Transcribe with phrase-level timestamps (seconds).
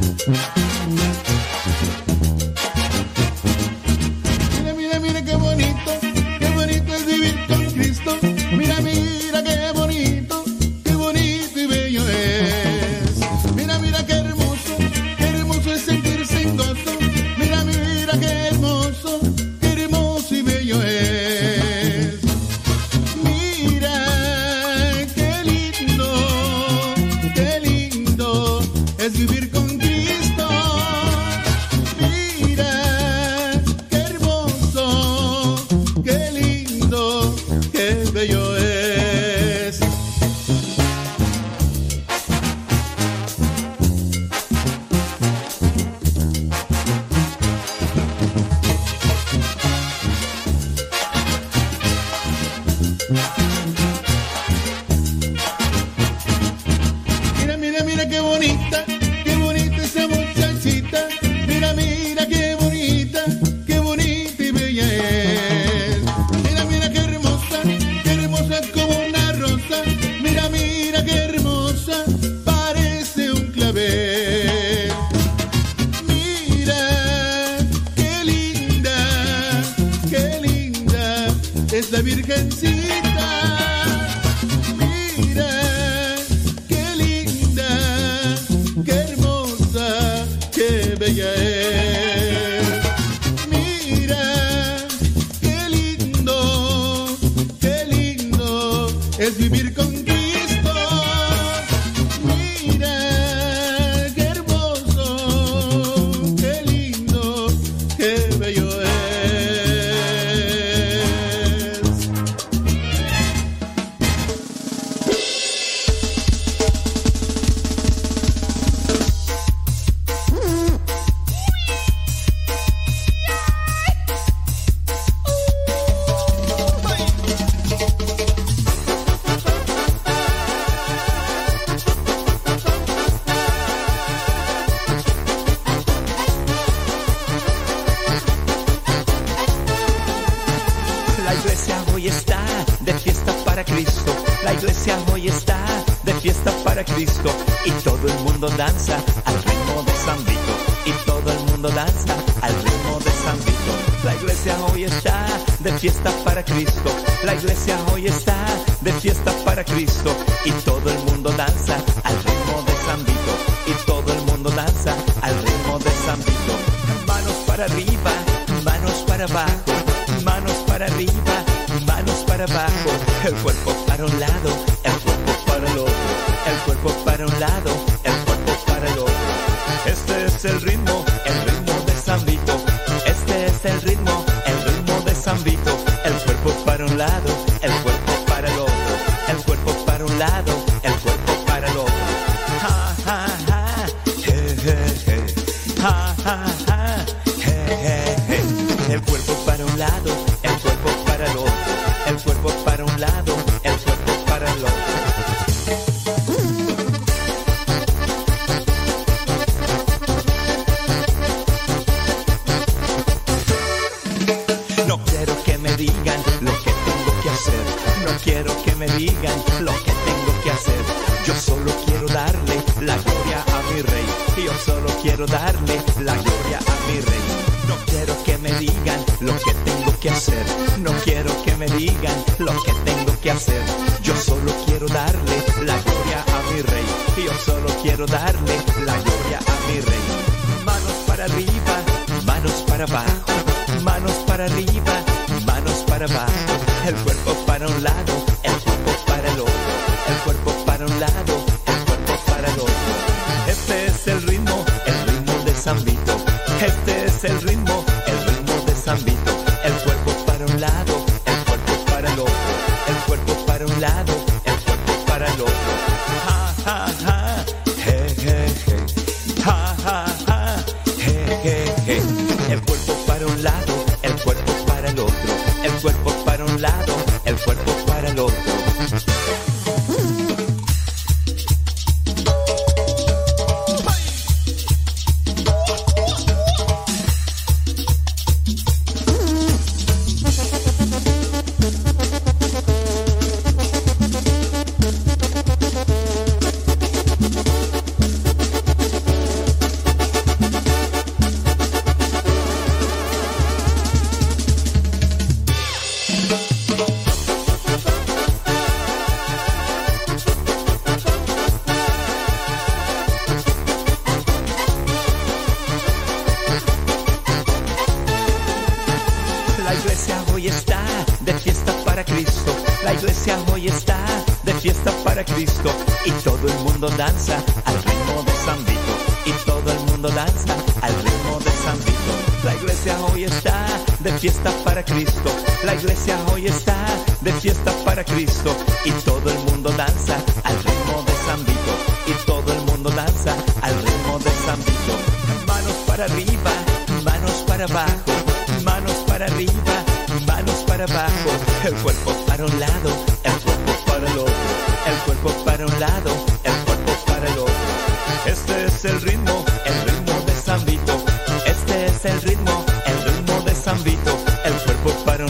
[0.00, 0.26] Thank
[1.98, 2.07] you.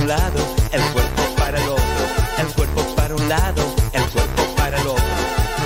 [0.08, 0.38] Lado,
[0.72, 1.84] el cuerpo para el otro.
[2.38, 3.62] El cuerpo para un lado,
[3.93, 5.05] el cuerpo para el otro.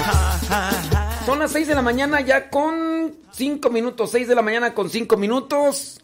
[0.05, 1.25] Ja, ja, ja.
[1.27, 4.11] Son las 6 de la mañana ya con 5 minutos.
[4.11, 6.01] 6 de la mañana con 5 minutos.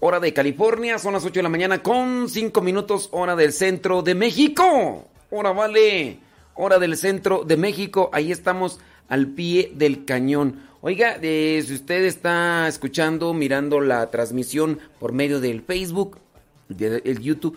[0.00, 0.98] Hora de California.
[0.98, 3.08] Son las 8 de la mañana con 5 minutos.
[3.12, 5.06] Hora del centro de México.
[5.30, 6.18] Hora vale.
[6.54, 8.10] Hora del centro de México.
[8.12, 10.62] Ahí estamos al pie del cañón.
[10.80, 16.18] Oiga, eh, si usted está escuchando, mirando la transmisión por medio del Facebook,
[16.68, 17.56] de- el YouTube,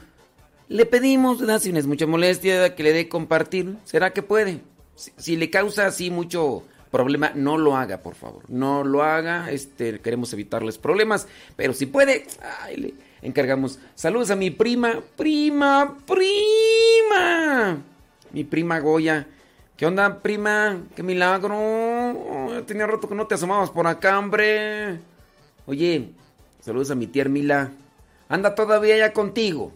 [0.70, 1.60] le pedimos, ¿verdad?
[1.60, 3.76] si no es mucha molestia, que le dé compartir.
[3.84, 4.62] ¿Será que puede?
[4.96, 8.44] Si, si le causa así mucho problema, no lo haga, por favor.
[8.50, 9.52] No lo haga.
[9.52, 11.28] Este, queremos evitarles problemas.
[11.56, 12.26] Pero si puede,
[12.62, 13.80] ay, le encargamos.
[13.96, 17.78] Saludos a mi prima, prima, prima.
[18.32, 19.28] Mi prima Goya.
[19.76, 20.84] ¿Qué onda, prima?
[20.96, 21.58] ¡Qué milagro!
[21.58, 25.00] Oh, Tenía rato que no te asomabas por acá, hombre.
[25.66, 26.10] Oye,
[26.60, 27.72] saludos a mi tía Mila.
[28.28, 29.72] Anda todavía ya contigo.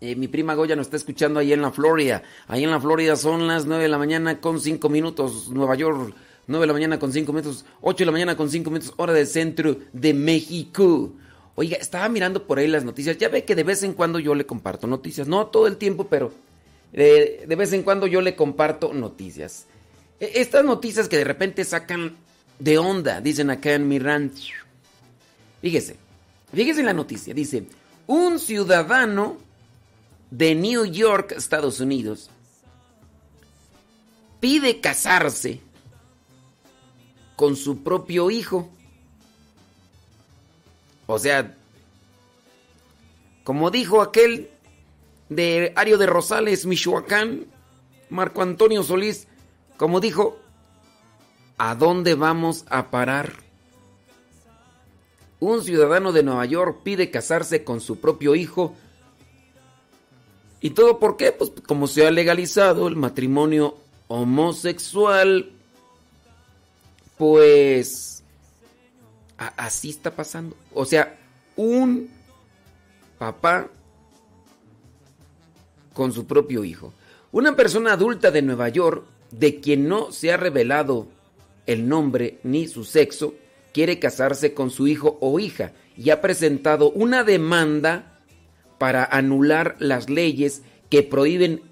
[0.00, 2.22] Eh, mi prima Goya nos está escuchando ahí en la Florida.
[2.48, 5.48] Ahí en la Florida son las 9 de la mañana con 5 minutos.
[5.48, 6.14] Nueva York,
[6.46, 7.64] 9 de la mañana con 5 minutos.
[7.80, 8.92] 8 de la mañana con 5 minutos.
[8.98, 11.12] Hora del centro de México.
[11.54, 13.16] Oiga, estaba mirando por ahí las noticias.
[13.16, 15.26] Ya ve que de vez en cuando yo le comparto noticias.
[15.28, 16.30] No todo el tiempo, pero
[16.92, 19.64] eh, de vez en cuando yo le comparto noticias.
[20.20, 22.16] E- Estas noticias que de repente sacan
[22.58, 24.54] de onda, dicen acá en mi rancho.
[25.62, 25.96] Fíjese,
[26.54, 27.32] fíjese la noticia.
[27.32, 27.64] Dice,
[28.06, 29.38] un ciudadano
[30.30, 32.30] de New York, Estados Unidos,
[34.40, 35.60] pide casarse
[37.36, 38.68] con su propio hijo.
[41.06, 41.56] O sea,
[43.44, 44.50] como dijo aquel
[45.28, 47.46] de Ario de Rosales, Michoacán,
[48.08, 49.28] Marco Antonio Solís,
[49.76, 50.38] como dijo,
[51.58, 53.32] ¿a dónde vamos a parar?
[55.38, 58.74] Un ciudadano de Nueva York pide casarse con su propio hijo.
[60.66, 61.30] ¿Y todo por qué?
[61.30, 63.76] Pues como se ha legalizado el matrimonio
[64.08, 65.52] homosexual,
[67.16, 68.24] pues
[69.36, 70.56] así está pasando.
[70.74, 71.20] O sea,
[71.54, 72.10] un
[73.16, 73.68] papá
[75.94, 76.92] con su propio hijo.
[77.30, 81.06] Una persona adulta de Nueva York, de quien no se ha revelado
[81.66, 83.34] el nombre ni su sexo,
[83.72, 88.15] quiere casarse con su hijo o hija y ha presentado una demanda
[88.78, 91.62] para anular las leyes que prohíben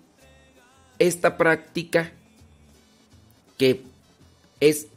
[0.98, 2.12] esta práctica
[3.58, 3.82] que
[4.60, 4.88] es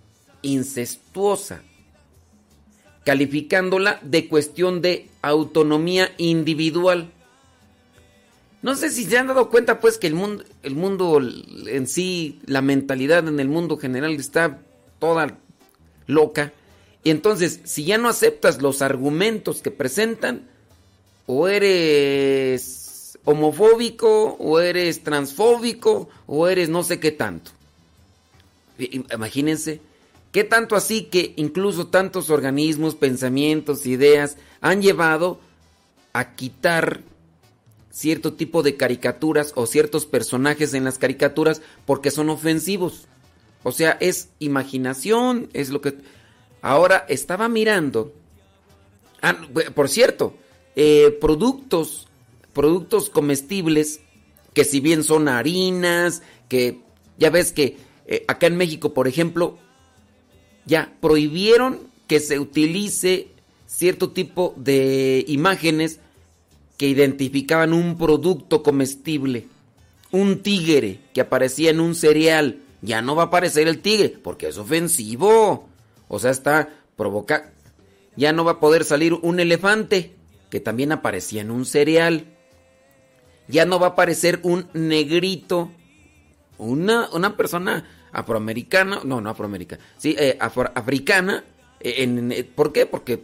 [0.42, 1.62] incestuosa,
[3.06, 7.12] calificándola de cuestión de autonomía individual.
[8.62, 11.20] No sé si se han dado cuenta pues que el mundo, el mundo
[11.68, 14.60] en sí, la mentalidad en el mundo general está
[15.00, 15.38] toda
[16.08, 16.54] loca.
[17.04, 20.50] Y entonces, si ya no aceptas los argumentos que presentan,
[21.28, 27.52] o eres homofóbico, o eres transfóbico, o eres no sé qué tanto.
[28.80, 29.82] Imagínense,
[30.32, 35.40] qué tanto así que incluso tantos organismos, pensamientos, ideas han llevado
[36.14, 37.02] a quitar
[37.92, 43.08] cierto tipo de caricaturas o ciertos personajes en las caricaturas porque son ofensivos.
[43.64, 45.96] O sea, es imaginación, es lo que...
[46.62, 48.14] Ahora estaba mirando...
[49.22, 49.36] Ah,
[49.74, 50.36] por cierto,
[50.80, 52.08] eh, productos,
[52.54, 54.00] productos comestibles
[54.54, 56.82] que si bien son harinas, que
[57.18, 59.58] ya ves que eh, acá en México, por ejemplo,
[60.66, 63.30] ya prohibieron que se utilice
[63.66, 66.00] cierto tipo de imágenes
[66.78, 69.48] que identificaban un producto comestible.
[70.12, 72.60] Un tigre que aparecía en un cereal.
[72.84, 75.68] Ya no va a aparecer el tigre porque es ofensivo.
[76.08, 77.52] O sea, está provoca.
[78.16, 80.17] Ya no va a poder salir un elefante
[80.50, 82.26] que también aparecía en un cereal.
[83.48, 85.72] Ya no va a aparecer un negrito.
[86.58, 89.02] Una, una persona afroamericana.
[89.04, 89.82] No, no afroamericana.
[89.98, 91.44] Sí, eh, africana.
[91.80, 92.86] eh, eh, ¿Por qué?
[92.86, 93.24] Porque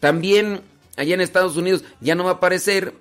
[0.00, 0.60] también
[0.96, 2.94] allá en Estados Unidos ya no va a aparecer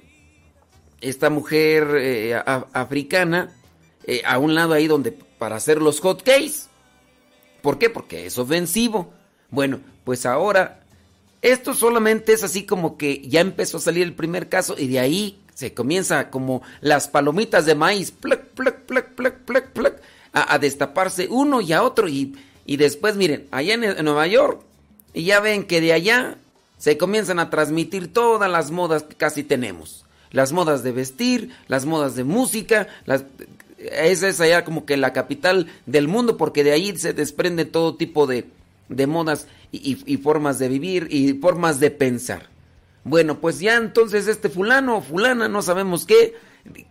[1.01, 2.35] esta mujer eh,
[2.73, 3.51] africana
[4.25, 6.67] a un lado ahí donde para hacer los hot cakes.
[7.61, 7.89] ¿Por qué?
[7.89, 9.11] Porque es ofensivo.
[9.49, 10.84] Bueno, pues ahora
[11.45, 14.99] esto solamente es así como que ya empezó a salir el primer caso y de
[14.99, 20.01] ahí se comienza como las palomitas de maíz, plac, plac, plac, plac, plac,
[20.33, 22.35] a, destaparse uno y a otro y,
[22.65, 24.59] y después miren, allá en, Nueva York
[25.13, 26.39] y ya ven que de allá
[26.79, 30.03] se comienzan a transmitir todas las modas que casi tenemos.
[30.31, 33.23] Las modas de vestir, las modas de música, las,
[33.77, 37.95] esa es allá como que la capital del mundo porque de ahí se desprende todo
[37.95, 38.45] tipo de,
[38.89, 42.49] de modas y, formas de vivir y formas de pensar.
[43.03, 46.33] Bueno, pues ya entonces este fulano o fulana, no sabemos qué,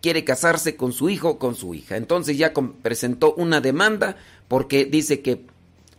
[0.00, 1.96] quiere casarse con su hijo o con su hija.
[1.96, 4.16] Entonces ya presentó una demanda
[4.48, 5.46] porque dice que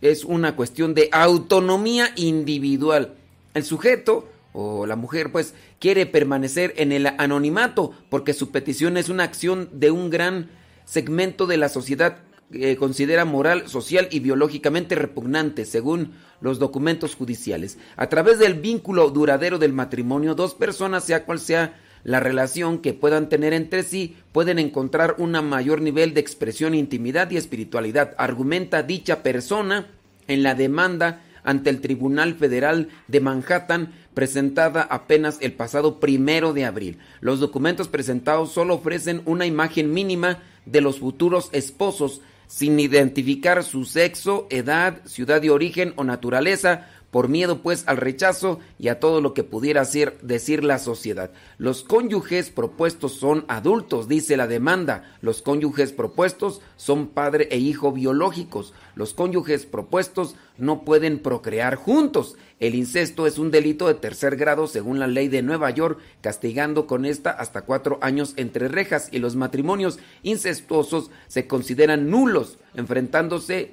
[0.00, 3.14] es una cuestión de autonomía individual.
[3.54, 9.08] El sujeto o la mujer pues quiere permanecer en el anonimato porque su petición es
[9.08, 10.50] una acción de un gran
[10.84, 12.18] segmento de la sociedad
[12.52, 17.78] eh, considera moral, social y biológicamente repugnante, según los documentos judiciales.
[17.96, 22.94] A través del vínculo duradero del matrimonio, dos personas, sea cual sea la relación que
[22.94, 28.84] puedan tener entre sí, pueden encontrar un mayor nivel de expresión, intimidad y espiritualidad, argumenta
[28.84, 29.88] dicha persona
[30.28, 36.64] en la demanda ante el Tribunal Federal de Manhattan presentada apenas el pasado primero de
[36.64, 36.98] abril.
[37.20, 43.84] Los documentos presentados solo ofrecen una imagen mínima de los futuros esposos sin identificar su
[43.84, 49.22] sexo, edad, ciudad de origen o naturaleza, por miedo pues al rechazo y a todo
[49.22, 49.84] lo que pudiera
[50.20, 51.30] decir la sociedad.
[51.56, 55.16] Los cónyuges propuestos son adultos, dice la demanda.
[55.22, 58.74] Los cónyuges propuestos son padre e hijo biológicos.
[58.96, 62.36] Los cónyuges propuestos no pueden procrear juntos.
[62.60, 66.86] El incesto es un delito de tercer grado según la ley de Nueva York, castigando
[66.86, 73.70] con esta hasta cuatro años entre rejas y los matrimonios incestuosos se consideran nulos, enfrentándose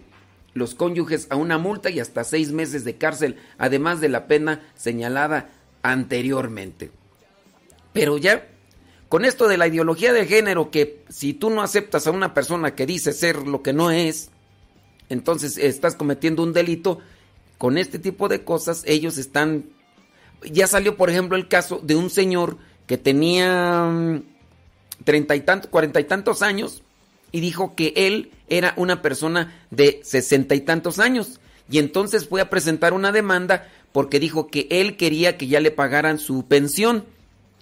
[0.54, 4.62] los cónyuges a una multa y hasta seis meses de cárcel, además de la pena
[4.76, 5.50] señalada
[5.82, 6.92] anteriormente.
[7.92, 8.48] Pero ya,
[9.10, 12.76] con esto de la ideología de género, que si tú no aceptas a una persona
[12.76, 14.30] que dice ser lo que no es,
[15.10, 17.00] entonces estás cometiendo un delito,
[17.58, 19.66] con este tipo de cosas ellos están...
[20.52, 22.58] Ya salió, por ejemplo, el caso de un señor
[22.88, 24.24] que tenía mm,
[25.06, 26.84] treinta y tantos, cuarenta y tantos años,
[27.32, 31.40] y dijo que él era una persona de sesenta y tantos años.
[31.70, 35.72] Y entonces fue a presentar una demanda porque dijo que él quería que ya le
[35.72, 37.06] pagaran su pensión.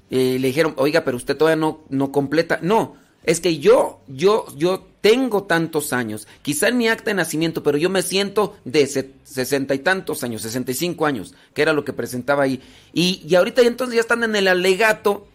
[0.10, 2.60] Eh, le dijeron, oiga, pero usted todavía no, no completa.
[2.62, 7.63] No, es que yo, yo, yo tengo tantos años, quizá en mi acta de nacimiento,
[7.63, 8.88] pero yo me siento de
[9.24, 12.62] sesenta y tantos años, sesenta y cinco años, que era lo que presentaba ahí.
[12.93, 15.27] Y, y ahorita entonces ya están en el alegato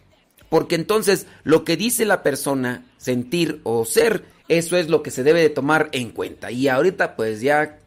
[0.49, 5.23] porque entonces lo que dice la persona, sentir o ser, eso es lo que se
[5.23, 6.51] debe de tomar en cuenta.
[6.51, 7.79] Y ahorita pues ya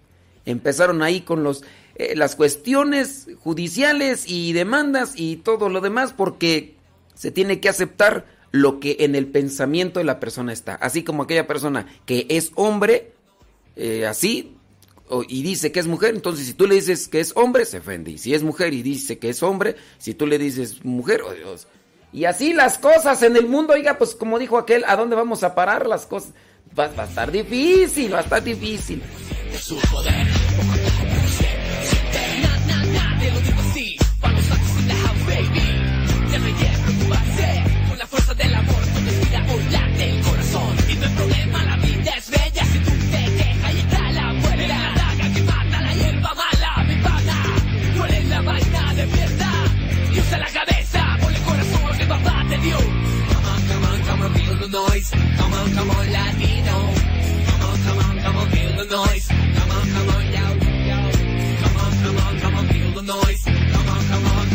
[0.44, 1.62] empezaron ahí con los
[2.00, 6.76] eh, las cuestiones judiciales y demandas y todo lo demás porque
[7.14, 10.76] se tiene que aceptar lo que en el pensamiento de la persona está.
[10.76, 13.12] Así como aquella persona que es hombre,
[13.76, 14.56] eh, así,
[15.28, 18.12] y dice que es mujer, entonces si tú le dices que es hombre, se ofende.
[18.12, 21.34] Y si es mujer y dice que es hombre, si tú le dices mujer, oh
[21.34, 21.66] Dios,
[22.12, 25.42] y así las cosas en el mundo, oiga, pues como dijo aquel, ¿a dónde vamos
[25.42, 26.30] a parar las cosas?
[26.78, 29.02] Va, a estar difícil, va a estar difícil.
[29.58, 30.26] Su poder,
[52.68, 55.10] come on, come on, come on, feel the noise.
[55.10, 56.92] Come on, come on, Latino.
[57.46, 59.28] Come on, come on, come on, feel the noise.
[59.28, 60.46] Come on, come on, yo,
[60.90, 61.00] yo.
[61.62, 63.44] Come on, come on, come on, feel the noise.
[63.44, 64.46] Come on, come on.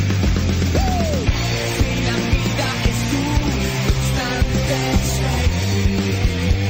[1.75, 3.21] Si la vida es tu
[3.85, 4.79] constante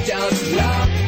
[0.06, 1.05] just love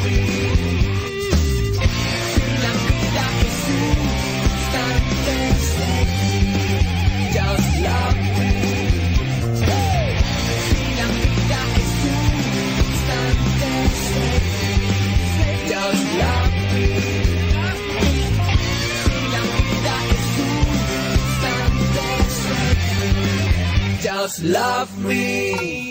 [24.17, 25.86] Just love me.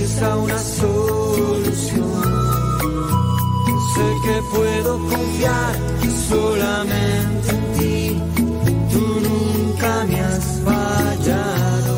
[0.00, 2.22] Una solución.
[3.94, 5.74] Sé que puedo confiar
[6.28, 8.22] solamente en ti.
[8.92, 11.94] Tú nunca me has fallado.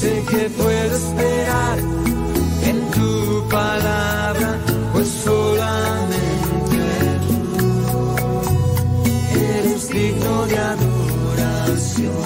[0.00, 1.78] Sé que puedo esperar
[2.70, 4.58] en tu palabra,
[4.92, 6.78] pues solamente
[7.26, 7.36] tú
[9.40, 12.20] eres digno de adoración.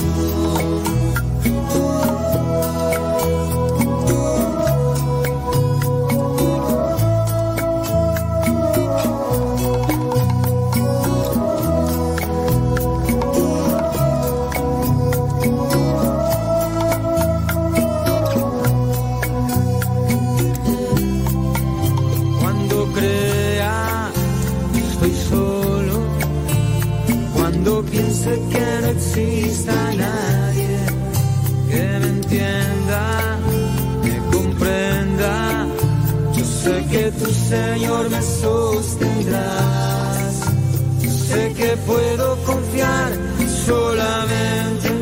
[37.48, 39.34] Señor me sostendrás,
[41.28, 43.12] sé que puedo confiar
[43.66, 44.93] solamente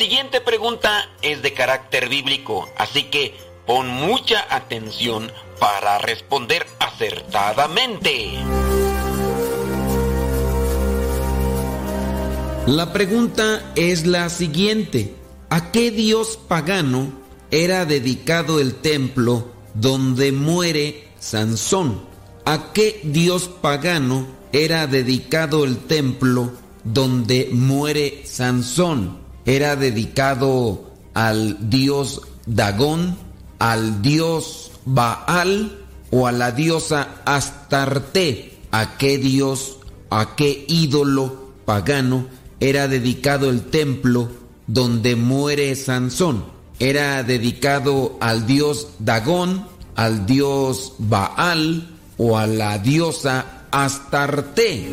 [0.00, 3.34] siguiente pregunta es de carácter bíblico, así que
[3.66, 8.30] pon mucha atención para responder acertadamente.
[12.66, 15.14] La pregunta es la siguiente.
[15.50, 17.12] ¿A qué dios pagano
[17.50, 22.00] era dedicado el templo donde muere Sansón?
[22.46, 26.52] ¿A qué dios pagano era dedicado el templo
[26.84, 29.19] donde muere Sansón?
[29.50, 33.16] ¿Era dedicado al dios Dagón,
[33.58, 35.76] al dios Baal
[36.12, 38.60] o a la diosa Astarte?
[38.70, 42.26] ¿A qué dios, a qué ídolo pagano
[42.60, 44.28] era dedicado el templo
[44.68, 46.44] donde muere Sansón?
[46.78, 54.86] ¿Era dedicado al dios Dagón, al dios Baal o a la diosa Astarte?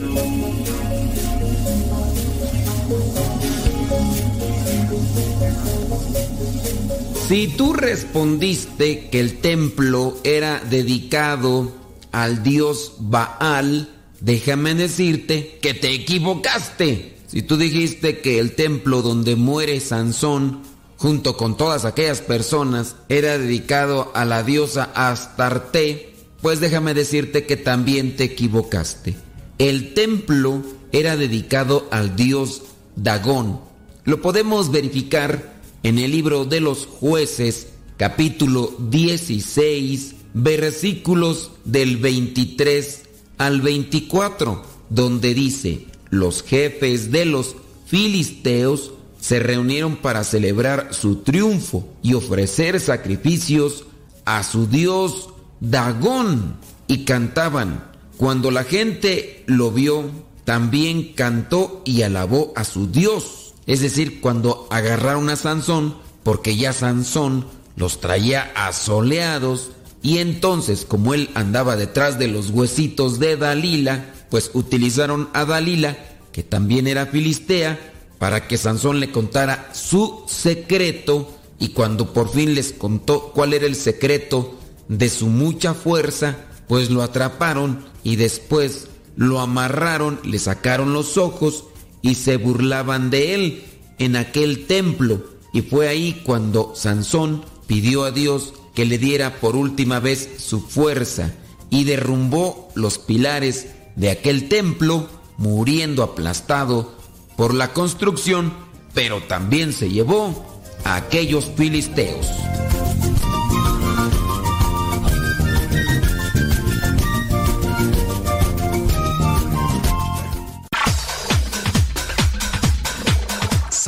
[7.28, 11.74] Si tú respondiste que el templo era dedicado
[12.13, 13.90] al dios Baal,
[14.22, 17.18] déjame decirte que te equivocaste.
[17.28, 20.62] Si tú dijiste que el templo donde muere Sansón,
[20.96, 27.58] junto con todas aquellas personas, era dedicado a la diosa Astarte, pues déjame decirte que
[27.58, 29.18] también te equivocaste.
[29.58, 30.62] El templo
[30.94, 32.62] era dedicado al dios
[32.96, 33.60] Dagón.
[34.06, 43.04] Lo podemos verificar en el libro de los jueces, capítulo 16, versículos del 23
[43.38, 51.88] al 24, donde dice, los jefes de los filisteos se reunieron para celebrar su triunfo
[52.02, 53.86] y ofrecer sacrificios
[54.26, 57.92] a su dios Dagón y cantaban.
[58.18, 60.10] Cuando la gente lo vio,
[60.46, 63.46] también cantó y alabó a su dios.
[63.67, 71.13] Es decir, cuando agarraron a Sansón, porque ya Sansón los traía asoleados, y entonces como
[71.13, 75.97] él andaba detrás de los huesitos de Dalila, pues utilizaron a Dalila,
[76.32, 82.56] que también era filistea, para que Sansón le contara su secreto y cuando por fin
[82.56, 84.56] les contó cuál era el secreto
[84.88, 91.65] de su mucha fuerza, pues lo atraparon y después lo amarraron, le sacaron los ojos
[92.01, 93.63] y se burlaban de él
[93.99, 95.23] en aquel templo.
[95.53, 100.62] Y fue ahí cuando Sansón pidió a Dios que le diera por última vez su
[100.62, 101.33] fuerza
[101.69, 105.07] y derrumbó los pilares de aquel templo,
[105.38, 106.95] muriendo aplastado
[107.36, 108.53] por la construcción,
[108.93, 110.45] pero también se llevó
[110.83, 112.27] a aquellos filisteos.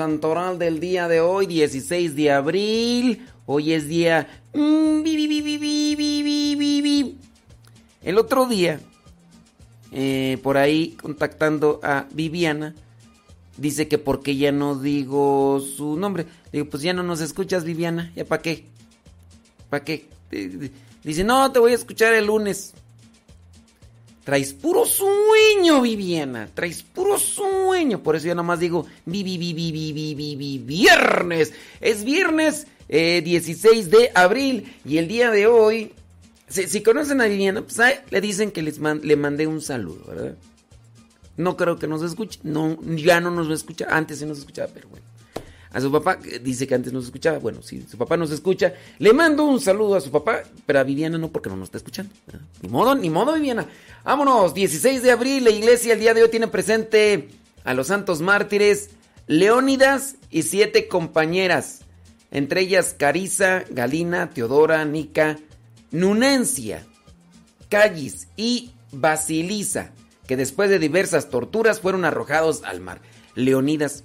[0.00, 3.26] santoral del día de hoy, 16 de abril.
[3.44, 4.28] Hoy es día...
[8.02, 8.80] El otro día,
[9.92, 12.74] eh, por ahí contactando a Viviana,
[13.58, 16.24] dice que porque ya no digo su nombre.
[16.50, 18.64] Digo, pues ya no nos escuchas, Viviana, ¿ya para qué?
[19.68, 20.06] ¿Para qué?
[20.30, 20.70] Eh,
[21.04, 22.72] dice, no, te voy a escuchar el lunes.
[24.24, 26.48] Traes puro sueño, Viviana.
[26.52, 28.02] Traes puro sueño.
[28.02, 31.52] Por eso yo nomás digo, vi, vi, vi, vi, vi, vi, vi, vi, viernes.
[31.80, 34.72] Es viernes eh, 16 de abril.
[34.84, 35.92] Y el día de hoy,
[36.48, 37.78] si, conocen a Viviana, pues
[38.10, 40.36] le dicen que les le mandé un saludo, ¿verdad?
[41.36, 42.40] No creo que nos escuche.
[42.42, 43.86] No, ya no nos escucha.
[43.88, 45.09] Antes sí nos escuchaba, pero bueno.
[45.72, 47.38] A su papá, dice que antes nos escuchaba.
[47.38, 50.82] Bueno, si su papá nos escucha, le mando un saludo a su papá, pero a
[50.82, 52.12] Viviana no, porque no nos está escuchando.
[52.60, 53.66] Ni modo, ni modo, Viviana.
[54.04, 57.28] Vámonos, 16 de abril, la iglesia el día de hoy tiene presente
[57.64, 58.90] a los santos mártires
[59.30, 61.82] Leónidas y siete compañeras,
[62.32, 65.38] entre ellas Carisa, Galina, Teodora, Nica,
[65.92, 66.84] Nunencia,
[67.68, 69.92] Callis y Basilisa,
[70.26, 73.02] que después de diversas torturas fueron arrojados al mar.
[73.36, 74.02] Leonidas,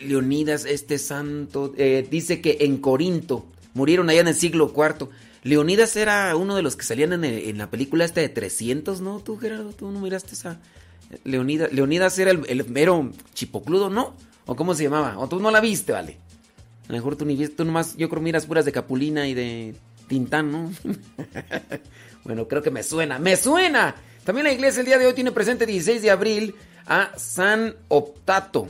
[0.00, 5.08] Leonidas, este santo, eh, dice que en Corinto murieron allá en el siglo IV.
[5.42, 9.20] Leonidas era uno de los que salían en, la película esta de 300, ¿no?
[9.20, 10.60] Tú, Gerardo, tú no miraste esa.
[11.24, 14.14] Leonidas, Leonidas era el, el mero chipocludo, ¿no?
[14.46, 15.18] ¿O cómo se llamaba?
[15.18, 16.18] ¿O tú no la viste, vale?
[16.88, 19.34] A lo mejor tú ni viste, tú nomás, yo creo miras puras de Capulina y
[19.34, 19.74] de
[20.08, 20.72] Tintán, ¿no?
[22.24, 23.94] bueno, creo que me suena, ¡me suena!
[24.24, 26.54] También la iglesia el día de hoy tiene presente 16 de abril
[26.86, 28.68] a San Optato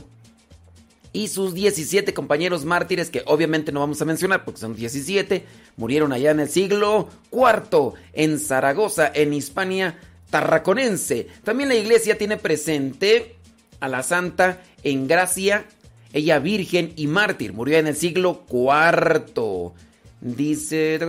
[1.19, 5.43] y sus 17 compañeros mártires, que obviamente no vamos a mencionar porque son 17,
[5.75, 11.27] murieron allá en el siglo IV en Zaragoza, en Hispania tarraconense.
[11.43, 13.35] También la iglesia tiene presente
[13.81, 15.65] a la santa Engracia,
[16.13, 19.73] ella virgen y mártir, murió en el siglo IV.
[20.21, 20.99] Dice,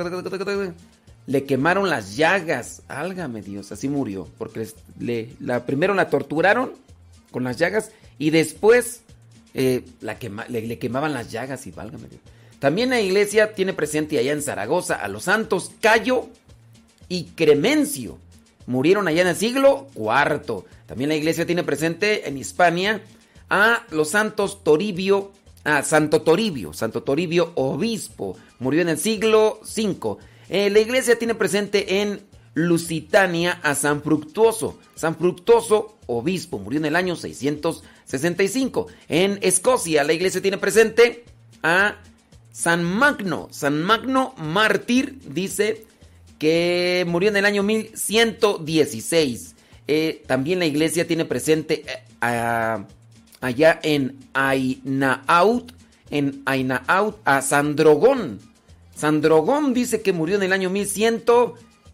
[1.27, 4.67] le quemaron las llagas, álgame Dios, así murió, porque
[4.99, 6.73] le, la, primero la torturaron
[7.31, 9.05] con las llagas y después
[9.55, 12.21] eh, la quema- le, quemaban las llagas y válgame Dios.
[12.59, 16.29] También la iglesia tiene presente allá en Zaragoza a los santos Cayo
[17.09, 18.19] y Cremencio.
[18.67, 20.65] Murieron allá en el siglo IV.
[20.87, 23.03] También la iglesia tiene presente en Hispania
[23.49, 25.33] a los santos Toribio,
[25.65, 28.37] a Santo Toribio, Santo Toribio obispo.
[28.59, 30.17] Murió en el siglo V.
[30.51, 32.21] Eh, la iglesia tiene presente en
[32.55, 34.79] Lusitania a San Fructuoso.
[34.95, 37.17] San Fructuoso, obispo, murió en el año
[38.11, 38.89] 665.
[39.09, 41.25] En Escocia, la iglesia tiene presente
[41.63, 41.97] a
[42.53, 43.49] San Magno.
[43.53, 45.87] San Magno mártir dice
[46.39, 49.55] que murió en el año 1116.
[49.87, 52.85] Eh, también la iglesia tiene presente eh, a-
[53.41, 55.73] allá en Ainaut,
[56.11, 58.41] en Ainaut a Sandrogón.
[58.95, 61.23] Sandrogón dice que murió en el año 1100,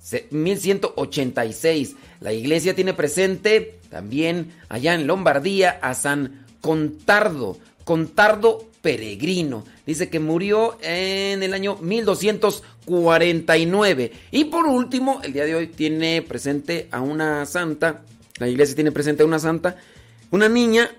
[0.02, 1.94] se- 1186.
[2.20, 9.64] La iglesia tiene presente también allá en Lombardía a San Contardo, Contardo peregrino.
[9.87, 14.12] Dice que murió en el año 1249.
[14.31, 18.02] Y por último, el día de hoy tiene presente a una santa,
[18.38, 19.76] la iglesia tiene presente a una santa,
[20.31, 20.90] una niña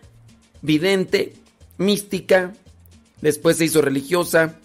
[0.61, 1.33] vidente,
[1.77, 2.53] mística,
[3.21, 4.55] después se hizo religiosa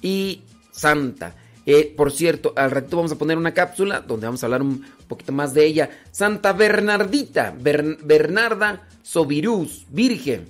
[0.00, 1.34] y santa.
[1.64, 4.84] Eh, por cierto, al ratito vamos a poner una cápsula donde vamos a hablar un
[5.06, 5.90] poquito más de ella.
[6.10, 10.46] Santa Bernardita, Bern- Bernarda Sobirús, virgen,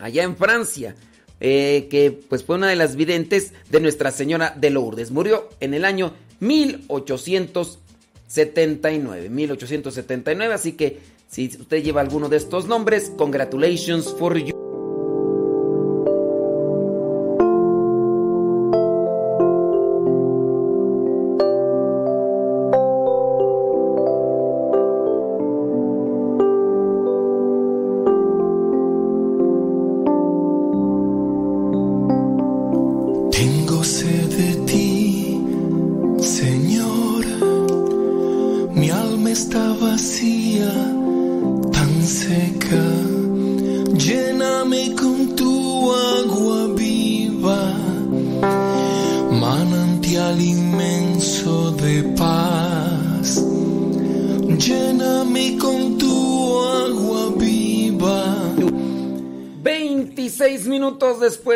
[0.00, 0.96] allá en Francia,
[1.40, 5.10] eh, que pues fue una de las videntes de Nuestra Señora de Lourdes.
[5.10, 13.12] Murió en el año 1879, 1879, así que si usted lleva alguno de estos nombres,
[13.16, 14.61] congratulations for you.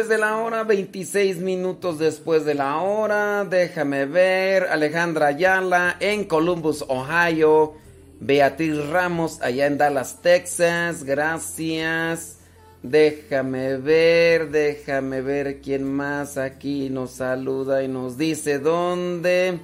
[0.05, 6.85] De la hora, 26 minutos después de la hora, déjame ver, Alejandra Ayala en Columbus,
[6.87, 7.73] Ohio,
[8.21, 12.37] Beatriz Ramos allá en Dallas, Texas, gracias,
[12.83, 19.59] déjame ver, déjame ver quién más aquí nos saluda y nos dice dónde.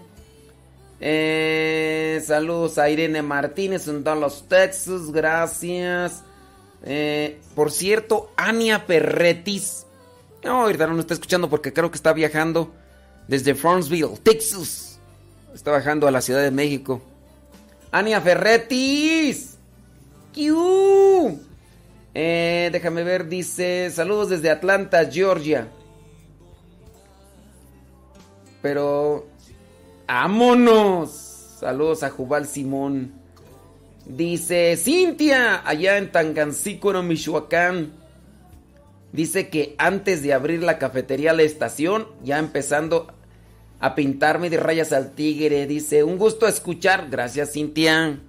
[0.98, 6.24] Eh, saludos a Irene Martínez en Dallas, Texas, gracias.
[6.84, 9.86] Eh, por cierto, Ania Ferretis.
[10.44, 12.72] No, ahorita no está escuchando porque creo que está viajando
[13.28, 14.98] desde Farmsville, Texas.
[15.54, 17.00] Está bajando a la Ciudad de México.
[17.90, 19.58] Ania Ferretis.
[20.32, 21.40] ¡Kiu!
[22.14, 25.68] Eh, déjame ver, dice, saludos desde Atlanta, Georgia.
[28.62, 29.26] Pero,
[30.06, 31.10] ¡vámonos!
[31.60, 33.12] Saludos a Jubal Simón.
[34.06, 38.01] Dice Cintia, allá en Tangancícuaro, Michoacán.
[39.12, 43.12] Dice que antes de abrir la cafetería La Estación, ya empezando
[43.78, 45.66] a pintarme de rayas al tigre.
[45.66, 47.08] Dice, un gusto escuchar.
[47.10, 48.20] Gracias, Cintia.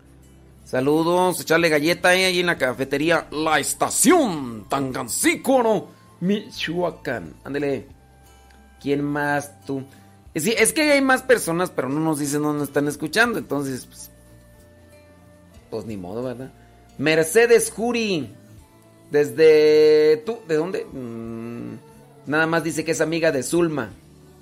[0.65, 5.89] Saludos, echarle galleta eh, ahí en la cafetería La Estación, Tangancícuaro,
[6.22, 7.36] Michoacán.
[7.43, 7.88] Ándele.
[8.82, 9.84] ¿Quién más tú?
[10.34, 13.38] Es, es que hay más personas, pero no nos dicen dónde están escuchando.
[13.38, 14.10] Entonces, pues,
[15.69, 16.52] pues ni modo, ¿verdad?
[16.98, 18.34] Mercedes Juri.
[19.13, 20.23] Desde...
[20.26, 20.39] ¿Tú?
[20.47, 20.86] ¿De dónde?
[20.86, 21.76] Mm,
[22.26, 23.91] nada más dice que es amiga de Zulma,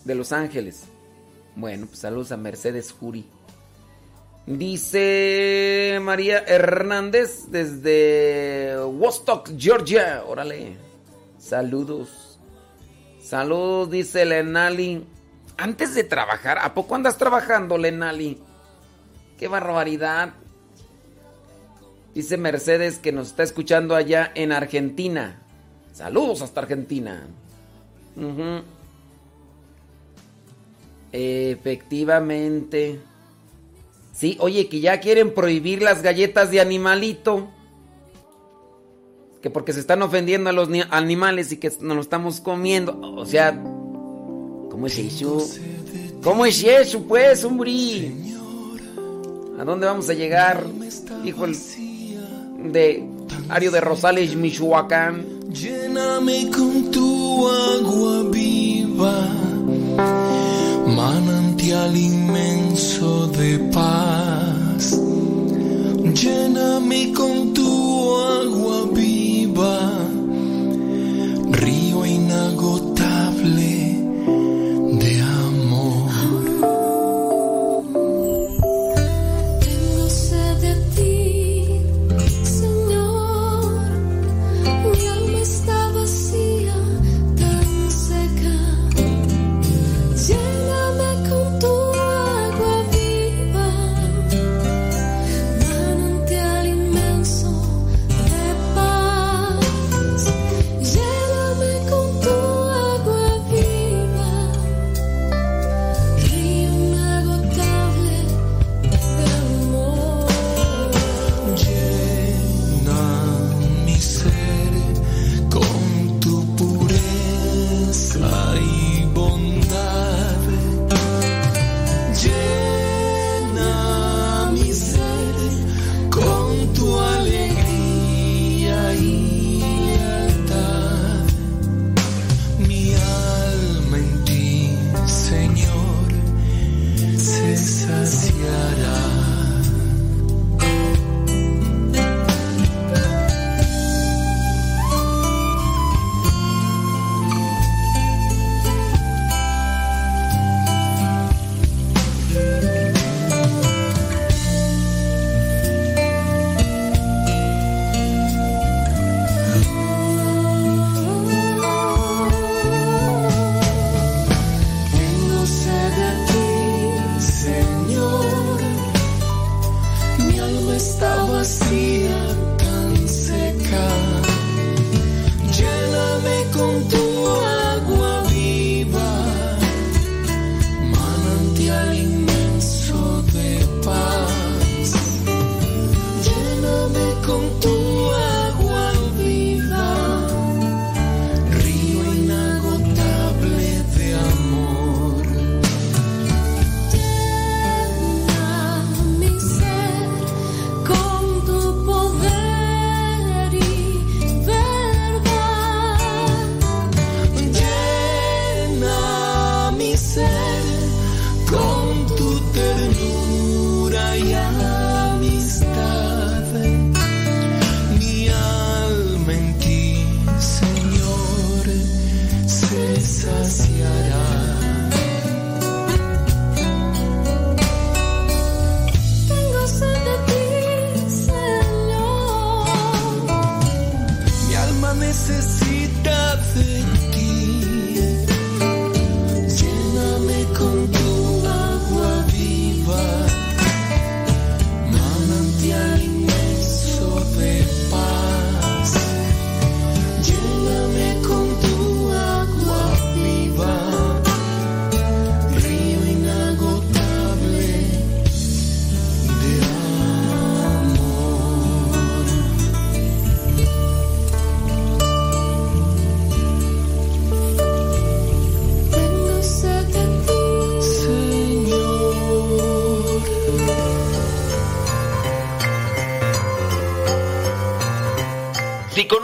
[0.05, 0.85] de Los Ángeles.
[1.57, 3.25] Bueno, pues saludos a Mercedes Juri.
[4.45, 10.23] Dice María Hernández desde Wostock, Georgia.
[10.25, 10.77] Órale.
[11.37, 12.39] Saludos.
[13.21, 15.05] Saludos, dice Lenali.
[15.57, 18.41] Antes de trabajar, ¿a poco andas trabajando, Lenali?
[19.37, 20.33] Qué barbaridad.
[22.13, 25.41] Dice Mercedes que nos está escuchando allá en Argentina.
[25.93, 27.25] Saludos hasta Argentina.
[31.41, 32.99] Efectivamente.
[34.13, 37.49] Sí, oye, que ya quieren prohibir las galletas de animalito.
[39.41, 42.99] Que porque se están ofendiendo a los ni- animales y que nos lo estamos comiendo.
[43.15, 45.47] O sea, ¿cómo es eso?
[46.23, 48.11] ¿Cómo es eso, pues, hombre?
[49.57, 50.65] ¿A dónde vamos a llegar?
[51.23, 51.45] Dijo
[52.63, 53.03] de
[53.49, 55.25] Ario de Rosales, Michoacán.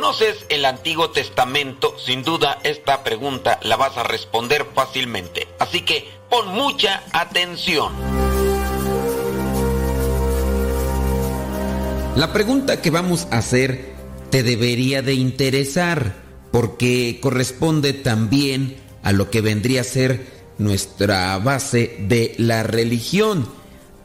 [0.08, 5.49] Conoces el Antiguo Testamento, sin duda esta pregunta la vas a responder fácilmente.
[5.60, 7.91] Así que pon mucha atención.
[12.16, 13.95] La pregunta que vamos a hacer
[14.30, 16.16] te debería de interesar
[16.53, 20.26] porque corresponde también a lo que vendría a ser
[20.58, 23.49] nuestra base de la religión.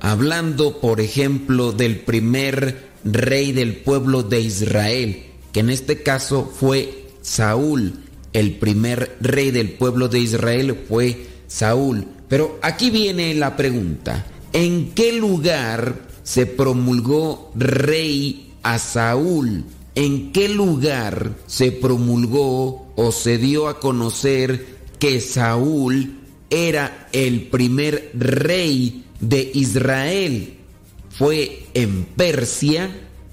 [0.01, 7.09] Hablando, por ejemplo, del primer rey del pueblo de Israel, que en este caso fue
[7.21, 7.95] Saúl.
[8.33, 12.07] El primer rey del pueblo de Israel fue Saúl.
[12.29, 14.27] Pero aquí viene la pregunta.
[14.55, 19.65] ¿En qué lugar se promulgó rey a Saúl?
[19.95, 28.11] ¿En qué lugar se promulgó o se dio a conocer que Saúl era el primer
[28.15, 30.55] rey de Israel?
[31.11, 32.91] ¿Fue en Persia?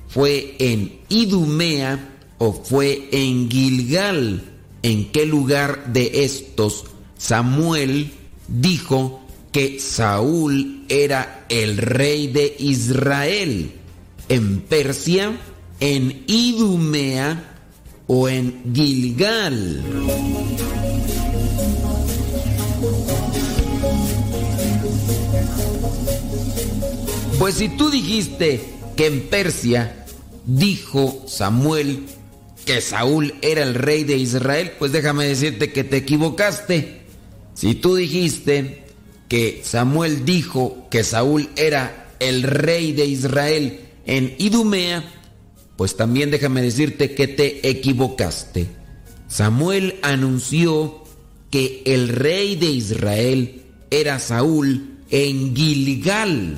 [0.10, 2.16] ¿Fue en Idumea?
[2.40, 4.44] ¿O fue en Gilgal?
[4.82, 6.86] ¿En qué lugar de estos
[7.18, 8.12] Samuel
[8.48, 13.72] dijo que Saúl era el rey de Israel?
[14.30, 15.38] ¿En Persia?
[15.80, 17.58] ¿En Idumea?
[18.08, 19.84] ¿O en Gilgal?
[27.38, 29.99] Pues si tú dijiste que en Persia
[30.58, 32.06] dijo Samuel
[32.66, 37.02] que Saúl era el rey de Israel, pues déjame decirte que te equivocaste.
[37.54, 38.84] Si tú dijiste
[39.28, 45.04] que Samuel dijo que Saúl era el rey de Israel en Idumea,
[45.78, 48.68] pues también déjame decirte que te equivocaste.
[49.28, 51.04] Samuel anunció
[51.52, 56.58] que el rey de Israel era Saúl en Gilgal.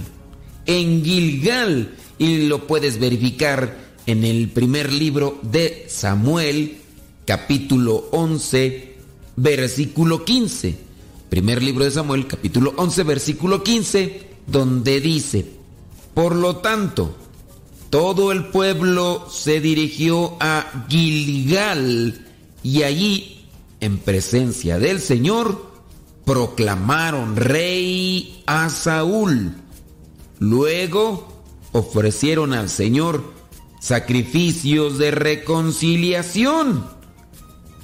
[0.65, 1.95] En Gilgal.
[2.17, 6.77] Y lo puedes verificar en el primer libro de Samuel,
[7.25, 8.95] capítulo 11,
[9.35, 10.77] versículo 15.
[11.29, 15.45] Primer libro de Samuel, capítulo 11, versículo 15, donde dice,
[16.13, 17.15] por lo tanto,
[17.89, 22.25] todo el pueblo se dirigió a Gilgal
[22.63, 23.45] y allí,
[23.79, 25.71] en presencia del Señor,
[26.25, 29.53] proclamaron rey a Saúl.
[30.39, 33.40] Luego ofrecieron al Señor
[33.81, 36.85] sacrificios de reconciliación.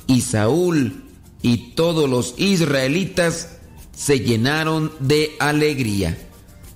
[0.05, 1.03] Y Saúl
[1.41, 3.57] y todos los israelitas
[3.93, 6.17] se llenaron de alegría.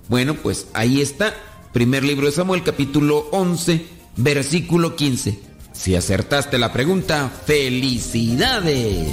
[0.09, 1.33] Bueno, pues ahí está.
[1.71, 3.85] Primer libro de Samuel, capítulo 11,
[4.17, 5.39] versículo 15.
[5.71, 9.07] Si acertaste la pregunta, felicidades.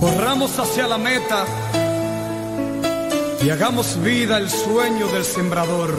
[0.00, 1.44] Corramos hacia la meta
[3.42, 5.90] y hagamos vida el sueño del sembrador.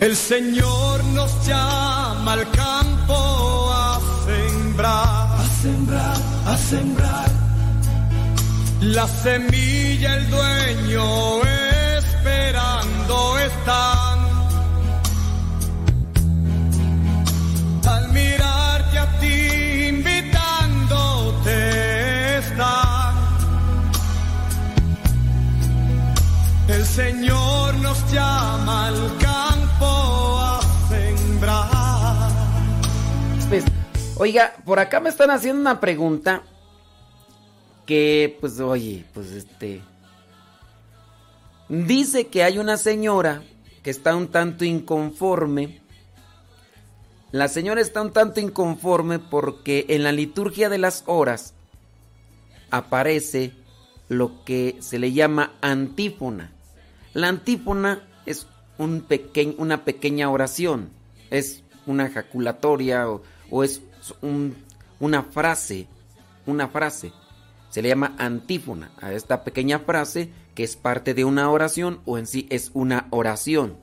[0.00, 7.30] El Señor nos llama al campo a sembrar, a sembrar, a sembrar.
[8.82, 11.65] La semilla el dueño esperando
[13.66, 14.20] están.
[17.88, 21.58] Al mirarte a ti invitándote
[22.38, 23.14] están.
[26.68, 32.30] El Señor nos llama al campo a sembrar.
[33.48, 33.64] Pues,
[34.16, 36.42] oiga, por acá me están haciendo una pregunta
[37.84, 39.82] que, pues, oye, pues este...
[41.68, 43.42] Dice que hay una señora
[43.86, 45.80] que está un tanto inconforme.
[47.30, 51.54] La señora está un tanto inconforme porque en la liturgia de las horas
[52.72, 53.52] aparece
[54.08, 56.50] lo que se le llama antífona.
[57.14, 59.06] La antífona es un
[59.58, 60.90] una pequeña oración,
[61.30, 63.82] es una ejaculatoria o, es
[64.20, 64.56] un-
[64.98, 65.86] una frase,
[66.44, 67.12] una frase.
[67.70, 72.18] Se le llama antífona a esta pequeña frase que es parte de una oración o
[72.18, 73.76] en sí es una oración.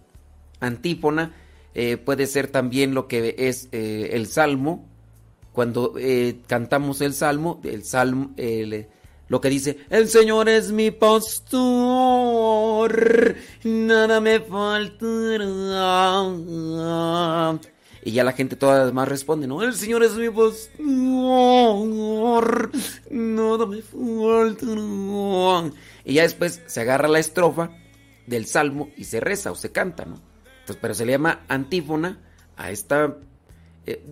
[0.59, 1.33] Antífona
[1.75, 4.89] eh, puede ser también lo que es eh, el salmo.
[5.53, 8.33] Cuando eh, cantamos el salmo, el salmo,
[9.27, 12.15] lo que dice, el Señor es mi pastor,
[13.63, 15.43] nada me faltará.
[18.05, 19.63] Y ya la gente toda más responde, ¿no?
[19.63, 20.71] El Señor es mi pastor,
[23.09, 25.71] nada me faltará.
[26.03, 27.71] Y ya después se agarra la estrofa
[28.27, 30.19] del salmo y se reza o se canta, ¿no?
[30.59, 32.19] Entonces, pero se le llama antífona
[32.57, 33.15] a esta...
[33.85, 34.03] eh,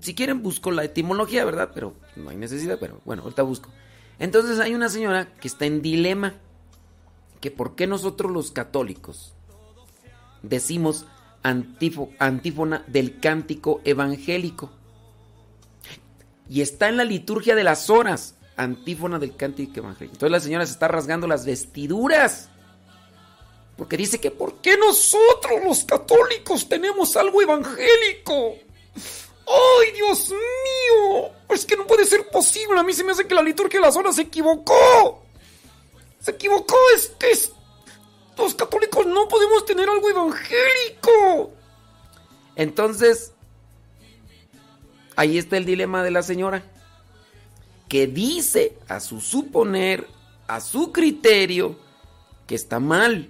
[0.00, 1.70] si quieren busco la etimología, ¿verdad?
[1.74, 3.70] Pero no hay necesidad, pero bueno, ahorita busco.
[4.18, 6.34] Entonces hay una señora que está en dilema,
[7.40, 9.32] que por qué nosotros los católicos
[10.42, 11.06] decimos
[11.42, 14.70] antífona del cántico evangélico.
[16.48, 20.14] Y está en la liturgia de las horas, antífona del cántico evangélico.
[20.14, 22.48] Entonces la señora se está rasgando las vestiduras.
[23.76, 28.54] Porque dice que ¿por qué nosotros los católicos tenemos algo evangélico?
[29.46, 31.30] ¡Ay, Dios mío!
[31.50, 32.78] Es que no puede ser posible.
[32.80, 35.22] A mí se me hace que la liturgia de las horas se equivocó.
[36.20, 36.76] Se equivocó.
[36.96, 37.52] Es que es-
[38.46, 41.52] los católicos no podemos tener algo evangélico.
[42.56, 43.32] Entonces,
[45.16, 46.62] ahí está el dilema de la señora.
[47.88, 50.06] Que dice, a su suponer,
[50.46, 51.78] a su criterio,
[52.46, 53.28] que está mal.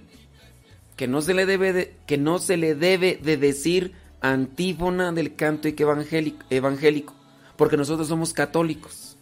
[0.95, 5.35] Que no se le debe de, que no se le debe de decir antífona del
[5.35, 7.13] canto evangélico, evangélico.
[7.55, 9.17] Porque nosotros somos católicos.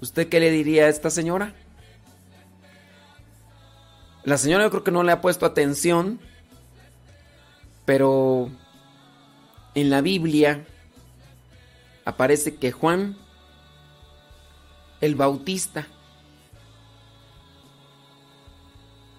[0.00, 1.54] ¿Usted qué le diría a esta señora?
[4.28, 6.20] La señora yo creo que no le ha puesto atención,
[7.86, 8.50] pero
[9.74, 10.66] en la Biblia
[12.04, 13.16] aparece que Juan
[15.00, 15.86] el Bautista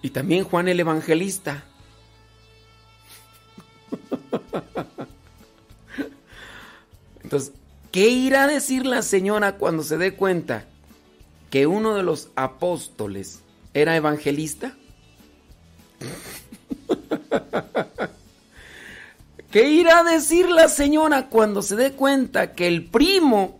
[0.00, 1.64] y también Juan el Evangelista
[7.24, 7.52] Entonces,
[7.90, 10.66] ¿qué irá a decir la señora cuando se dé cuenta
[11.50, 13.40] que uno de los apóstoles
[13.74, 14.76] era evangelista?
[19.50, 23.58] ¿Qué irá a decir la señora cuando se dé cuenta que el primo,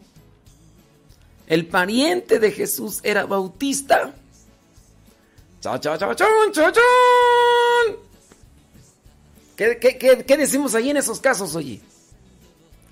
[1.46, 4.14] el pariente de Jesús era bautista?
[5.60, 7.96] ¡Cha, cha, cha, chon, cha, chon!
[9.56, 11.80] ¿Qué, qué, qué, qué decimos ahí en esos casos, oye?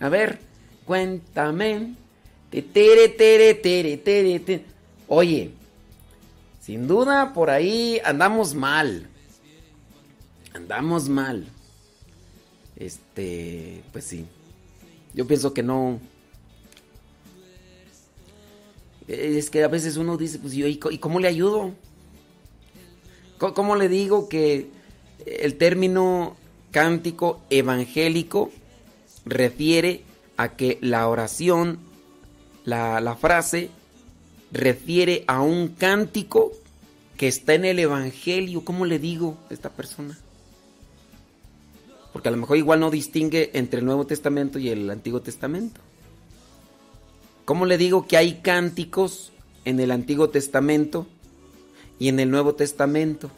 [0.00, 0.38] A ver,
[0.84, 1.94] cuéntame.
[5.06, 5.50] Oye,
[6.60, 9.08] sin duda por ahí andamos mal.
[10.58, 11.46] Andamos mal.
[12.74, 14.26] Este, pues sí.
[15.14, 16.00] Yo pienso que no.
[19.06, 21.74] Es que a veces uno dice, pues yo, ¿y cómo le ayudo?
[23.38, 24.66] ¿Cómo le digo que
[25.26, 26.36] el término
[26.72, 28.50] cántico evangélico
[29.24, 30.02] refiere
[30.36, 31.78] a que la oración,
[32.64, 33.70] la, la frase,
[34.50, 36.50] refiere a un cántico
[37.16, 38.64] que está en el Evangelio.
[38.64, 40.18] ¿Cómo le digo a esta persona?
[42.12, 45.80] Porque a lo mejor igual no distingue entre el Nuevo Testamento y el Antiguo Testamento.
[47.44, 49.32] ¿Cómo le digo que hay cánticos
[49.64, 51.06] en el Antiguo Testamento
[51.98, 53.30] y en el Nuevo Testamento?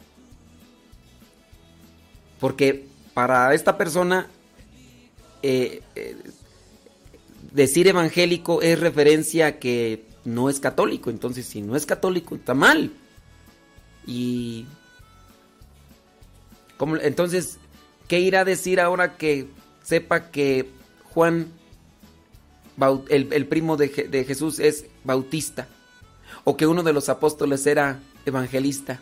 [2.39, 4.27] Porque para esta persona
[5.43, 6.17] eh, eh,
[7.51, 11.09] decir evangélico es referencia a que no es católico.
[11.09, 12.91] Entonces, si no es católico, está mal.
[14.07, 14.65] Y.
[16.77, 17.57] ¿cómo- entonces,
[18.11, 19.47] ¿qué irá a decir ahora que
[19.83, 20.69] sepa que
[21.13, 21.47] Juan,
[23.07, 25.69] el, el primo de, Je- de Jesús, es bautista?
[26.43, 28.99] O que uno de los apóstoles era evangelista.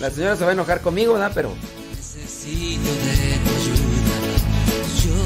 [0.00, 1.32] La señora se va a enojar conmigo, ¿verdad?
[1.34, 1.52] Pero.
[1.90, 4.16] Necesito de tu ayuda.
[5.02, 5.16] Yo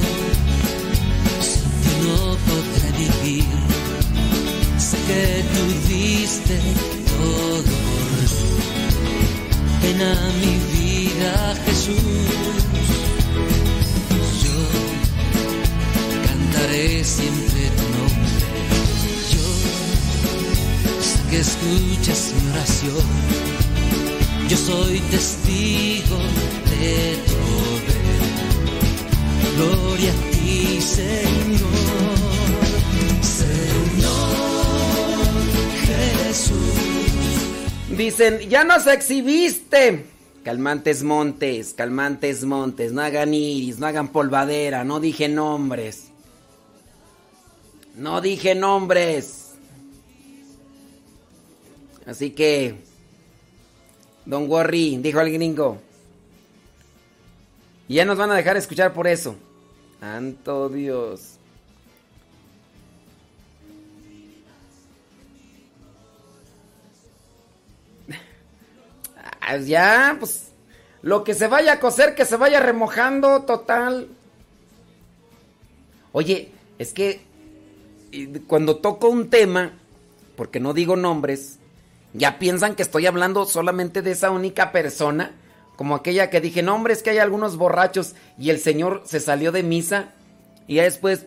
[1.43, 2.17] sin ti no
[2.47, 3.45] podré vivir.
[4.79, 5.63] Sé que tú
[5.93, 6.59] diste
[7.19, 8.03] todo por
[9.03, 9.21] mí.
[9.83, 10.60] Ven a mi
[14.45, 14.59] Yo
[16.27, 18.47] cantaré siempre tu nombre.
[19.33, 19.47] Yo
[21.03, 23.09] sé que escuchas mi oración.
[24.49, 26.19] Yo soy testigo
[26.71, 27.41] de tu
[27.87, 28.23] poder.
[29.57, 32.21] Gloria a ti, Señor.
[33.23, 34.35] Señor
[36.27, 36.79] Jesús.
[37.97, 40.05] Dicen, ya nos exhibiste.
[40.45, 46.09] Calmantes montes, calmantes montes, no hagan iris, no hagan polvadera, no dije nombres.
[47.95, 49.53] No dije nombres.
[52.07, 52.91] Así que,
[54.31, 55.79] Don worry, dijo el gringo.
[57.89, 59.35] Y ya nos van a dejar escuchar por eso.
[59.99, 61.40] Santo Dios.
[69.59, 70.51] Ya, pues
[71.03, 74.09] lo que se vaya a coser, que se vaya remojando, total.
[76.13, 77.21] Oye, es que
[78.47, 79.73] cuando toco un tema,
[80.37, 81.59] porque no digo nombres,
[82.13, 85.33] ya piensan que estoy hablando solamente de esa única persona,
[85.77, 89.21] como aquella que dije, no hombre, es que hay algunos borrachos y el señor se
[89.21, 90.13] salió de misa
[90.67, 91.27] y ya después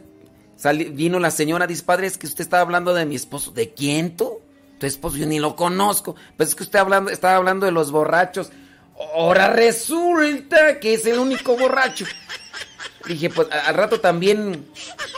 [0.91, 3.51] vino la señora, dice, padre, es que usted estaba hablando de mi esposo.
[3.51, 4.39] ¿De quién tú?
[4.79, 6.15] Tu esposo, yo ni lo conozco.
[6.37, 8.51] Pues es que usted hablando, estaba hablando de los borrachos.
[9.15, 12.05] Ahora resulta que es el único borracho.
[13.07, 14.65] Dije, pues al rato también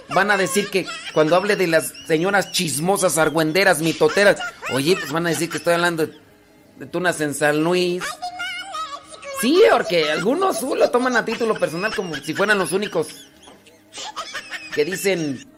[0.09, 4.39] van a decir que cuando hable de las señoras chismosas, argüenderas, mitoteras,
[4.73, 8.03] oye, pues van a decir que estoy hablando de, tunas en San Luis.
[9.39, 13.07] Sí, porque algunos uh, lo toman a título personal como si fueran los únicos
[14.73, 15.54] que dicen.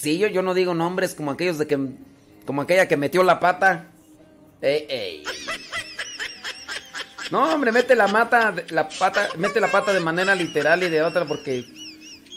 [0.00, 1.78] Sí, yo, yo no digo nombres como aquellos de que.
[2.46, 3.84] Como aquella que metió la pata.
[4.62, 5.24] Ey, ey.
[7.30, 11.02] No, hombre, mete la mata, la pata, mete la pata de manera literal y de
[11.02, 11.66] otra porque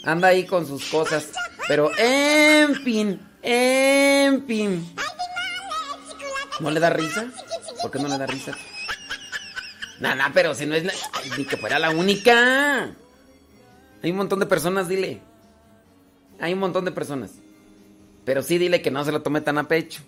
[0.04, 1.30] anda ahí con sus cosas.
[1.66, 4.94] Pero en fin, en fin.
[6.60, 7.28] ¿No le da risa?
[7.80, 8.52] ¿Por qué no le da risa?
[10.00, 10.84] Nada, pero si no es
[11.38, 12.94] ni que fuera la única.
[14.02, 15.22] Hay un montón de personas, dile.
[16.38, 17.30] Hay un montón de personas.
[18.24, 20.02] Pero sí dile que no se lo tome tan a pecho.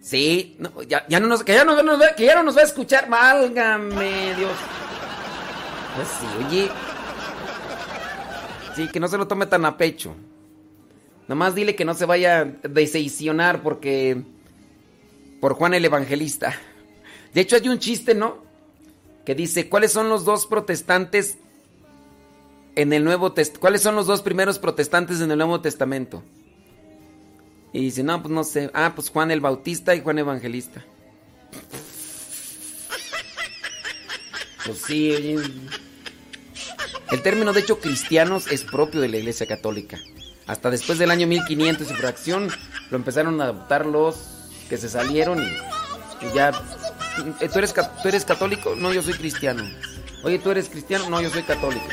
[0.00, 0.58] Sí,
[0.88, 1.76] ya, no nos, que, ya no,
[2.16, 3.08] que ya no nos va a escuchar.
[3.08, 4.50] Válgame, Dios.
[5.94, 6.70] Pues sí, oye.
[8.74, 10.14] Sí, que no se lo tome tan a pecho.
[11.28, 14.22] Nomás dile que no se vaya a decepcionar porque.
[15.40, 16.54] Por Juan el Evangelista.
[17.32, 18.38] De hecho, hay un chiste, ¿no?
[19.24, 21.38] Que dice: ¿Cuáles son los dos protestantes
[22.74, 23.60] en el Nuevo Testamento?
[23.60, 26.24] ¿Cuáles son los dos primeros protestantes en el Nuevo Testamento?
[27.72, 28.70] Y dice, no, pues no sé.
[28.74, 30.84] Ah, pues Juan el Bautista y Juan Evangelista.
[34.64, 35.36] Pues sí,
[37.10, 39.98] El término, de hecho, cristianos es propio de la Iglesia Católica.
[40.46, 42.48] Hasta después del año 1500 y fracción
[42.90, 44.16] lo empezaron a adoptar los
[44.68, 46.52] que se salieron y, ya...
[46.52, 48.74] ¿Tú eres, ¿Tú eres católico?
[48.76, 49.64] No, yo soy cristiano.
[50.22, 51.10] Oye, ¿tú eres cristiano?
[51.10, 51.86] No, yo soy católico.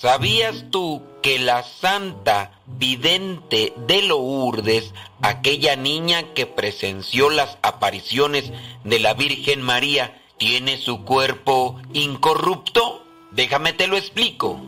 [0.00, 8.50] ¿Sabías tú que la santa vidente de Lourdes, aquella niña que presenció las apariciones
[8.82, 13.04] de la Virgen María, tiene su cuerpo incorrupto?
[13.32, 14.58] Déjame te lo explico.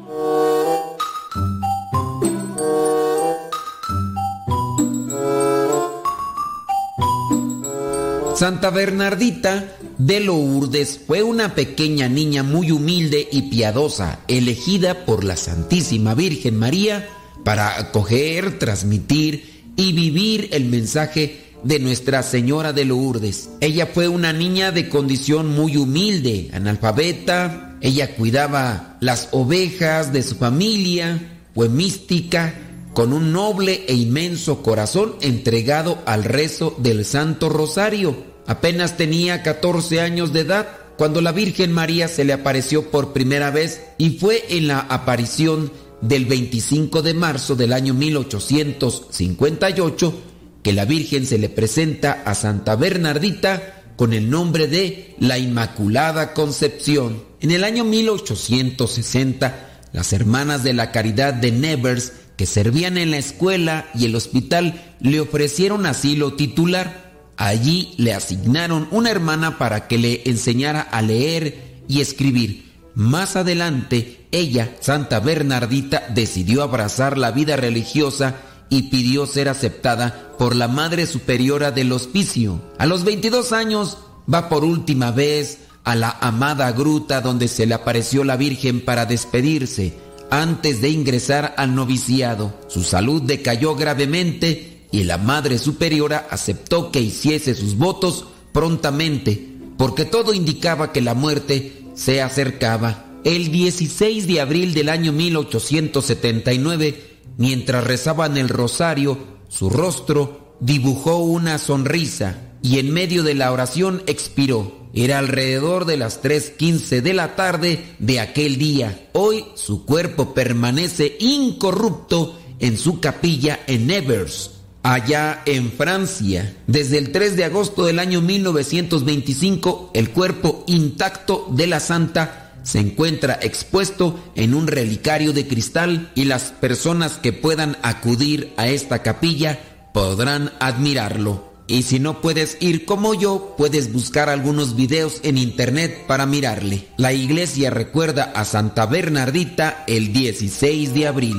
[8.36, 15.36] Santa Bernardita de Lourdes fue una pequeña niña muy humilde y piadosa, elegida por la
[15.36, 17.08] Santísima Virgen María
[17.44, 23.50] para acoger, transmitir y vivir el mensaje de Nuestra Señora de Lourdes.
[23.60, 30.34] Ella fue una niña de condición muy humilde, analfabeta, ella cuidaba las ovejas de su
[30.34, 32.54] familia, fue mística,
[32.92, 38.31] con un noble e inmenso corazón entregado al rezo del Santo Rosario.
[38.46, 43.50] Apenas tenía 14 años de edad cuando la Virgen María se le apareció por primera
[43.50, 45.70] vez y fue en la aparición
[46.00, 50.14] del 25 de marzo del año 1858
[50.62, 56.34] que la Virgen se le presenta a Santa Bernardita con el nombre de la Inmaculada
[56.34, 57.24] Concepción.
[57.40, 63.18] En el año 1860, las hermanas de la Caridad de Nevers, que servían en la
[63.18, 67.11] escuela y el hospital, le ofrecieron asilo titular.
[67.36, 72.72] Allí le asignaron una hermana para que le enseñara a leer y escribir.
[72.94, 78.36] Más adelante, ella, Santa Bernardita, decidió abrazar la vida religiosa
[78.68, 82.60] y pidió ser aceptada por la Madre Superiora del Hospicio.
[82.78, 83.98] A los 22 años
[84.32, 89.04] va por última vez a la amada gruta donde se le apareció la Virgen para
[89.04, 89.94] despedirse
[90.30, 92.58] antes de ingresar al noviciado.
[92.68, 100.04] Su salud decayó gravemente y la Madre Superiora aceptó que hiciese sus votos prontamente, porque
[100.04, 103.06] todo indicaba que la muerte se acercaba.
[103.24, 109.18] El 16 de abril del año 1879, mientras rezaban el rosario,
[109.48, 114.80] su rostro dibujó una sonrisa y en medio de la oración expiró.
[114.94, 119.08] Era alrededor de las 3.15 de la tarde de aquel día.
[119.12, 126.54] Hoy su cuerpo permanece incorrupto en su capilla en Nevers, allá en Francia.
[126.66, 132.78] Desde el 3 de agosto del año 1925, el cuerpo intacto de la santa se
[132.78, 139.02] encuentra expuesto en un relicario de cristal y las personas que puedan acudir a esta
[139.02, 139.58] capilla
[139.92, 141.52] podrán admirarlo.
[141.66, 146.86] Y si no puedes ir como yo, puedes buscar algunos videos en internet para mirarle.
[146.96, 151.36] La iglesia recuerda a Santa Bernardita el 16 de abril.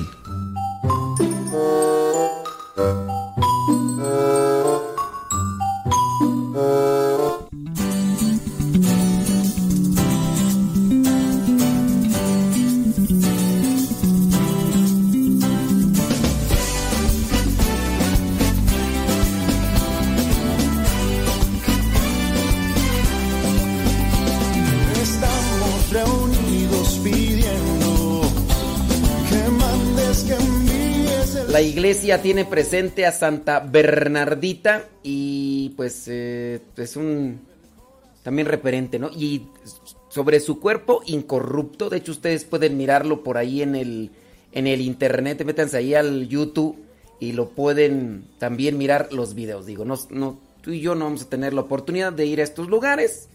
[31.83, 37.41] Iglesia tiene presente a Santa Bernardita y pues eh, es un
[38.23, 39.09] también referente, ¿no?
[39.09, 39.49] Y
[40.07, 44.11] sobre su cuerpo incorrupto, de hecho ustedes pueden mirarlo por ahí en el
[44.53, 46.77] en el internet, métanse ahí al YouTube
[47.19, 49.65] y lo pueden también mirar los videos.
[49.65, 52.69] Digo, no, tú y yo no vamos a tener la oportunidad de ir a estos
[52.69, 53.27] lugares.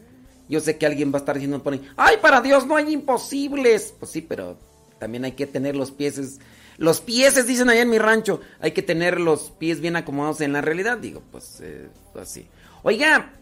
[0.49, 3.93] Yo sé que alguien va a estar diciendo por ¡ay, para Dios no hay imposibles!
[3.99, 4.57] Pues sí, pero
[4.99, 6.39] también hay que tener los pies,
[6.79, 10.53] los pies dicen allá en mi rancho, hay que tener los pies bien acomodados en
[10.53, 10.99] la realidad.
[10.99, 12.47] Digo, pues eh, así.
[12.85, 13.35] Oiga,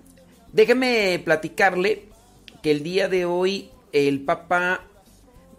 [0.52, 2.08] déjeme platicarle
[2.62, 4.82] que el día de hoy el Papa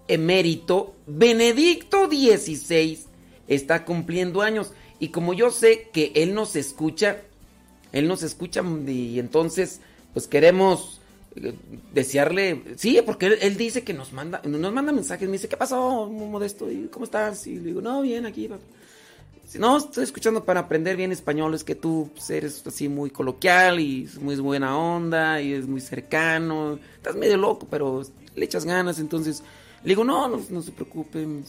[0.08, 3.00] emérito Benedicto XVI
[3.48, 4.74] está cumpliendo años.
[5.00, 7.22] Y como yo sé que él nos escucha,
[7.92, 9.82] él nos escucha y entonces
[10.14, 11.00] pues queremos
[11.94, 16.08] desearle, sí, porque él, dice que nos manda, nos manda mensajes, me dice, ¿qué pasó,
[16.08, 16.72] Modesto?
[16.72, 17.48] ¿Y ¿Cómo estás?
[17.48, 18.48] Y le digo, no, bien, aquí.
[18.48, 18.64] papá".
[19.44, 23.80] Dice, No, estoy escuchando para aprender bien español, es que tú eres así muy coloquial
[23.80, 28.04] y muy buena onda y es muy cercano, estás medio loco, pero
[28.36, 29.44] le echas ganas, entonces
[29.84, 31.46] le digo, no, no, se preocupen.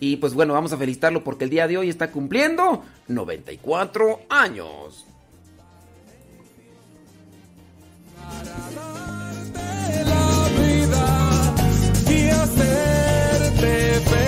[0.00, 5.04] Y pues bueno, vamos a felicitarlo porque el día de hoy está cumpliendo 94 años.
[13.60, 14.27] baby.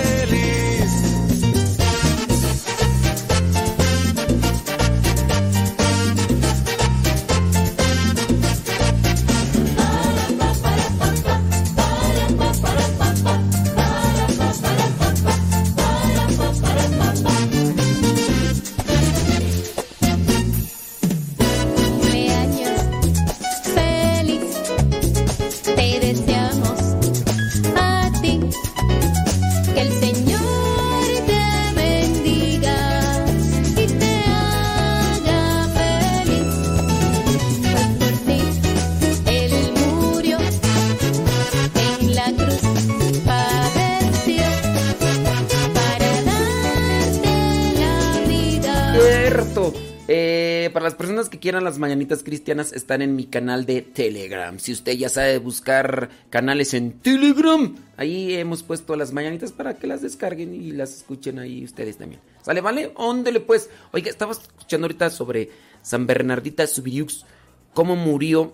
[50.13, 54.59] Eh, para las personas que quieran las mañanitas cristianas están en mi canal de Telegram.
[54.59, 59.87] Si usted ya sabe buscar canales en Telegram, ahí hemos puesto las mañanitas para que
[59.87, 62.19] las descarguen y las escuchen ahí ustedes también.
[62.41, 62.91] ¿Sale, vale?
[62.95, 63.69] Óndele pues.
[63.93, 65.49] Oiga, estaba escuchando ahorita sobre
[65.81, 67.25] San Bernardita Subiriux,
[67.73, 68.53] cómo murió.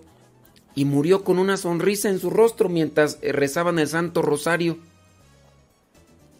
[0.76, 4.78] Y murió con una sonrisa en su rostro mientras eh, rezaban el Santo Rosario.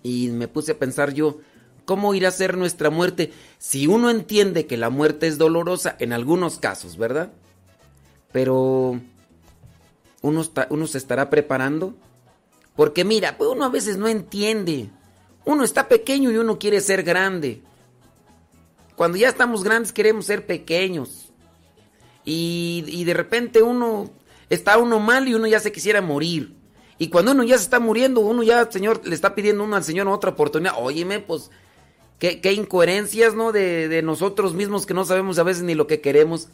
[0.04, 1.40] Y me puse a pensar yo,
[1.88, 3.32] ¿cómo irá a ser nuestra muerte?
[3.56, 7.32] Si uno entiende que la muerte es dolorosa, en algunos casos, ¿verdad?
[8.30, 9.00] Pero
[10.20, 11.94] uno, se estará preparando.
[12.76, 14.90] Porque mira, pues uno a veces no entiende.
[15.46, 17.62] Uno está pequeño y uno quiere ser grande.
[18.94, 21.32] Cuando ya estamos grandes queremos ser pequeños.
[22.22, 24.10] Y, y de repente uno
[24.50, 26.54] está uno mal y uno ya se quisiera morir.
[26.98, 29.84] Y cuando uno ya se está muriendo, uno ya, Señor, le está pidiendo uno al
[29.84, 30.74] Señor otra oportunidad.
[30.76, 31.50] Óyeme, pues,
[32.18, 33.52] qué, qué incoherencias, ¿no?
[33.52, 36.48] De, de nosotros mismos que no sabemos a veces ni lo que queremos.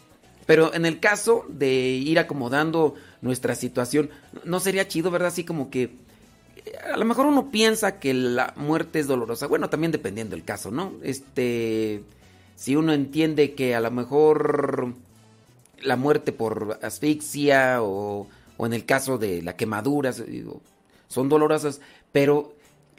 [0.47, 4.11] Pero en el caso de ir acomodando nuestra situación,
[4.45, 5.29] no sería chido, ¿verdad?
[5.29, 5.83] Así como que
[6.65, 9.47] eh, a lo mejor uno piensa que la muerte es dolorosa.
[9.47, 10.93] Bueno, también dependiendo del caso, ¿no?
[11.03, 12.03] Este,
[12.57, 14.95] si uno entiende que a lo mejor
[15.83, 20.12] la muerte por asfixia o, o en el caso de la quemadura
[21.09, 21.81] son dolorosas,
[22.12, 22.55] pero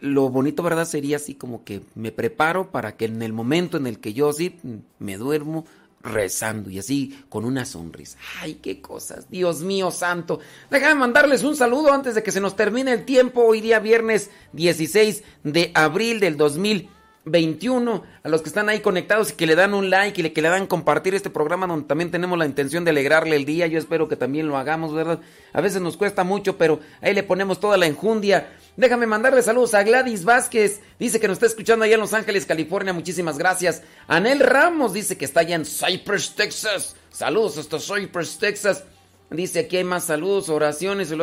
[0.05, 0.85] lo bonito, ¿verdad?
[0.85, 4.31] Sería así como que me preparo para que en el momento en el que yo
[4.31, 4.57] sí
[4.99, 5.65] me duermo
[6.05, 8.17] rezando y así con una sonrisa.
[8.39, 10.39] Ay, qué cosas, Dios mío santo.
[10.69, 13.41] Déjame mandarles un saludo antes de que se nos termine el tiempo.
[13.41, 18.03] Hoy día viernes 16 de abril del 2021.
[18.23, 20.49] A los que están ahí conectados y que le dan un like y que le
[20.49, 23.65] dan compartir este programa donde también tenemos la intención de alegrarle el día.
[23.65, 25.19] Yo espero que también lo hagamos, ¿verdad?
[25.53, 28.47] A veces nos cuesta mucho, pero ahí le ponemos toda la enjundia.
[28.78, 30.82] Déjame mandarle saludos a Gladys Vázquez.
[30.99, 32.91] Dice que nos está escuchando allá en Los Ángeles, California.
[32.91, 33.84] Muchísimas gracias.
[34.07, 36.95] Anel Ramos dice que está allá en Cypress, Texas.
[37.09, 38.84] Saludos hasta Cypress, Texas.
[39.30, 41.13] Dice aquí hay más saludos, oraciones.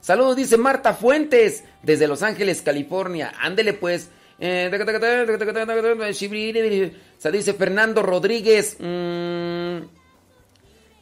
[0.00, 3.32] Saludos, dice Marta Fuentes desde Los Ángeles, California.
[3.40, 4.10] Ándele pues.
[4.38, 4.70] Eh,
[7.32, 8.76] dice Fernando Rodríguez.
[8.78, 9.78] Mm,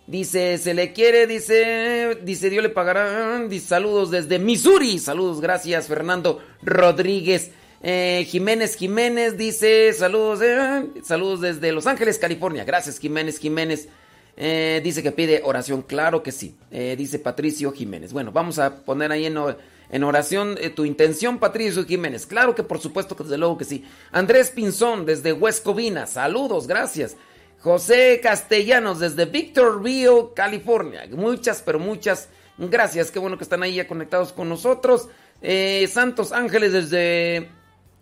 [0.06, 3.46] Dice, se le quiere, dice, dice, Dios le pagará.
[3.48, 4.98] Dice, saludos desde Missouri.
[4.98, 7.50] Saludos, gracias, Fernando Rodríguez.
[7.86, 12.64] Eh, Jiménez Jiménez dice, saludos, eh, saludos desde Los Ángeles, California.
[12.64, 13.88] Gracias, Jiménez Jiménez.
[14.36, 16.56] Eh, dice que pide oración, claro que sí.
[16.70, 18.12] dice Patricio Jiménez.
[18.12, 22.26] Bueno, vamos a poner ahí en, oración tu intención, Patricio Jiménez.
[22.26, 23.84] Claro que por supuesto desde luego que sí.
[24.12, 26.06] Andrés Pinzón desde Huescovina.
[26.06, 27.16] Saludos, gracias.
[27.64, 31.08] José Castellanos desde Victorville, California.
[31.10, 33.10] Muchas, pero muchas gracias.
[33.10, 35.08] Qué bueno que están ahí ya conectados con nosotros.
[35.40, 37.48] Eh, Santos Ángeles desde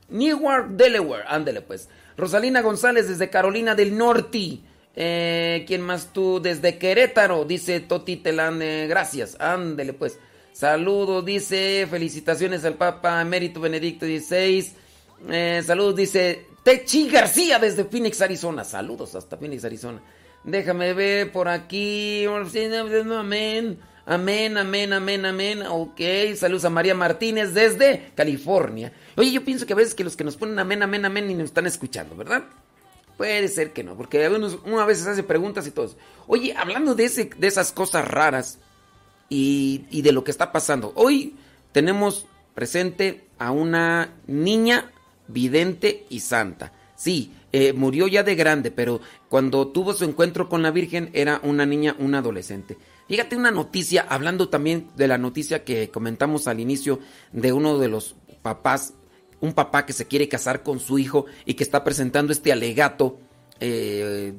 [0.09, 1.23] Newark, Delaware.
[1.29, 1.89] Ándele pues.
[2.17, 4.59] Rosalina González desde Carolina del Norte.
[4.97, 6.41] Eh, ¿Quién más tú?
[6.43, 8.59] Desde Querétaro, dice Toti Telán.
[8.89, 9.37] gracias.
[9.39, 10.19] Ándele pues.
[10.53, 11.87] Saludos, dice.
[11.89, 14.73] Felicitaciones al Papa Emérito Benedicto XVI.
[15.31, 18.65] Eh, saludos, dice Techi García desde Phoenix, Arizona.
[18.65, 20.01] Saludos hasta Phoenix, Arizona.
[20.45, 22.25] Déjame ver por aquí.
[22.25, 23.81] Amén.
[24.07, 25.63] Amén, amén, amén, amén.
[25.69, 26.01] Ok.
[26.37, 28.93] Saludos a María Martínez desde California.
[29.17, 31.35] Oye, yo pienso que a veces que los que nos ponen amén, amén, amén y
[31.35, 32.45] nos están escuchando, ¿verdad?
[33.17, 34.29] Puede ser que no, porque
[34.65, 35.95] una vez hace preguntas y todo.
[36.27, 38.59] Oye, hablando de, ese, de esas cosas raras
[39.29, 40.93] y de lo que está pasando.
[40.95, 41.37] Hoy
[41.73, 44.91] tenemos presente a una niña
[45.29, 46.73] vidente y santa.
[46.97, 51.41] Sí, eh, murió ya de grande, pero cuando tuvo su encuentro con la Virgen era
[51.43, 52.79] una niña, una adolescente.
[53.09, 57.01] Fíjate una noticia, hablando también de la noticia que comentamos al inicio
[57.33, 58.95] de uno de los papás,
[59.41, 63.19] un papá que se quiere casar con su hijo y que está presentando este alegato
[63.61, 64.35] eh,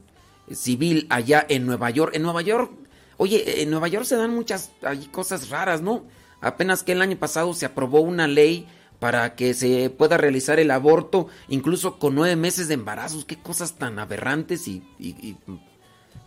[0.52, 2.16] civil allá en Nueva York.
[2.16, 2.72] En Nueva York,
[3.18, 6.06] oye, en Nueva York se dan muchas hay cosas raras, ¿no?
[6.42, 8.68] Apenas que el año pasado se aprobó una ley
[9.04, 13.26] para que se pueda realizar el aborto, incluso con nueve meses de embarazos.
[13.26, 14.82] Qué cosas tan aberrantes y,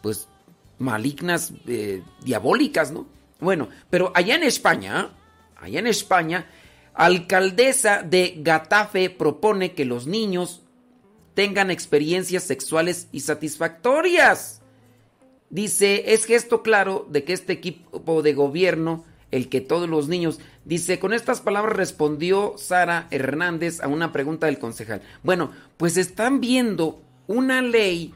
[0.02, 0.28] pues
[0.78, 3.06] malignas, eh, diabólicas, ¿no?
[3.40, 5.08] Bueno, pero allá en España,
[5.56, 6.50] allá en España,
[6.92, 10.60] alcaldesa de Gatafe propone que los niños
[11.32, 14.60] tengan experiencias sexuales y satisfactorias.
[15.48, 20.38] Dice, es gesto claro de que este equipo de gobierno el que todos los niños.
[20.64, 25.02] Dice, con estas palabras respondió Sara Hernández a una pregunta del concejal.
[25.22, 28.14] Bueno, pues están viendo una ley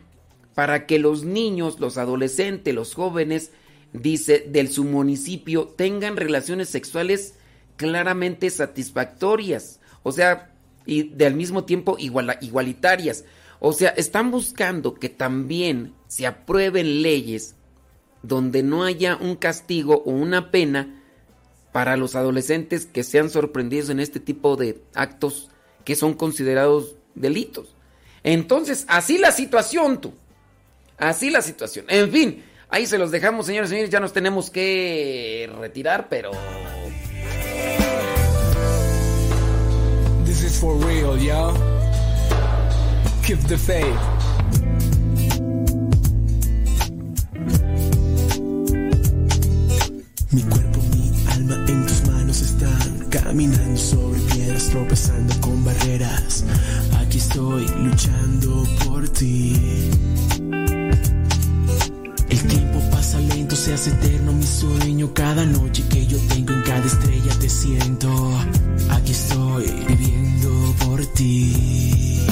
[0.54, 3.52] para que los niños, los adolescentes, los jóvenes,
[3.92, 7.34] dice, del su municipio tengan relaciones sexuales
[7.76, 9.80] claramente satisfactorias.
[10.02, 10.52] O sea,
[10.86, 13.24] y del mismo tiempo igualitarias.
[13.58, 17.56] O sea, están buscando que también se aprueben leyes
[18.22, 20.99] donde no haya un castigo o una pena
[21.72, 25.50] para los adolescentes que sean sorprendidos en este tipo de actos
[25.84, 27.74] que son considerados delitos.
[28.22, 30.12] Entonces, así la situación, tú.
[30.98, 31.86] Así la situación.
[31.88, 33.90] En fin, ahí se los dejamos, señores y señores.
[33.90, 36.32] Ya nos tenemos que retirar, pero.
[40.26, 41.54] This is for real, yo.
[43.24, 43.84] Keep the faith.
[50.32, 50.69] Mi cuerpo
[53.30, 56.44] caminando sobre piedras, tropezando con barreras.
[56.98, 59.54] Aquí estoy luchando por ti.
[62.28, 65.14] El tiempo pasa lento, se hace eterno mi sueño.
[65.14, 68.10] Cada noche que yo tengo en cada estrella te siento.
[68.90, 72.26] Aquí estoy viviendo por ti.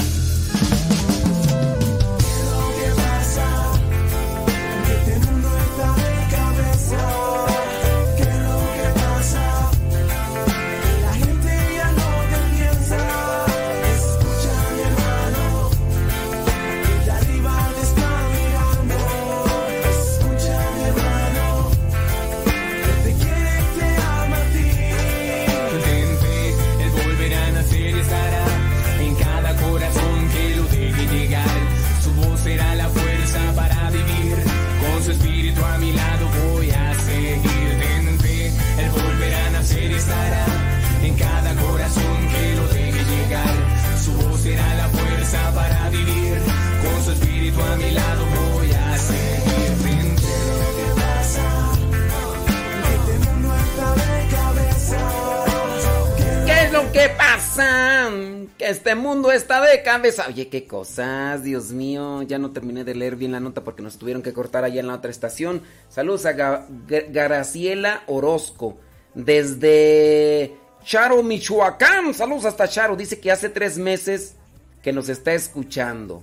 [58.58, 60.26] Que este mundo está de cabeza.
[60.28, 62.22] Oye, qué cosas, Dios mío.
[62.22, 64.86] Ya no terminé de leer bien la nota porque nos tuvieron que cortar allá en
[64.86, 65.62] la otra estación.
[65.88, 68.78] Saludos a Graciela Orozco.
[69.14, 72.14] Desde Charo, Michoacán.
[72.14, 72.96] Saludos hasta Charo.
[72.96, 74.36] Dice que hace tres meses
[74.82, 76.22] que nos está escuchando.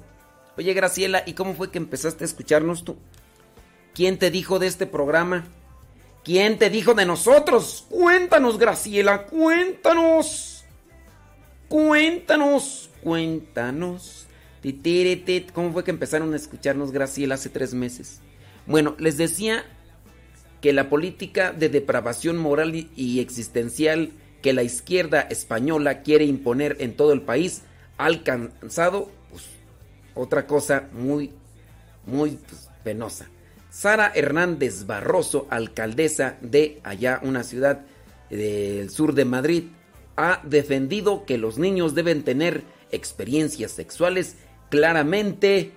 [0.57, 2.95] Oye, Graciela, ¿y cómo fue que empezaste a escucharnos tú?
[3.93, 5.45] ¿Quién te dijo de este programa?
[6.23, 7.85] ¿Quién te dijo de nosotros?
[7.89, 10.54] Cuéntanos, Graciela, cuéntanos.
[11.69, 14.27] Cuéntanos, cuéntanos.
[15.53, 18.21] ¿Cómo fue que empezaron a escucharnos, Graciela, hace tres meses?
[18.65, 19.63] Bueno, les decía
[20.61, 24.11] que la política de depravación moral y- y existencial
[24.41, 27.61] que la izquierda española quiere imponer en todo el país
[27.97, 29.43] ha alcanzado pues,
[30.15, 31.31] otra cosa muy,
[32.05, 33.27] muy pues, penosa.
[33.69, 37.81] Sara Hernández Barroso, alcaldesa de allá, una ciudad
[38.29, 39.63] del sur de Madrid,
[40.15, 44.37] ha defendido que los niños deben tener experiencias sexuales
[44.69, 45.71] claramente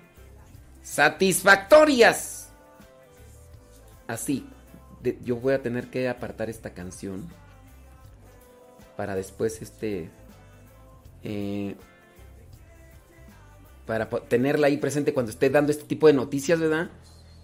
[0.82, 2.49] satisfactorias.
[4.07, 4.47] Así,
[5.24, 7.28] yo voy a tener que apartar esta canción
[8.97, 10.11] para después este
[11.22, 11.76] eh,
[13.86, 16.91] para tenerla ahí presente cuando esté dando este tipo de noticias, ¿verdad?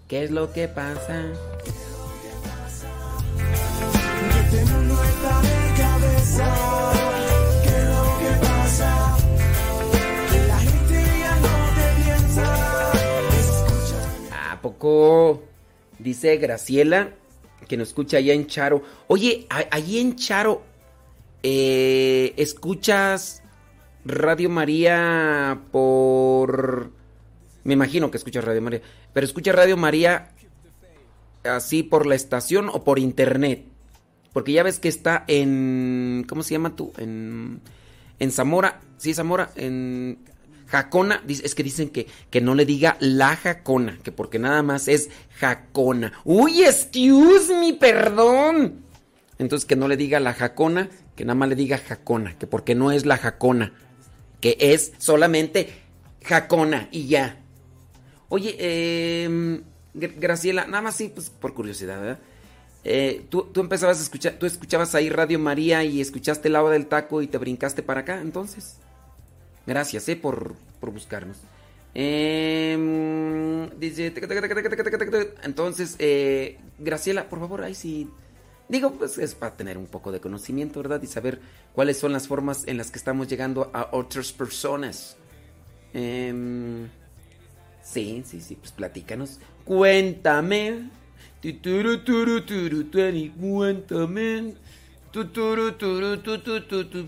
[0.08, 1.22] ¿Qué es lo que pasa?
[4.40, 6.73] Este mundo está de cabeza.
[15.98, 17.14] Dice Graciela,
[17.68, 18.82] que nos escucha allá en Charo.
[19.06, 20.62] Oye, allí en Charo,
[21.42, 23.42] eh, ¿escuchas
[24.04, 26.90] Radio María por...
[27.62, 28.82] Me imagino que escuchas Radio María,
[29.12, 30.32] pero ¿escuchas Radio María
[31.44, 33.64] así por la estación o por internet?
[34.34, 36.26] Porque ya ves que está en...
[36.28, 36.92] ¿Cómo se llama tú?
[36.98, 37.60] En,
[38.18, 38.80] en Zamora.
[38.98, 39.50] Sí, Zamora.
[39.54, 40.18] En
[40.66, 41.22] Jacona.
[41.28, 43.98] Es que dicen que, que no le diga la Jacona.
[44.02, 46.12] Que porque nada más es Jacona.
[46.24, 48.84] Uy, excuse me, perdón.
[49.38, 50.88] Entonces que no le diga la Jacona.
[51.16, 52.38] Que nada más le diga Jacona.
[52.38, 53.72] Que porque no es la Jacona.
[54.40, 55.70] Que es solamente
[56.22, 57.40] Jacona y ya.
[58.28, 59.60] Oye, eh,
[59.94, 62.18] Gra- Graciela, nada más sí, pues por curiosidad, ¿verdad?
[62.82, 66.72] Eh, ¿tú, tú empezabas a escuchar, tú escuchabas ahí Radio María y escuchaste el agua
[66.72, 68.76] del taco y te brincaste para acá, entonces.
[69.66, 71.38] Gracias, eh, por, por buscarnos.
[71.94, 72.76] Eh,
[73.78, 74.12] dice,
[75.42, 78.10] entonces, eh, Graciela, por favor, ahí sí.
[78.68, 81.02] Digo, pues es para tener un poco de conocimiento, ¿verdad?
[81.02, 81.40] Y saber
[81.74, 85.16] cuáles son las formas en las que estamos llegando a otras personas.
[85.92, 86.88] Em,
[87.82, 89.38] sí, sí, sí, pues platícanos.
[89.64, 90.88] Cuéntame.
[93.42, 94.54] Cuéntame.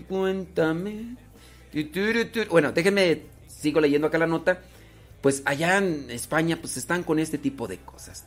[0.07, 1.17] Cuéntame.
[2.49, 4.61] Bueno, déjenme, sigo leyendo acá la nota.
[5.21, 8.25] Pues allá en España, pues están con este tipo de cosas.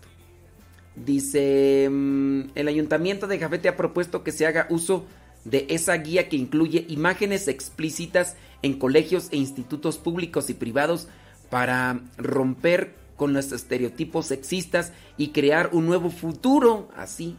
[0.97, 5.07] Dice, mm, el ayuntamiento de Jafete ha propuesto que se haga uso
[5.45, 11.09] de esa guía que incluye imágenes explícitas en colegios e institutos públicos y privados
[11.49, 17.37] para romper con los estereotipos sexistas y crear un nuevo futuro así.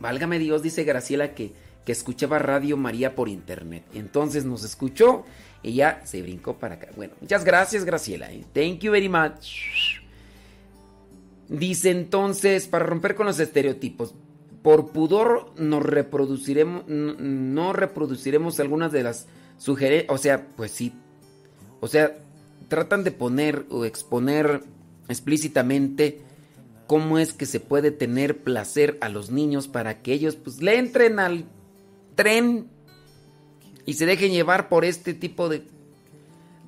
[0.00, 1.52] Válgame Dios, dice Graciela que,
[1.84, 3.84] que escuchaba Radio María por internet.
[3.94, 5.24] Entonces nos escuchó
[5.62, 6.88] y ya se brincó para acá.
[6.96, 8.32] Bueno, muchas gracias Graciela.
[8.32, 8.44] ¿eh?
[8.52, 10.00] Thank you very much.
[11.48, 14.14] Dice entonces, para romper con los estereotipos,
[14.62, 19.26] por pudor nos reproduciremos, no reproduciremos algunas de las
[19.58, 20.94] sugerencias, o sea, pues sí,
[21.80, 22.16] o sea,
[22.68, 24.62] tratan de poner o exponer
[25.08, 26.22] explícitamente
[26.86, 30.78] cómo es que se puede tener placer a los niños para que ellos pues le
[30.78, 31.44] entren al
[32.14, 32.68] tren
[33.86, 35.64] y se dejen llevar por este tipo de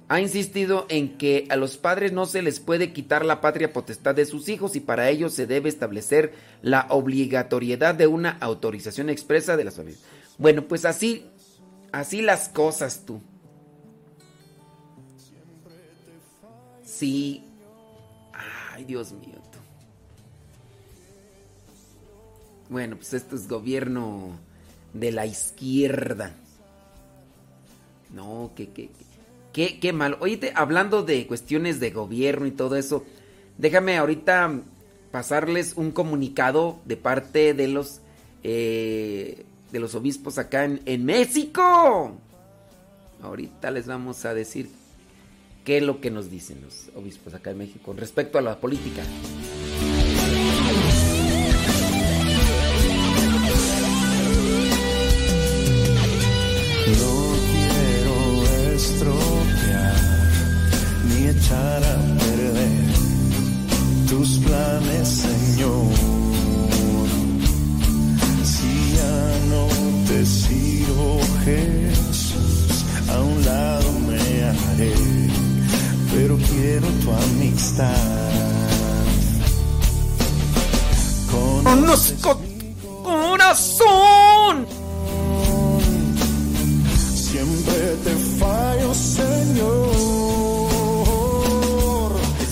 [0.08, 4.14] ha insistido en que a los padres no se les puede quitar la patria potestad
[4.14, 9.56] de sus hijos y para ello se debe establecer la obligatoriedad de una autorización expresa
[9.56, 10.02] de las familias.
[10.36, 11.26] Bueno, pues así,
[11.90, 13.20] así las cosas tú.
[16.84, 17.42] Sí.
[18.72, 19.40] Ay, Dios mío.
[19.50, 19.58] tú.
[22.68, 24.38] Bueno, pues esto es gobierno
[24.94, 26.32] de la izquierda.
[28.12, 28.90] No, que, que,
[29.54, 30.16] Qué, qué mal.
[30.18, 33.04] Oye, hablando de cuestiones de gobierno y todo eso,
[33.56, 34.62] déjame ahorita
[35.12, 38.00] pasarles un comunicado de parte de los
[38.42, 42.16] eh, de los obispos acá en, en México.
[43.22, 44.68] Ahorita les vamos a decir
[45.64, 49.04] qué es lo que nos dicen los obispos acá en México respecto a la política.
[61.44, 62.94] Echar a perder
[64.08, 65.92] tus planes, Señor.
[68.44, 69.18] Si ya
[69.50, 69.66] no
[70.06, 74.94] te sirvo, Jesús, a un lado me haré,
[76.12, 77.94] pero quiero tu amistad.
[81.30, 82.40] ¡Conozco
[83.02, 84.66] corazón!
[87.14, 90.53] Siempre te fallo, Señor.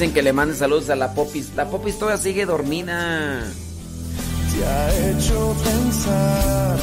[0.03, 1.53] Dicen que le manden saludos a la Popis.
[1.55, 3.44] La Popis todavía sigue dormida.
[4.53, 6.76] Te ha hecho pensar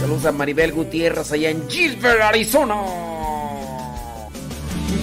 [0.00, 2.76] Saludos a Maribel Gutiérrez allá en Gilbert, Arizona.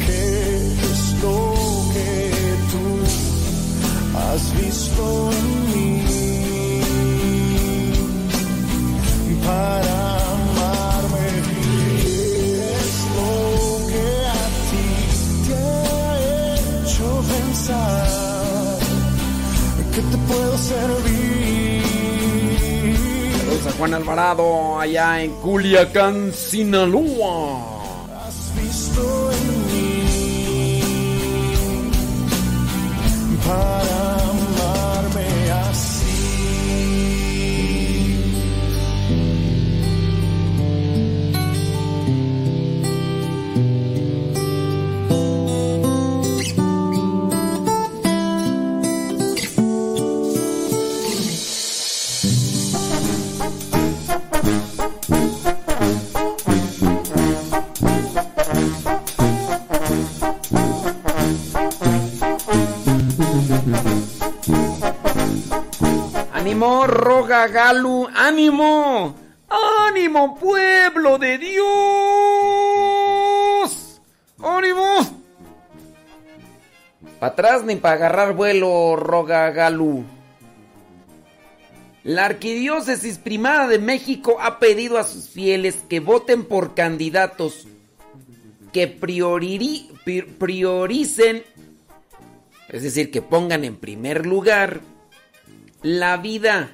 [0.06, 1.54] qué es lo
[1.92, 2.32] que
[2.72, 3.04] tú
[4.18, 6.04] has visto en mí
[9.46, 10.27] para
[17.68, 18.78] pensar
[19.94, 21.84] que te puedo servir?
[23.40, 27.78] Saludos a Juan Alvarado allá en Culiacán, Sinaloa.
[28.26, 30.82] has visto en mí
[33.46, 34.07] para
[66.68, 68.10] ¡Ánimo, Roga Galu!
[68.14, 69.16] ¡Ánimo!
[69.88, 71.64] ¡Ánimo, pueblo de Dios!
[74.44, 74.98] ¡Ánimo!
[77.22, 80.04] Para atrás ni para agarrar vuelo, Roga Galu.
[82.04, 87.66] La Arquidiócesis Primada de México ha pedido a sus fieles que voten por candidatos
[88.74, 89.64] que prioricen,
[92.68, 94.82] es decir, que pongan en primer lugar
[95.82, 96.72] la vida,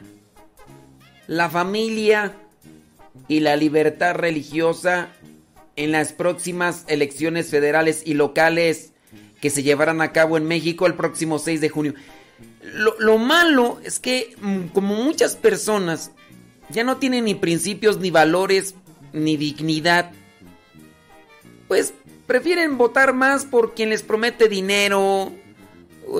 [1.27, 2.35] la familia
[3.27, 5.09] y la libertad religiosa
[5.75, 8.91] en las próximas elecciones federales y locales
[9.41, 11.93] que se llevarán a cabo en México el próximo 6 de junio.
[12.61, 16.11] Lo, lo malo es que mm, como muchas personas
[16.69, 18.75] ya no tienen ni principios, ni valores,
[19.11, 20.11] ni dignidad,
[21.67, 21.93] pues
[22.25, 25.31] prefieren votar más por quien les promete dinero,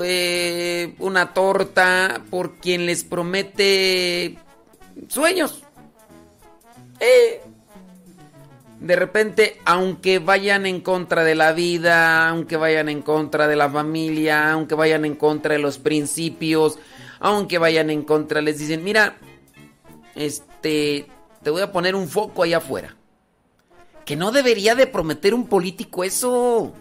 [0.01, 4.37] eh, una torta, por quien les promete
[5.07, 5.63] sueños.
[6.99, 7.41] Eh,
[8.79, 13.69] de repente, aunque vayan en contra de la vida, aunque vayan en contra de la
[13.69, 16.79] familia, aunque vayan en contra de los principios,
[17.19, 19.15] aunque vayan en contra, les dicen, mira,
[20.15, 21.07] este,
[21.41, 22.95] te voy a poner un foco allá afuera.
[24.05, 26.73] Que no debería de prometer un político eso.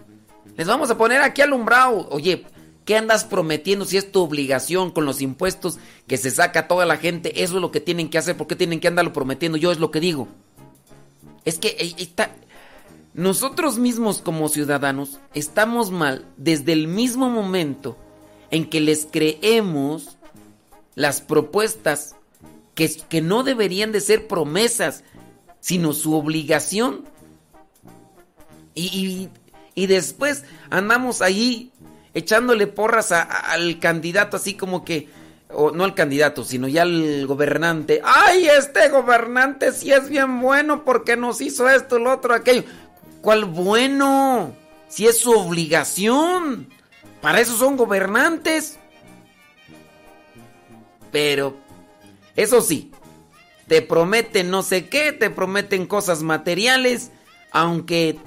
[0.57, 2.09] Les vamos a poner aquí alumbrado.
[2.11, 2.45] Oye,
[2.85, 6.97] ¿qué andas prometiendo si es tu obligación con los impuestos que se saca toda la
[6.97, 7.43] gente?
[7.43, 8.37] Eso es lo que tienen que hacer.
[8.37, 9.59] ¿Por qué tienen que andarlo prometiendo?
[9.59, 10.29] Yo es lo que digo.
[11.45, 12.35] Es que eh, está...
[13.15, 17.99] Nosotros mismos como ciudadanos estamos mal desde el mismo momento
[18.51, 20.17] en que les creemos
[20.95, 22.15] las propuestas
[22.75, 25.05] que, que no deberían de ser promesas,
[25.61, 27.05] sino su obligación.
[28.75, 29.29] Y, y-
[29.75, 31.72] y después andamos ahí
[32.15, 35.09] echándole porras al candidato así como que,
[35.49, 38.01] o no al candidato, sino ya al gobernante.
[38.05, 42.65] ¡Ay, este gobernante sí es bien bueno porque nos hizo esto, lo otro, aquello!
[43.21, 44.55] ¿Cuál bueno?
[44.89, 46.69] Si es su obligación.
[47.21, 48.79] Para eso son gobernantes.
[51.13, 51.57] Pero,
[52.35, 52.91] eso sí,
[53.69, 57.11] te prometen no sé qué, te prometen cosas materiales,
[57.53, 58.19] aunque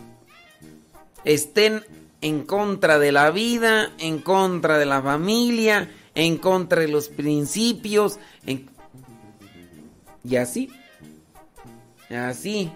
[1.25, 1.83] estén
[2.25, 8.17] en contra de la vida, en contra de la familia, en contra de los principios,
[10.23, 10.71] y así,
[12.09, 12.71] así.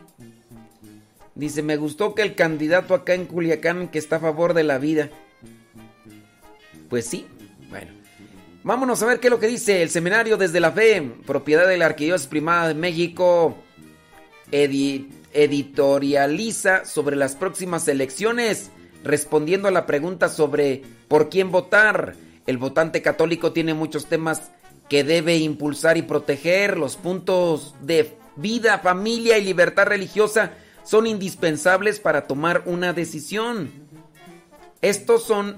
[1.34, 4.78] Dice, me gustó que el candidato acá en Culiacán que está a favor de la
[4.78, 5.10] vida.
[6.88, 7.26] Pues sí,
[7.72, 7.92] bueno.
[8.62, 11.78] Vámonos a ver qué es lo que dice el seminario desde la fe, propiedad de
[11.78, 13.58] la Arquidiócesis Primada de México,
[14.52, 18.70] edi- editorializa sobre las próximas elecciones,
[19.04, 22.16] respondiendo a la pregunta sobre por quién votar.
[22.46, 24.52] El votante católico tiene muchos temas
[24.90, 26.78] que debe impulsar y proteger.
[26.78, 30.54] Los puntos de vida, familia y libertad religiosa
[30.84, 33.72] son indispensables para tomar una decisión.
[34.82, 35.58] Estos son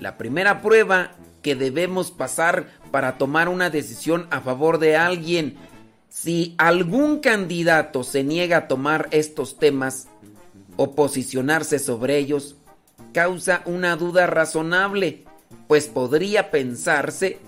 [0.00, 1.12] la primera prueba
[1.42, 5.56] que debemos pasar para tomar una decisión a favor de alguien.
[6.08, 10.08] Si algún candidato se niega a tomar estos temas
[10.76, 12.56] o posicionarse sobre ellos,
[13.12, 15.24] causa una duda razonable,
[15.68, 17.38] pues podría pensarse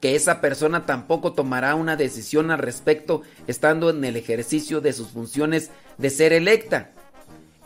[0.00, 5.08] que esa persona tampoco tomará una decisión al respecto estando en el ejercicio de sus
[5.08, 6.90] funciones de ser electa.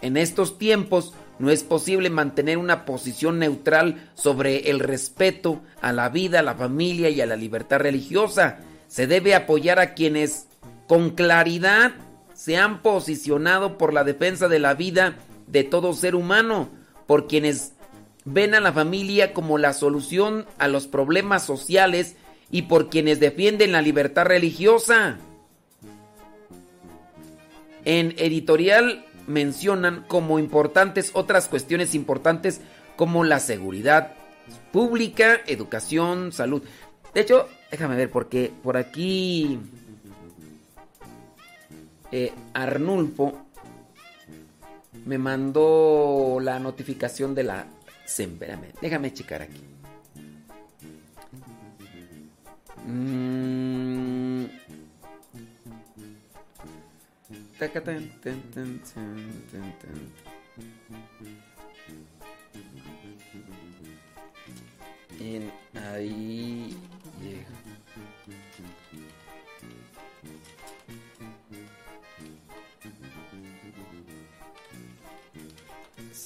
[0.01, 6.09] En estos tiempos no es posible mantener una posición neutral sobre el respeto a la
[6.09, 8.59] vida, a la familia y a la libertad religiosa.
[8.89, 10.47] Se debe apoyar a quienes
[10.89, 11.93] con claridad
[12.35, 15.17] se han posicionado por la defensa de la vida
[15.47, 16.69] de todo ser humano,
[17.07, 17.73] por quienes
[18.25, 22.17] ven a la familia como la solución a los problemas sociales
[22.51, 25.19] y por quienes defienden la libertad religiosa.
[27.85, 32.61] En editorial mencionan como importantes otras cuestiones importantes
[32.97, 34.15] como la seguridad
[34.71, 36.63] pública, educación, salud.
[37.15, 39.59] De hecho, déjame ver porque por aquí
[42.11, 43.47] eh, Arnulfo
[45.05, 47.67] me mandó la notificación de la
[48.05, 48.33] SEM.
[48.35, 49.61] Espérame, déjame checar aquí.
[52.87, 53.33] Mm.
[65.93, 66.77] Ahí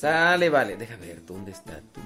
[0.01, 0.77] Sale, vale.
[0.77, 2.01] Deja ver, ¿dónde está tú?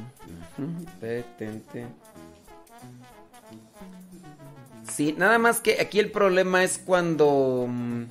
[4.93, 7.67] Sí, nada más que aquí el problema es cuando.
[7.69, 8.05] mm,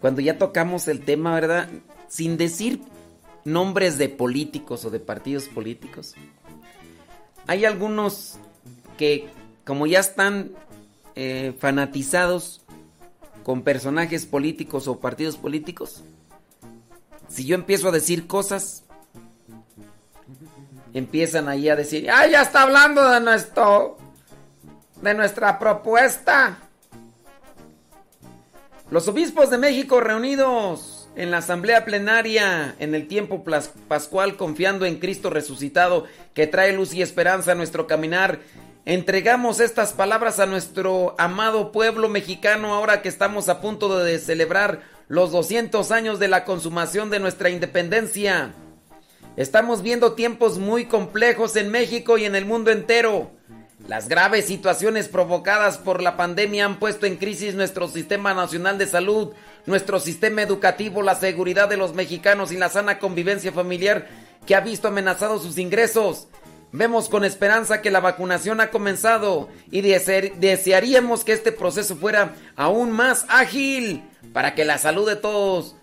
[0.00, 1.70] Cuando ya tocamos el tema, ¿verdad?
[2.08, 2.82] Sin decir
[3.46, 6.14] nombres de políticos o de partidos políticos.
[7.46, 8.36] Hay algunos
[8.98, 9.28] que,
[9.64, 10.50] como ya están
[11.14, 12.60] eh, fanatizados
[13.42, 16.02] con personajes políticos o partidos políticos,
[17.28, 18.84] si yo empiezo a decir cosas,
[20.92, 23.98] empiezan ahí a decir, ¡ah, ya está hablando de nuestro,
[25.02, 26.58] de nuestra propuesta!
[28.90, 33.44] Los obispos de México reunidos en la asamblea plenaria en el tiempo
[33.88, 38.40] pascual confiando en Cristo resucitado que trae luz y esperanza a nuestro caminar.
[38.84, 44.82] Entregamos estas palabras a nuestro amado pueblo mexicano ahora que estamos a punto de celebrar
[45.08, 48.54] los 200 años de la consumación de nuestra independencia.
[49.36, 53.30] Estamos viendo tiempos muy complejos en México y en el mundo entero.
[53.88, 58.86] Las graves situaciones provocadas por la pandemia han puesto en crisis nuestro sistema nacional de
[58.86, 59.32] salud,
[59.66, 64.08] nuestro sistema educativo, la seguridad de los mexicanos y la sana convivencia familiar
[64.46, 66.28] que ha visto amenazados sus ingresos.
[66.72, 72.34] Vemos con esperanza que la vacunación ha comenzado y dese- desearíamos que este proceso fuera
[72.56, 74.02] aún más ágil
[74.34, 75.76] para que la salud de todos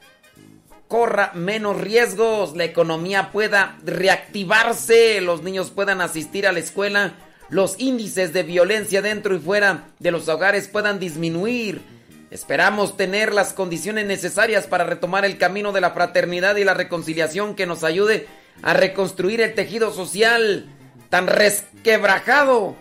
[0.89, 7.13] corra menos riesgos, la economía pueda reactivarse, los niños puedan asistir a la escuela,
[7.49, 11.81] los índices de violencia dentro y fuera de los hogares puedan disminuir.
[12.29, 17.55] Esperamos tener las condiciones necesarias para retomar el camino de la fraternidad y la reconciliación
[17.55, 18.27] que nos ayude
[18.63, 20.65] a reconstruir el tejido social
[21.09, 22.75] tan resquebrajado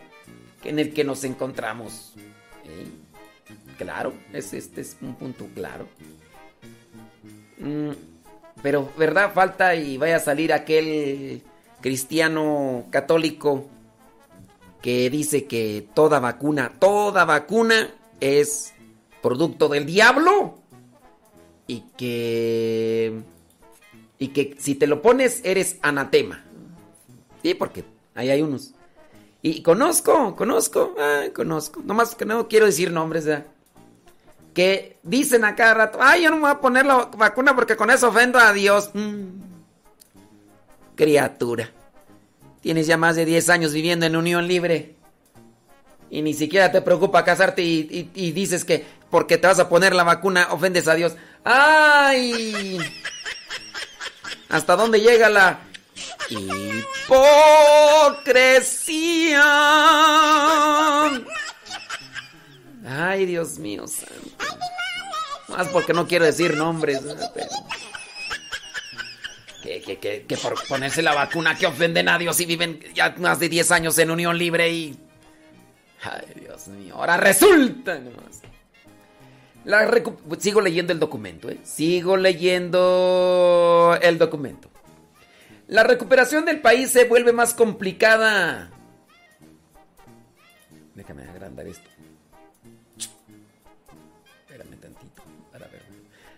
[0.65, 2.13] en el que nos encontramos.
[3.81, 5.89] Claro, es, este es un punto claro.
[7.57, 7.93] Mm,
[8.63, 9.33] pero, ¿verdad?
[9.33, 11.43] Falta y vaya a salir aquel
[11.81, 13.71] cristiano católico
[14.83, 17.89] que dice que toda vacuna, toda vacuna
[18.21, 18.75] es
[19.23, 20.59] producto del diablo
[21.67, 23.19] y que
[24.19, 26.45] y que si te lo pones eres anatema.
[27.43, 27.85] Sí, porque
[28.15, 28.75] ahí hay unos.
[29.41, 31.81] Y conozco, conozco, ah, conozco.
[31.83, 33.47] Nomás que no quiero decir nombres, ¿verdad?
[34.55, 37.77] Que dicen a cada rato, ay, yo no me voy a poner la vacuna porque
[37.77, 38.91] con eso ofendo a Dios.
[38.95, 39.27] Mm.
[40.97, 41.71] Criatura,
[42.61, 44.95] tienes ya más de 10 años viviendo en unión libre
[46.11, 49.95] y ni siquiera te preocupa casarte y, y- dices que porque te vas a poner
[49.95, 51.15] la vacuna ofendes a Dios.
[51.45, 52.79] ¡Ay!
[54.49, 55.61] ¿Hasta dónde llega la
[59.81, 61.05] hipocresía?
[62.87, 64.30] Ay, Dios mío santo.
[65.49, 67.01] Más porque no quiero decir nombres.
[67.35, 67.49] Pero-
[69.63, 73.39] Que, que, que, por ponerse la vacuna que ofenden a Dios y viven ya más
[73.41, 74.99] de 10 años en unión libre y...
[76.03, 76.95] Ay, Dios mío.
[76.97, 78.01] Ahora resulta.
[79.67, 81.59] La recu- Sigo leyendo el documento, ¿eh?
[81.63, 84.71] Sigo leyendo el documento.
[85.69, 88.71] La recuperación del país se vuelve más complicada.
[90.95, 91.90] Déjame agrandar esto.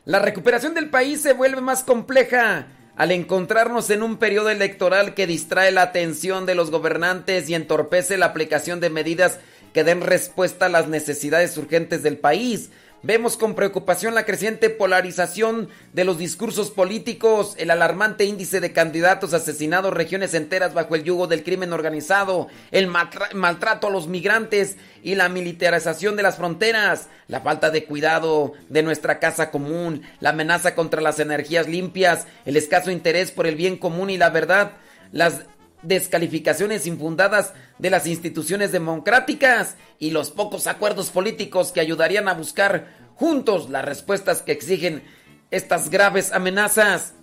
[0.05, 2.67] La recuperación del país se vuelve más compleja
[2.97, 8.17] al encontrarnos en un periodo electoral que distrae la atención de los gobernantes y entorpece
[8.17, 9.39] la aplicación de medidas
[9.73, 12.71] que den respuesta a las necesidades urgentes del país.
[13.05, 19.35] Vemos con preocupación la creciente polarización de los discursos políticos, el alarmante índice de candidatos
[19.35, 24.77] asesinados, regiones enteras bajo el yugo del crimen organizado, el maltra- maltrato a los migrantes
[25.03, 30.31] y la militarización de las fronteras, la falta de cuidado de nuestra casa común, la
[30.31, 34.75] amenaza contra las energías limpias, el escaso interés por el bien común y la verdad,
[35.11, 35.41] las
[35.83, 42.89] descalificaciones infundadas de las instituciones democráticas y los pocos acuerdos políticos que ayudarían a buscar
[43.15, 45.03] juntos las respuestas que exigen
[45.51, 47.15] estas graves amenazas.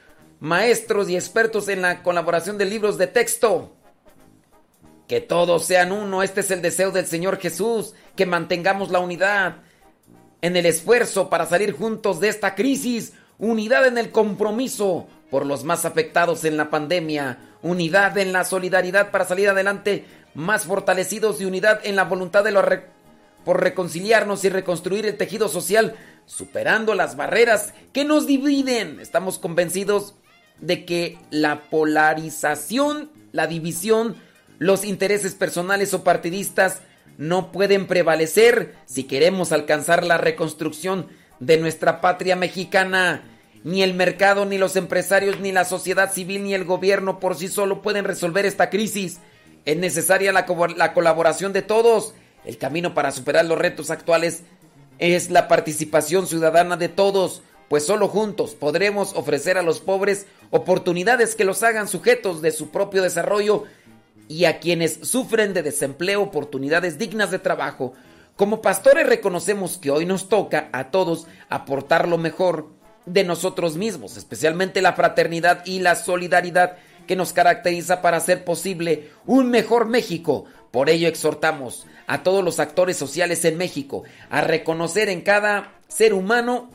[0.40, 3.72] maestros y expertos en la colaboración de libros de texto.
[5.06, 9.58] Que todos sean uno, este es el deseo del Señor Jesús, que mantengamos la unidad
[10.42, 15.64] en el esfuerzo para salir juntos de esta crisis, unidad en el compromiso por los
[15.64, 20.04] más afectados en la pandemia, unidad en la solidaridad para salir adelante
[20.34, 22.52] más fortalecidos y unidad en la voluntad de
[23.44, 25.94] por reconciliarnos y reconstruir el tejido social,
[26.26, 29.00] superando las barreras que nos dividen.
[29.00, 30.14] Estamos convencidos
[30.60, 34.16] de que la polarización, la división,
[34.58, 36.82] los intereses personales o partidistas
[37.20, 43.24] no pueden prevalecer si queremos alcanzar la reconstrucción de nuestra patria mexicana.
[43.62, 47.48] Ni el mercado, ni los empresarios, ni la sociedad civil, ni el gobierno por sí
[47.48, 49.20] solo pueden resolver esta crisis.
[49.66, 52.14] Es necesaria la, co- la colaboración de todos.
[52.46, 54.44] El camino para superar los retos actuales
[54.98, 61.34] es la participación ciudadana de todos, pues solo juntos podremos ofrecer a los pobres oportunidades
[61.34, 63.64] que los hagan sujetos de su propio desarrollo
[64.30, 67.94] y a quienes sufren de desempleo oportunidades dignas de trabajo.
[68.36, 72.68] Como pastores reconocemos que hoy nos toca a todos aportar lo mejor
[73.06, 76.76] de nosotros mismos, especialmente la fraternidad y la solidaridad
[77.08, 80.44] que nos caracteriza para hacer posible un mejor México.
[80.70, 86.14] Por ello exhortamos a todos los actores sociales en México a reconocer en cada ser
[86.14, 86.70] humano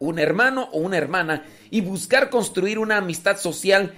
[0.00, 3.94] un hermano o una hermana y buscar construir una amistad social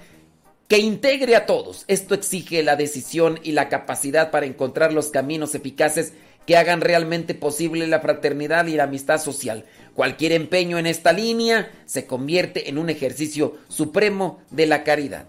[0.69, 1.83] que integre a todos.
[1.87, 6.13] Esto exige la decisión y la capacidad para encontrar los caminos eficaces
[6.45, 9.65] que hagan realmente posible la fraternidad y la amistad social.
[9.95, 15.25] Cualquier empeño en esta línea se convierte en un ejercicio supremo de la caridad.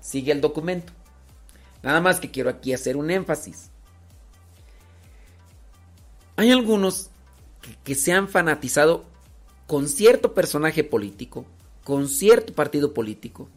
[0.00, 0.92] Sigue el documento.
[1.84, 3.70] Nada más que quiero aquí hacer un énfasis.
[6.34, 7.10] Hay algunos
[7.62, 9.04] que, que se han fanatizado
[9.68, 11.46] con cierto personaje político,
[11.84, 13.48] con cierto partido político,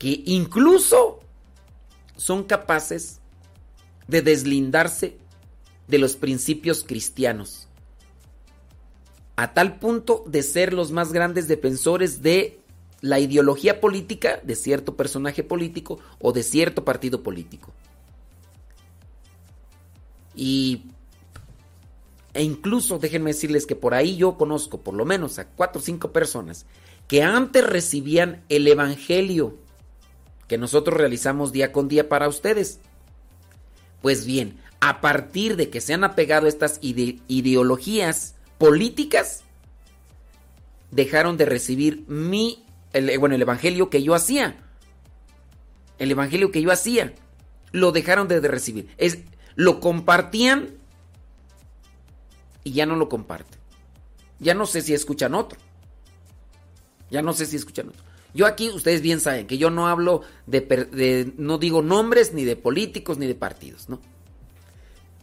[0.00, 1.20] que incluso
[2.16, 3.20] son capaces
[4.08, 5.18] de deslindarse
[5.88, 7.68] de los principios cristianos,
[9.36, 12.60] a tal punto de ser los más grandes defensores de
[13.02, 17.70] la ideología política de cierto personaje político o de cierto partido político.
[20.34, 20.84] Y
[22.32, 25.84] e incluso déjenme decirles que por ahí yo conozco por lo menos a cuatro o
[25.84, 26.64] cinco personas
[27.06, 29.58] que antes recibían el evangelio
[30.50, 32.80] que nosotros realizamos día con día para ustedes.
[34.02, 39.44] Pues bien, a partir de que se han apegado estas ide ideologías políticas,
[40.90, 44.56] dejaron de recibir mi, el, bueno, el evangelio que yo hacía.
[46.00, 47.14] El evangelio que yo hacía.
[47.70, 48.88] Lo dejaron de recibir.
[48.98, 49.18] Es,
[49.54, 50.70] lo compartían
[52.64, 53.60] y ya no lo comparten.
[54.40, 55.60] Ya no sé si escuchan otro.
[57.08, 58.09] Ya no sé si escuchan otro.
[58.34, 62.44] Yo aquí, ustedes bien saben que yo no hablo de, de, no digo nombres ni
[62.44, 64.00] de políticos ni de partidos, ¿no?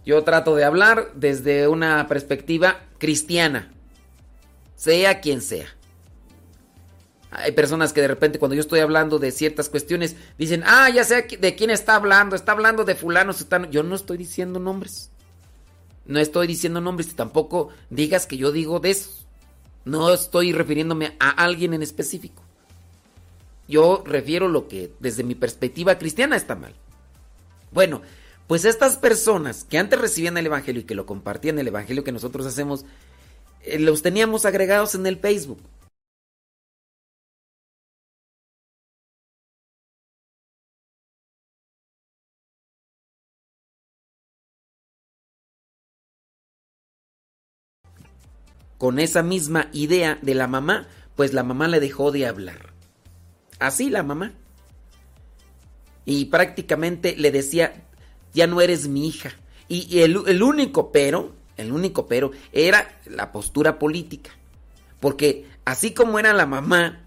[0.06, 3.74] Yo trato de hablar desde una perspectiva cristiana,
[4.76, 5.68] sea quien sea.
[7.30, 11.04] Hay personas que de repente cuando yo estoy hablando de ciertas cuestiones dicen, ah, ya
[11.04, 13.70] sé de quién está hablando, está hablando de fulano, sutano.
[13.70, 15.12] Yo no estoy diciendo nombres.
[16.06, 19.12] No estoy diciendo nombres y tampoco digas que yo digo de eso.
[19.84, 22.47] No estoy refiriéndome a alguien en específico.
[23.68, 26.74] Yo refiero lo que desde mi perspectiva cristiana está mal.
[27.72, 28.02] Bueno,
[28.48, 32.14] pues estas personas que antes recibían el Evangelio y que lo compartían el Evangelio que
[32.14, 32.86] nosotros hacemos,
[33.64, 35.60] eh, los teníamos agregados en el Facebook.
[48.78, 52.77] Con esa misma idea de la mamá, pues la mamá le dejó de hablar.
[53.60, 54.34] Así la mamá.
[56.06, 57.84] Y prácticamente le decía,
[58.34, 59.32] ya no eres mi hija.
[59.68, 64.32] Y, el, el único pero, el único pero, era la postura política.
[65.00, 67.02] Porque así como era la mamá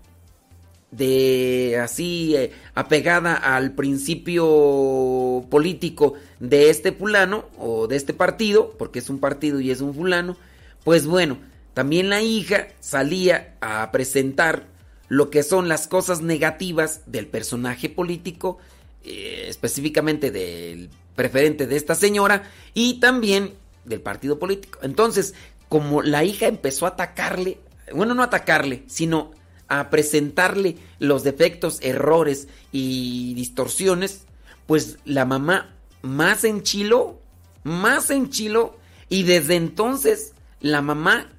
[0.91, 8.99] de así eh, apegada al principio político de este fulano o de este partido, porque
[8.99, 10.37] es un partido y es un fulano,
[10.85, 11.39] pues bueno,
[11.75, 14.67] también la hija salía a presentar
[15.11, 18.59] lo que son las cosas negativas del personaje político,
[19.05, 23.55] eh, específicamente del preferente de esta señora y también
[23.85, 24.79] del partido político.
[24.83, 25.35] Entonces,
[25.69, 27.59] como la hija empezó a atacarle,
[27.93, 29.33] bueno, no atacarle, sino
[29.67, 34.27] a presentarle los defectos, errores y distorsiones,
[34.69, 37.21] pues la mamá más enchiló,
[37.65, 38.79] más enchiló
[39.09, 41.33] y desde entonces la mamá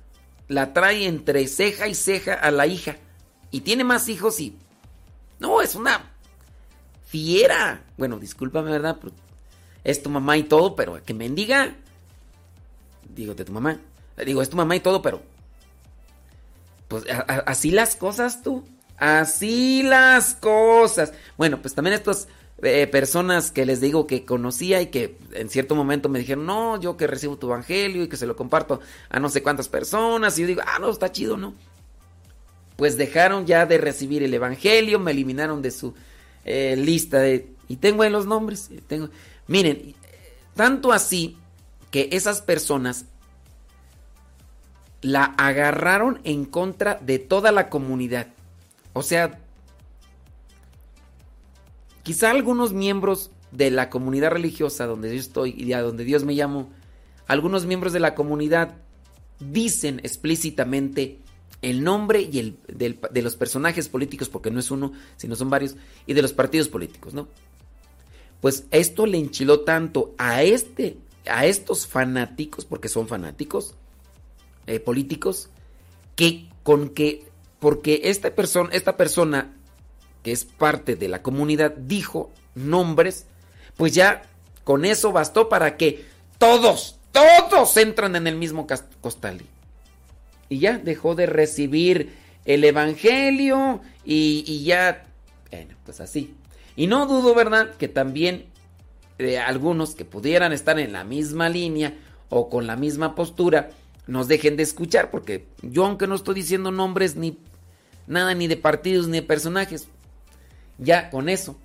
[0.50, 2.98] la trae entre ceja y ceja a la hija
[3.52, 4.58] y tiene más hijos y
[5.40, 6.12] no, es una
[7.06, 7.84] fiera.
[7.98, 8.98] Bueno, discúlpame, ¿verdad?
[9.84, 11.76] es tu mamá y todo, pero que mendiga.
[13.14, 13.80] Digo, de tu mamá.
[14.26, 15.22] Digo, es tu mamá y todo, pero.
[16.88, 17.06] Pues
[17.46, 18.64] así las cosas tú.
[18.98, 21.14] Así las cosas.
[21.38, 22.28] Bueno, pues también estas
[22.62, 26.80] eh, personas que les digo que conocía y que en cierto momento me dijeron, no,
[26.80, 28.80] yo que recibo tu evangelio y que se lo comparto
[29.10, 30.38] a no sé cuántas personas.
[30.38, 31.56] Y yo digo, ah, no, está chido, ¿no?
[32.82, 35.94] Pues dejaron ya de recibir el evangelio, me eliminaron de su
[36.46, 37.48] eh, lista de...
[37.68, 38.72] Y tengo ahí los nombres.
[38.88, 39.12] Tengo,
[39.46, 39.94] Miren,
[40.56, 41.38] tanto así
[41.92, 43.06] que esas personas
[45.04, 48.30] la agarraron en contra de toda la comunidad.
[48.94, 49.40] O sea,
[52.02, 56.34] quizá algunos miembros de la comunidad religiosa donde yo estoy y a donde Dios me
[56.34, 56.72] llamó,
[57.28, 58.74] algunos miembros de la comunidad
[59.40, 61.20] dicen explícitamente
[61.62, 65.76] el nombre y el de los personajes políticos, porque no es uno, sino son varios,
[66.08, 67.28] y de los partidos políticos, ¿no?
[68.42, 70.98] Pues esto le enchiló tanto a este,
[71.28, 73.76] a estos fanáticos, porque son fanáticos
[74.66, 75.50] eh, políticos,
[76.16, 77.26] que con que,
[77.60, 79.54] porque esta persona, esta persona
[80.24, 83.26] que es parte de la comunidad dijo nombres,
[83.78, 84.24] pues ya
[84.64, 86.06] con eso bastó para que
[86.38, 88.68] todos, todos entran en el mismo
[89.02, 89.42] costal.
[90.52, 92.12] Y ya dejó de recibir
[92.44, 95.06] el evangelio y, y ya,
[95.50, 96.36] bueno, pues así.
[96.76, 98.48] Y no dudo, ¿verdad?, que también
[99.18, 101.94] de algunos que pudieran estar en la misma línea
[102.28, 103.70] o con la misma postura
[104.08, 107.38] nos dejen de escuchar, porque yo aunque no estoy diciendo nombres ni
[108.06, 109.88] nada, ni de partidos, ni de personajes,
[110.78, 111.56] ya con eso.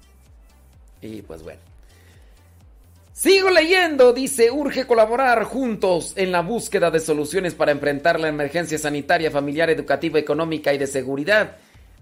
[1.02, 1.60] Y pues bueno.
[3.16, 8.76] Sigo leyendo, dice, urge colaborar juntos en la búsqueda de soluciones para enfrentar la emergencia
[8.76, 11.56] sanitaria, familiar, educativa, económica y de seguridad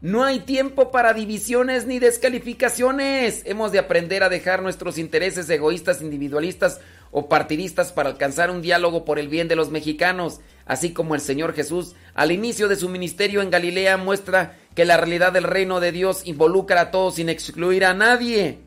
[0.05, 3.41] no hay tiempo para divisiones ni descalificaciones.
[3.47, 6.79] Hemos de aprender a dejar nuestros intereses egoístas, individualistas
[7.11, 11.23] o partidistas para alcanzar un diálogo por el bien de los mexicanos, así como el
[11.23, 15.81] Señor Jesús al inicio de su ministerio en Galilea muestra que la realidad del reino
[15.81, 18.59] de Dios involucra a todos sin excluir a nadie.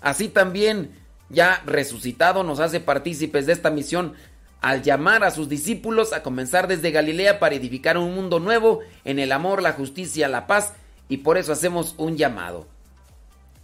[0.00, 0.90] Así también,
[1.30, 4.14] ya resucitado, nos hace partícipes de esta misión
[4.60, 9.18] al llamar a sus discípulos a comenzar desde Galilea para edificar un mundo nuevo en
[9.18, 10.74] el amor, la justicia, la paz
[11.08, 12.66] y por eso hacemos un llamado.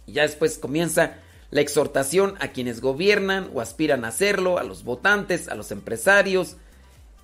[0.05, 1.17] Y ya después comienza
[1.51, 6.57] la exhortación a quienes gobiernan o aspiran a hacerlo, a los votantes, a los empresarios,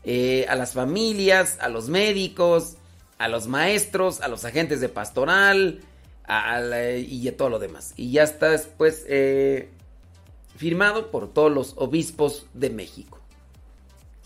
[0.04, 2.76] eh, a las familias, a los médicos,
[3.18, 5.82] a los maestros, a los agentes de pastoral
[6.28, 7.94] y a todo lo demás.
[7.98, 9.70] Y ya está después eh,
[10.56, 13.20] firmado por todos los obispos de México.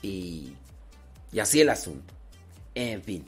[0.01, 0.53] Y,
[1.31, 2.13] y así el asunto.
[2.75, 3.25] En fin.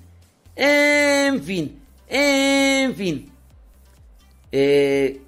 [0.55, 1.81] En fin.
[2.07, 3.31] En fin.
[4.51, 5.21] Eh,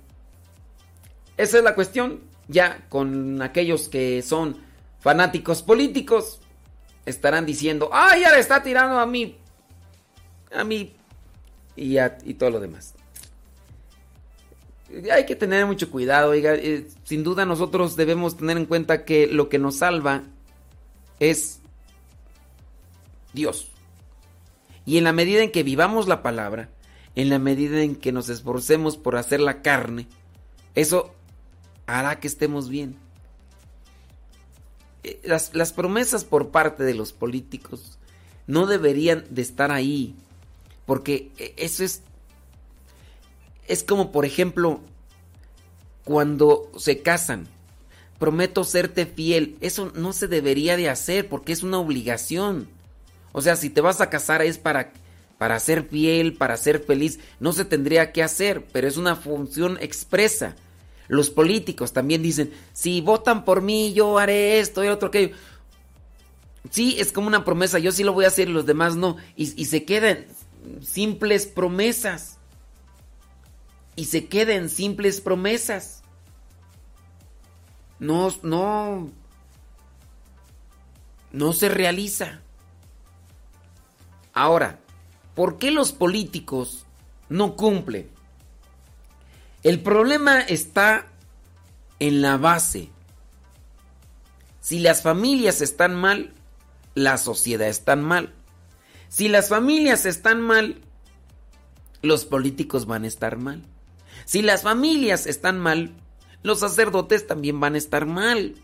[1.38, 2.22] esa es la cuestión.
[2.48, 4.58] Ya con aquellos que son
[5.00, 6.42] fanáticos políticos
[7.06, 9.38] estarán diciendo, ¡ay, ya le está tirando a mí!
[10.54, 10.94] A mí.
[11.76, 12.94] Y, y todo lo demás.
[15.12, 16.34] Hay que tener mucho cuidado.
[16.34, 20.24] Eh, sin duda nosotros debemos tener en cuenta que lo que nos salva
[21.20, 21.60] es
[23.34, 23.72] Dios.
[24.86, 26.70] Y en la medida en que vivamos la palabra,
[27.16, 30.08] en la medida en que nos esforcemos por hacer la carne,
[30.76, 31.14] eso
[31.86, 32.98] hará que estemos bien.
[35.04, 38.00] Eh, Las, las promesas por parte de los políticos
[38.48, 40.16] no deberían de estar ahí,
[40.86, 42.02] porque eh, eso es,
[43.72, 44.82] es como por ejemplo
[46.04, 47.48] cuando se casan.
[48.20, 49.56] Prometo serte fiel.
[49.62, 52.68] Eso no se debería de hacer porque es una obligación.
[53.32, 54.92] O sea, si te vas a casar es para,
[55.38, 57.20] para ser fiel, para ser feliz.
[57.40, 60.58] No se tendría que hacer, pero es una función expresa.
[61.08, 65.34] Los políticos también dicen, si votan por mí, yo haré esto y otro aquello.
[66.70, 69.16] Sí, es como una promesa, yo sí lo voy a hacer y los demás no.
[69.38, 70.26] Y, y se quedan
[70.82, 72.38] simples promesas.
[73.96, 76.02] Y se quedan simples promesas.
[78.00, 79.12] No, no,
[81.32, 82.42] no se realiza.
[84.34, 84.80] Ahora,
[85.36, 86.86] ¿por qué los políticos
[87.30, 88.10] no cumplen?
[89.64, 91.08] El problema está
[92.00, 92.90] en la base.
[94.60, 96.34] Si las familias están mal,
[96.96, 98.34] la sociedad está mal.
[99.10, 100.82] Si las familias están mal,
[102.02, 103.64] los políticos van a estar mal.
[104.26, 105.96] Si las familias están mal,
[106.44, 108.56] los sacerdotes también van a estar mal.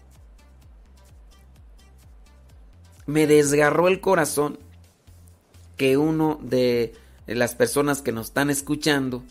[3.05, 4.59] Me desgarró el corazón
[5.77, 6.93] que uno de
[7.27, 9.23] las personas que nos están escuchando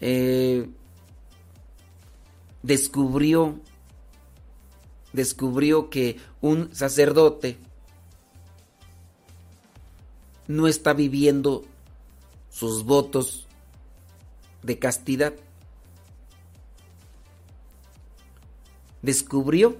[0.00, 0.68] eh,
[2.62, 3.60] descubrió
[5.12, 7.58] descubrió que un sacerdote
[10.48, 11.64] no está viviendo
[12.50, 13.46] sus votos
[14.62, 15.32] de castidad.
[19.02, 19.76] Descubrió.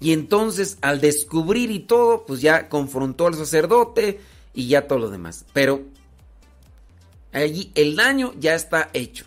[0.00, 4.20] Y entonces al descubrir y todo, pues ya confrontó al sacerdote
[4.52, 5.44] y ya todo lo demás.
[5.52, 5.82] Pero
[7.32, 9.26] allí el daño ya está hecho.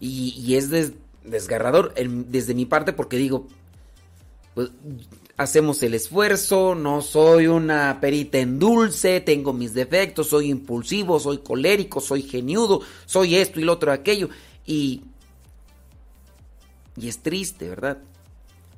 [0.00, 0.92] Y, es des-
[1.24, 3.46] desgarrador desde mi parte porque digo,
[4.54, 4.70] pues
[5.36, 11.38] hacemos el esfuerzo, no soy una perita en dulce, tengo mis defectos, soy impulsivo, soy
[11.38, 14.30] colérico, soy geniudo, soy esto y lo otro aquello.
[14.64, 15.02] Y,
[16.96, 17.98] y es triste, ¿verdad?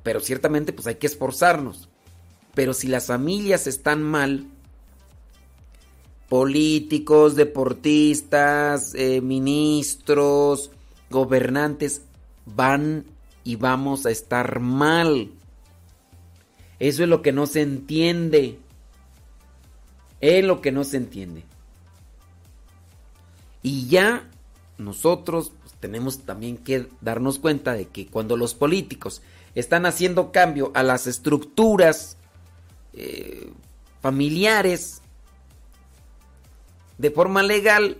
[0.03, 1.87] Pero ciertamente pues hay que esforzarnos.
[2.53, 4.47] Pero si las familias están mal,
[6.27, 10.71] políticos, deportistas, eh, ministros,
[11.09, 12.01] gobernantes,
[12.45, 13.05] van
[13.43, 15.31] y vamos a estar mal.
[16.79, 18.59] Eso es lo que no se entiende.
[20.21, 21.43] Es lo que no se entiende.
[23.61, 24.29] Y ya
[24.77, 29.21] nosotros pues, tenemos también que darnos cuenta de que cuando los políticos
[29.55, 32.17] están haciendo cambio a las estructuras
[32.93, 33.51] eh,
[34.01, 35.01] familiares
[36.97, 37.97] de forma legal,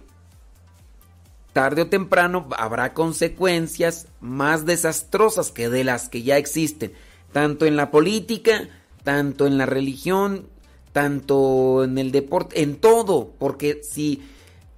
[1.54, 6.94] tarde o temprano habrá consecuencias más desastrosas que de las que ya existen,
[7.32, 8.70] tanto en la política,
[9.04, 10.48] tanto en la religión,
[10.92, 14.22] tanto en el deporte, en todo, porque si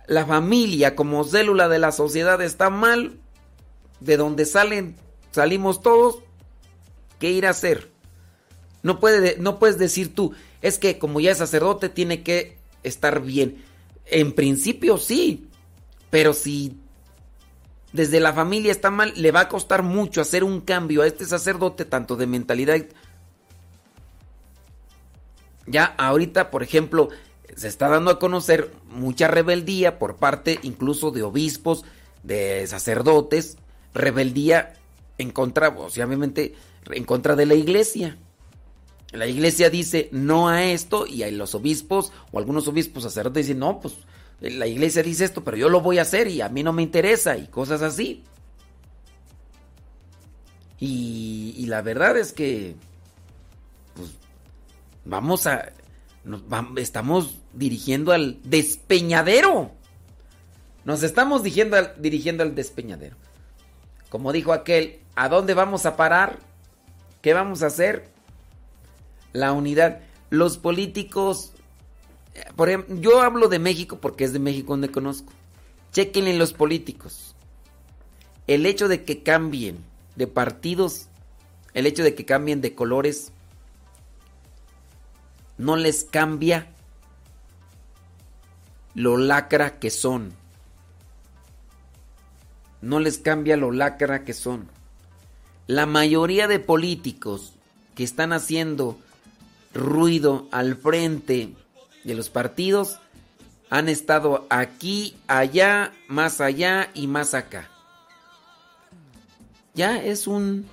[0.07, 3.19] la familia como célula de la sociedad está mal,
[3.99, 4.95] de donde salen,
[5.31, 6.19] salimos todos,
[7.19, 7.91] ¿qué ir a hacer?
[8.83, 8.99] No,
[9.39, 13.63] no puedes decir tú, es que como ya es sacerdote tiene que estar bien.
[14.05, 15.47] En principio sí,
[16.09, 16.80] pero si
[17.93, 21.25] desde la familia está mal, le va a costar mucho hacer un cambio a este
[21.25, 22.85] sacerdote, tanto de mentalidad.
[25.67, 27.09] Ya ahorita, por ejemplo,
[27.55, 31.83] se está dando a conocer mucha rebeldía por parte incluso de obispos,
[32.23, 33.57] de sacerdotes,
[33.93, 34.73] rebeldía
[35.17, 36.55] en contra, o sea, obviamente,
[36.89, 38.17] en contra de la iglesia.
[39.11, 43.59] La iglesia dice no a esto y hay los obispos o algunos obispos sacerdotes dicen
[43.59, 43.95] no, pues
[44.41, 46.81] la iglesia dice esto, pero yo lo voy a hacer y a mí no me
[46.81, 48.23] interesa y cosas así.
[50.79, 52.75] Y, la verdad es que
[53.95, 54.09] pues,
[55.05, 55.71] vamos a
[56.23, 59.71] nos vam- estamos dirigiendo al despeñadero.
[60.83, 61.77] Nos estamos dirigiendo
[62.43, 63.15] al, despeñadero.
[64.09, 66.39] Como dijo aquel, ¿a dónde vamos a parar?
[67.21, 68.09] ¿Qué vamos a hacer?
[69.33, 69.99] La unidad.
[70.31, 71.53] Los políticos,
[72.99, 75.31] yo hablo de México porque es de México donde conozco.
[75.91, 77.35] Chequenle los políticos.
[78.47, 79.77] El hecho de que cambien
[80.15, 81.07] de partidos,
[81.73, 83.31] el hecho de que cambien de colores,
[85.57, 86.71] no les cambia
[88.93, 90.33] lo lacra que son.
[92.81, 94.69] No les cambia lo lacra que son.
[95.67, 97.53] La mayoría de políticos
[97.95, 98.97] que están haciendo
[99.73, 101.53] ruido al frente
[102.03, 102.99] de los partidos
[103.69, 107.69] han estado aquí, allá, más allá y más acá.
[109.73, 110.65] Ya es un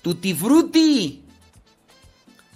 [0.00, 1.22] tutti frutti.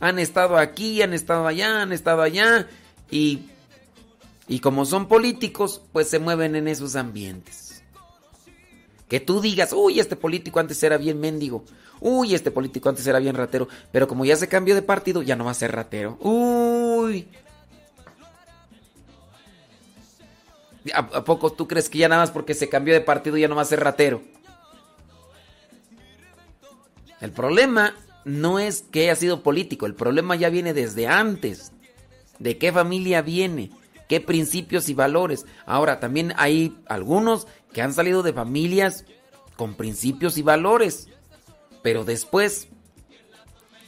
[0.00, 2.68] Han estado aquí, han estado allá, han estado allá
[3.10, 3.42] y
[4.48, 7.82] y como son políticos, pues se mueven en esos ambientes.
[9.06, 11.64] Que tú digas, uy, este político antes era bien mendigo.
[12.00, 13.68] Uy, este político antes era bien ratero.
[13.92, 16.18] Pero como ya se cambió de partido, ya no va a ser ratero.
[16.20, 17.28] Uy.
[20.94, 23.56] ¿A, poco tú crees que ya nada más porque se cambió de partido ya no
[23.56, 24.22] va a ser ratero?
[27.20, 27.94] El problema
[28.24, 31.72] no es que haya sido político, el problema ya viene desde antes.
[32.38, 33.70] ¿De qué familia viene?
[34.08, 35.44] ¿Qué principios y valores?
[35.66, 39.04] Ahora, también hay algunos que han salido de familias
[39.56, 41.08] con principios y valores,
[41.82, 42.68] pero después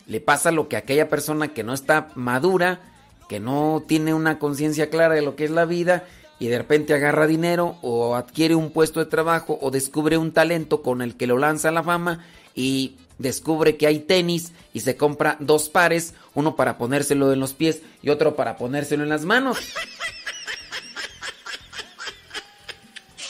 [0.07, 2.81] le pasa lo que a aquella persona que no está madura,
[3.29, 6.05] que no tiene una conciencia clara de lo que es la vida
[6.41, 10.83] y de repente agarra dinero o adquiere un puesto de trabajo o descubre un talento
[10.83, 14.97] con el que lo lanza a la fama y descubre que hay tenis y se
[14.97, 19.27] compra dos pares, uno para ponérselo en los pies y otro para ponérselo en las
[19.27, 19.59] manos.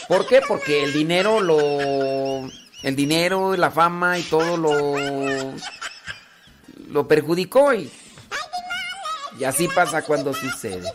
[0.07, 0.41] ¿Por qué?
[0.47, 2.49] Porque el dinero lo
[2.83, 5.53] el dinero, la fama y todo lo
[6.89, 7.91] lo perjudicó y
[9.39, 10.93] y así pasa cuando sucede.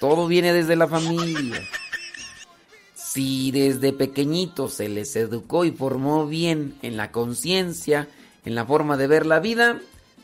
[0.00, 1.62] Todo viene desde la familia.
[2.94, 8.08] Si desde pequeñito se les educó y formó bien en la conciencia,
[8.46, 9.78] en la forma de ver la vida,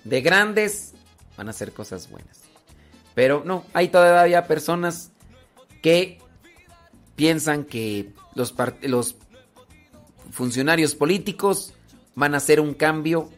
[0.04, 0.94] de grandes
[1.36, 2.40] van a hacer cosas buenas.
[3.14, 5.10] Pero no, hay todavía personas
[5.82, 6.20] que
[7.14, 9.16] piensan que los, los
[10.30, 11.74] funcionarios políticos
[12.14, 13.30] van a hacer un cambio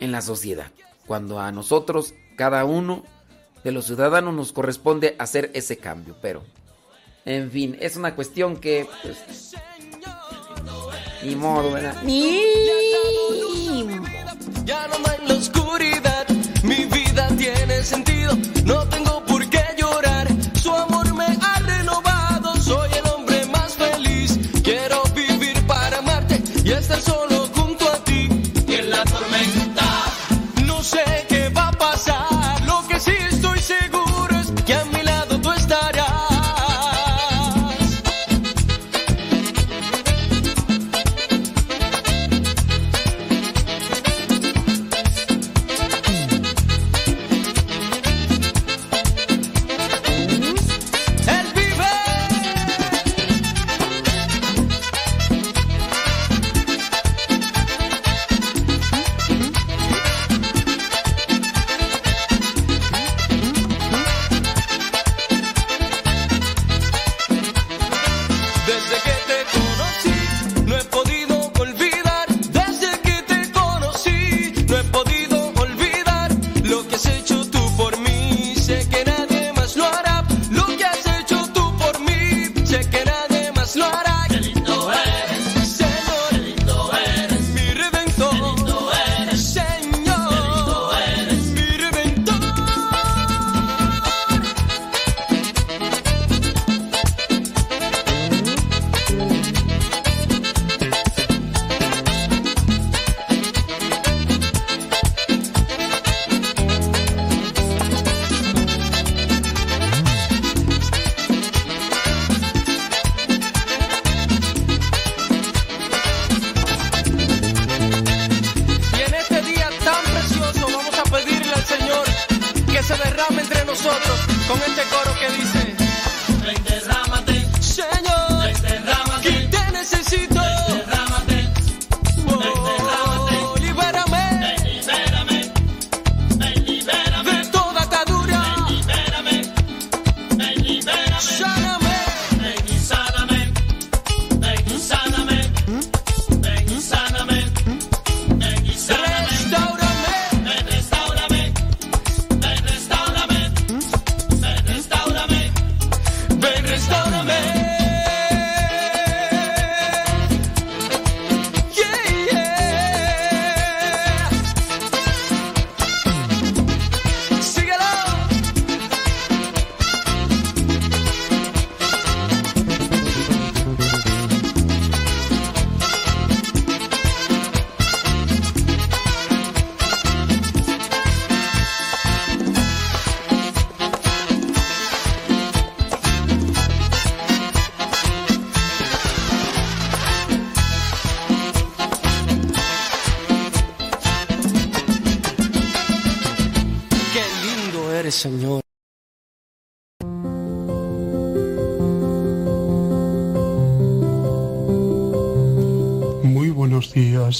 [0.00, 0.70] en la sociedad.
[1.06, 3.04] Cuando a nosotros, cada uno
[3.64, 6.16] de los ciudadanos, nos corresponde hacer ese cambio.
[6.20, 6.42] Pero
[7.24, 8.86] en fin, es una cuestión que.
[9.02, 9.54] Pues,
[11.24, 12.02] ni modo, ¿verdad?
[12.02, 12.42] Ni
[14.64, 16.28] Ya no hay la oscuridad,
[16.62, 18.36] mi vida tiene sentido.
[18.64, 19.21] No tengo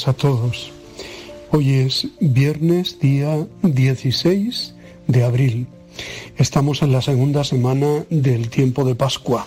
[0.09, 0.73] a todos.
[1.51, 4.75] Hoy es viernes día 16
[5.07, 5.67] de abril.
[6.37, 9.47] Estamos en la segunda semana del tiempo de Pascua.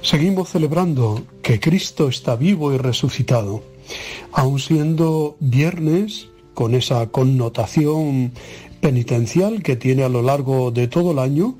[0.00, 3.62] Seguimos celebrando que Cristo está vivo y resucitado.
[4.32, 8.32] Aun siendo viernes, con esa connotación
[8.80, 11.56] penitencial que tiene a lo largo de todo el año,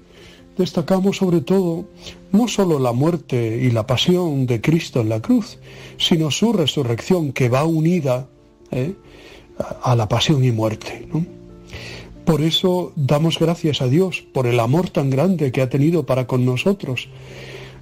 [0.57, 1.85] destacamos sobre todo
[2.33, 5.59] no solo la muerte y la pasión de Cristo en la cruz,
[6.05, 8.29] sino su resurrección que va unida
[8.71, 8.95] ¿eh?
[9.83, 11.09] a la pasión y muerte.
[12.25, 16.27] Por eso damos gracias a Dios por el amor tan grande que ha tenido para
[16.27, 17.09] con nosotros,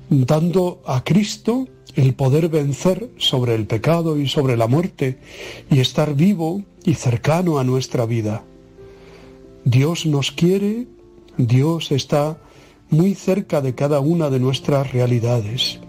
[0.09, 5.19] dando a Cristo el poder vencer sobre el pecado y sobre la muerte
[5.71, 8.45] y estar vivo y cercano a nuestra vida.
[9.65, 10.87] Dios nos quiere,
[11.37, 12.39] Dios está
[12.91, 15.81] muy cerca de cada una de nuestras realidades.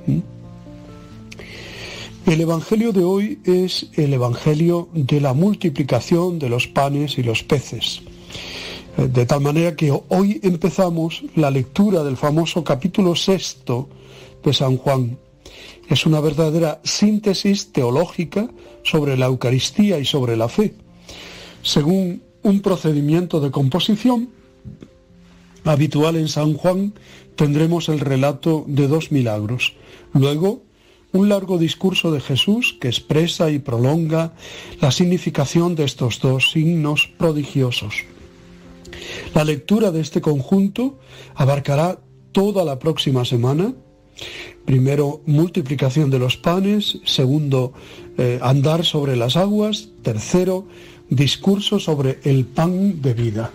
[2.26, 7.44] El Evangelio de hoy es el Evangelio de la multiplicación de los panes y los
[7.44, 8.02] peces.
[8.95, 13.90] De tal manera que hoy empezamos la lectura del famoso capítulo sexto
[14.41, 15.18] de San Juan.
[15.90, 18.50] Es una verdadera síntesis teológica
[18.84, 20.76] sobre la Eucaristía y sobre la fe.
[21.62, 24.30] Según un procedimiento de composición
[25.66, 26.94] habitual en San Juan,
[27.36, 29.74] tendremos el relato de dos milagros.
[30.14, 30.62] Luego,
[31.14, 34.34] un largo discurso de Jesús que expresa y prolonga
[34.81, 37.94] la significación de estos dos signos prodigiosos.
[39.34, 40.99] La lectura de este conjunto
[41.35, 41.99] abarcará
[42.31, 43.73] toda la próxima semana.
[44.65, 46.99] Primero, multiplicación de los panes.
[47.06, 47.73] Segundo,
[48.18, 49.90] eh, andar sobre las aguas.
[50.02, 50.68] Tercero,
[51.10, 53.52] discurso sobre el pan de vida.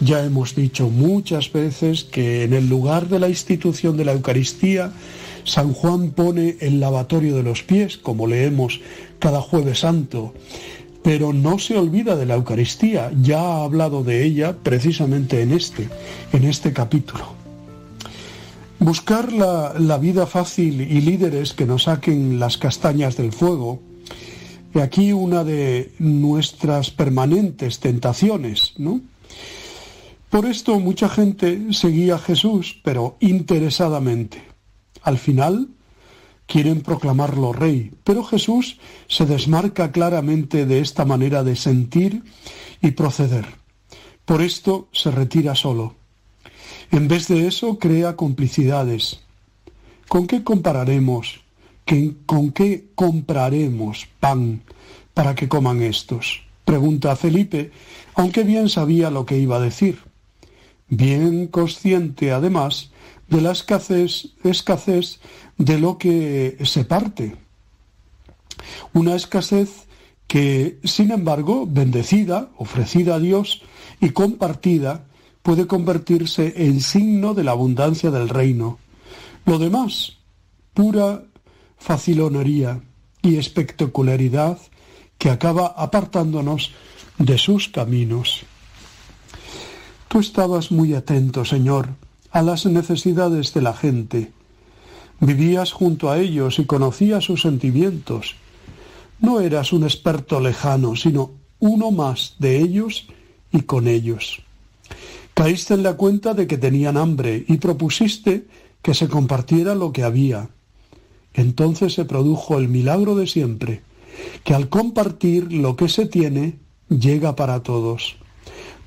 [0.00, 4.92] Ya hemos dicho muchas veces que en el lugar de la institución de la Eucaristía,
[5.44, 8.80] San Juan pone el lavatorio de los pies, como leemos
[9.18, 10.34] cada jueves santo,
[11.02, 15.88] pero no se olvida de la Eucaristía, ya ha hablado de ella precisamente en este,
[16.32, 17.26] en este capítulo.
[18.78, 23.80] Buscar la, la vida fácil y líderes que nos saquen las castañas del fuego,
[24.74, 29.00] y aquí una de nuestras permanentes tentaciones, ¿no?
[30.30, 34.53] Por esto mucha gente seguía a Jesús, pero interesadamente.
[35.04, 35.68] Al final
[36.46, 42.22] quieren proclamarlo rey, pero Jesús se desmarca claramente de esta manera de sentir
[42.80, 43.46] y proceder.
[44.24, 45.94] Por esto se retira solo.
[46.90, 49.20] En vez de eso crea complicidades.
[50.08, 51.40] ¿Con qué compararemos?
[52.24, 54.62] ¿Con qué compraremos pan
[55.12, 56.42] para que coman estos?
[56.64, 57.72] Pregunta Felipe,
[58.14, 59.98] aunque bien sabía lo que iba a decir
[60.88, 62.90] bien consciente además
[63.28, 65.20] de la escasez, escasez
[65.58, 67.36] de lo que se parte.
[68.92, 69.86] Una escasez
[70.26, 73.62] que, sin embargo, bendecida, ofrecida a Dios
[74.00, 75.06] y compartida,
[75.42, 78.78] puede convertirse en signo de la abundancia del reino.
[79.44, 80.16] Lo demás,
[80.72, 81.22] pura
[81.76, 82.80] facilonería
[83.22, 84.58] y espectacularidad
[85.18, 86.72] que acaba apartándonos
[87.18, 88.42] de sus caminos.
[90.08, 91.90] Tú estabas muy atento, Señor,
[92.34, 94.32] a las necesidades de la gente.
[95.20, 98.34] Vivías junto a ellos y conocías sus sentimientos.
[99.20, 101.30] No eras un experto lejano, sino
[101.60, 103.06] uno más de ellos
[103.52, 104.42] y con ellos.
[105.34, 108.48] Caíste en la cuenta de que tenían hambre y propusiste
[108.82, 110.50] que se compartiera lo que había.
[111.34, 113.82] Entonces se produjo el milagro de siempre,
[114.42, 116.58] que al compartir lo que se tiene,
[116.88, 118.16] llega para todos.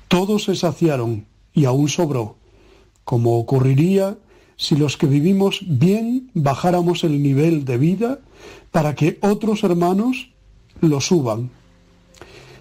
[0.08, 2.37] Todos se saciaron y aún sobró,
[3.08, 4.18] como ocurriría
[4.58, 8.18] si los que vivimos bien bajáramos el nivel de vida
[8.70, 10.28] para que otros hermanos
[10.82, 11.48] lo suban.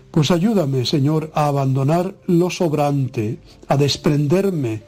[0.09, 4.83] Pues ayúdame, Señor, a abandonar lo sobrante, a desprenderme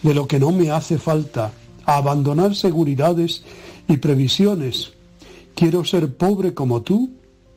[0.00, 1.52] de lo que no me hace falta,
[1.84, 3.44] a abandonar seguridades
[3.88, 4.94] y previsiones.
[5.54, 7.10] Quiero ser pobre como tú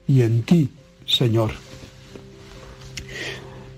[0.09, 0.71] y en ti,
[1.05, 1.51] Señor.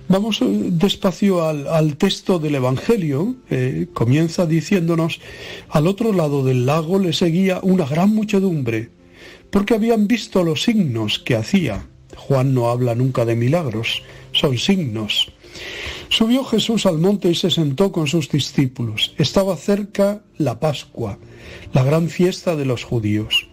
[0.10, 3.36] Vamos eh, despacio al, texto del Evangelio.
[3.94, 5.20] Comienza diciéndonos,
[5.70, 8.90] al otro lado del lago le seguía una gran muchedumbre,
[9.50, 11.88] porque habían visto los signos que hacía.
[12.16, 14.02] Juan no habla nunca de milagros,
[14.32, 15.32] son signos.
[16.10, 19.14] Subió Jesús al monte y se sentó con sus discípulos.
[19.18, 21.20] Estaba cerca la Pascua,
[21.74, 23.48] la gran fiesta de los judíos.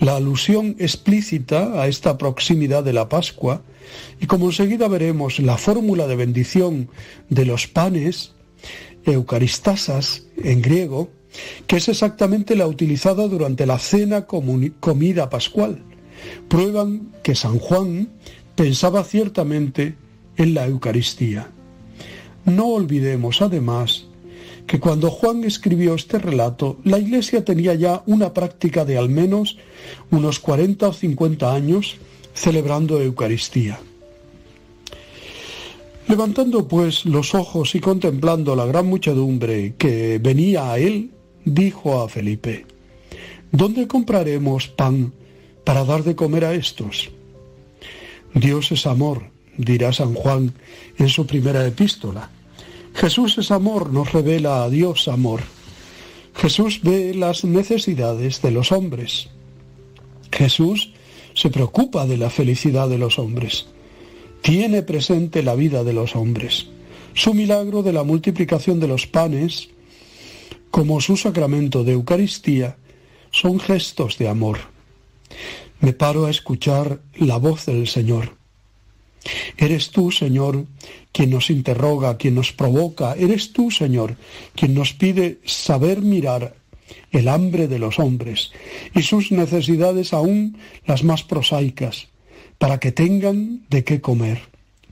[0.00, 3.62] La alusión explícita a esta proximidad de la Pascua
[4.20, 6.90] y como enseguida veremos la fórmula de bendición
[7.30, 8.34] de los panes,
[9.04, 11.10] eucaristasas en griego,
[11.66, 15.82] que es exactamente la utilizada durante la cena comida pascual,
[16.48, 18.08] prueban que San Juan
[18.54, 19.94] pensaba ciertamente
[20.36, 21.50] en la Eucaristía.
[22.44, 24.07] No olvidemos además
[24.68, 29.56] que cuando Juan escribió este relato, la Iglesia tenía ya una práctica de al menos
[30.10, 31.96] unos 40 o 50 años
[32.34, 33.80] celebrando Eucaristía.
[36.06, 41.12] Levantando pues los ojos y contemplando la gran muchedumbre que venía a él,
[41.46, 42.66] dijo a Felipe,
[43.50, 45.14] ¿Dónde compraremos pan
[45.64, 47.10] para dar de comer a estos?
[48.34, 50.52] Dios es amor, dirá San Juan
[50.98, 52.30] en su primera epístola.
[52.98, 55.42] Jesús es amor, nos revela a Dios amor.
[56.34, 59.28] Jesús ve las necesidades de los hombres.
[60.32, 60.92] Jesús
[61.32, 63.68] se preocupa de la felicidad de los hombres.
[64.42, 66.66] Tiene presente la vida de los hombres.
[67.14, 69.68] Su milagro de la multiplicación de los panes,
[70.72, 72.78] como su sacramento de Eucaristía,
[73.30, 74.58] son gestos de amor.
[75.78, 78.37] Me paro a escuchar la voz del Señor.
[79.56, 80.66] Eres tú, Señor,
[81.12, 83.14] quien nos interroga, quien nos provoca.
[83.14, 84.16] Eres tú, Señor,
[84.54, 86.54] quien nos pide saber mirar
[87.10, 88.52] el hambre de los hombres
[88.94, 92.08] y sus necesidades aún las más prosaicas,
[92.58, 94.40] para que tengan de qué comer.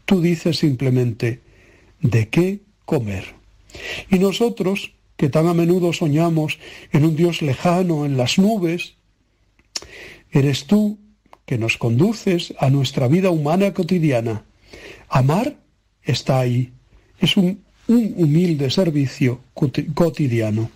[0.05, 1.41] Tú dices simplemente,
[2.01, 3.35] ¿de qué comer?
[4.11, 6.59] Y nosotros, que tan a menudo soñamos
[6.93, 8.95] en un Dios lejano, en las nubes,
[10.31, 10.99] eres tú
[11.47, 14.45] que nos conduces a nuestra vida humana cotidiana.
[15.09, 15.57] Amar
[16.03, 16.73] está ahí.
[17.19, 19.41] Es un, humilde servicio
[19.95, 20.69] cotidiano.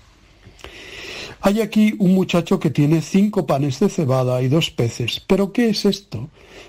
[1.41, 5.21] Hay aquí un muchacho que tiene cinco panes de cebada y dos peces.
[5.27, 6.29] Pero ¿qué es esto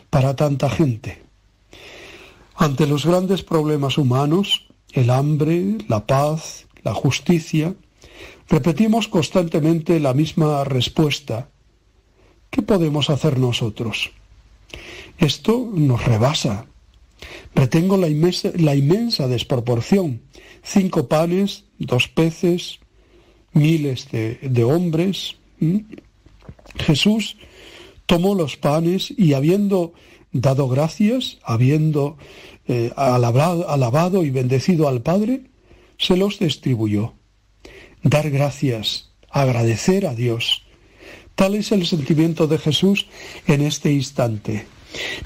[0.09, 1.21] para tanta gente?
[2.55, 7.75] Ante los grandes problemas humanos, el hambre, la paz, la justicia,
[8.49, 11.49] repetimos constantemente la misma respuesta.
[12.51, 14.11] ¿Qué podemos hacer nosotros?
[15.17, 16.67] Esto nos rebasa.
[17.55, 20.21] Retengo la inmensa, desproporción.
[20.61, 22.79] Cinco panes, dos peces,
[23.53, 25.37] miles de, hombres.
[26.75, 27.37] Jesús
[28.05, 29.93] tomó los panes y habiendo
[30.31, 32.17] dado gracias, habiendo
[32.67, 35.43] eh, alabado y bendecido al Padre,
[35.97, 37.13] se los distribuyó.
[38.03, 40.60] Dar gracias, agradecer a Dios,
[41.41, 43.07] Tal es el sentimiento de Jesús
[43.47, 44.67] en este instante.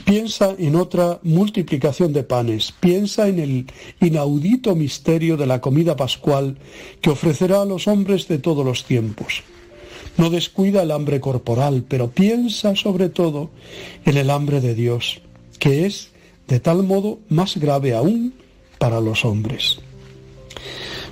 [0.05, 3.65] Piensa en otra multiplicación de panes, piensa en el
[3.99, 6.57] inaudito misterio de la comida pascual
[7.01, 9.43] que ofrecerá a los hombres de todos los tiempos.
[10.15, 13.49] No descuida el hambre corporal, pero piensa sobre todo
[14.05, 15.19] en el hambre de Dios,
[15.59, 16.11] que es
[16.47, 18.33] de tal modo más grave aún
[18.77, 19.79] para los hombres.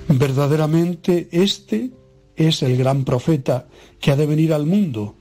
[0.07, 1.91] Verdaderamente este
[2.35, 3.67] es el gran profeta
[3.99, 5.15] que ha de venir al mundo.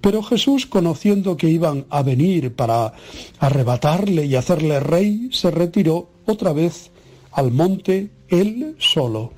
[0.00, 2.92] Pero Jesús, conociendo que iban a venir para
[3.38, 6.90] arrebatarle y hacerle rey, se retiró otra vez
[7.32, 9.32] al monte él solo.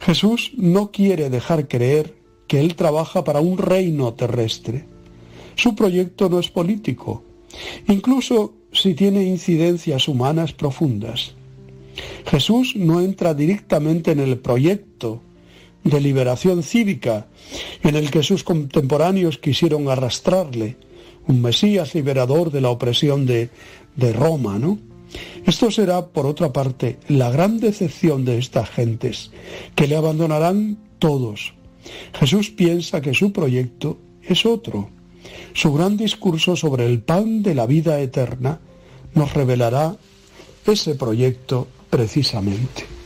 [0.00, 2.14] Jesús no quiere dejar creer
[2.46, 4.86] que él trabaja para un reino terrestre.
[5.56, 7.22] Su proyecto no es político,
[7.88, 11.34] incluso si tiene incidencias humanas profundas.
[12.26, 15.20] Jesús no entra directamente en el proyecto
[15.84, 17.26] de liberación cívica
[17.82, 20.76] en el que sus contemporáneos quisieron arrastrarle,
[21.26, 23.50] un Mesías liberador de la opresión de,
[23.96, 24.78] de Roma, ¿no?
[25.46, 29.30] Esto será, por otra parte, la gran decepción de estas gentes,
[29.74, 31.54] que le abandonarán todos.
[32.12, 34.90] Jesús piensa que su proyecto es otro.
[35.54, 38.60] Su gran discurso sobre el pan de la vida eterna
[39.14, 39.96] nos revelará
[40.66, 42.97] ese proyecto precisamente.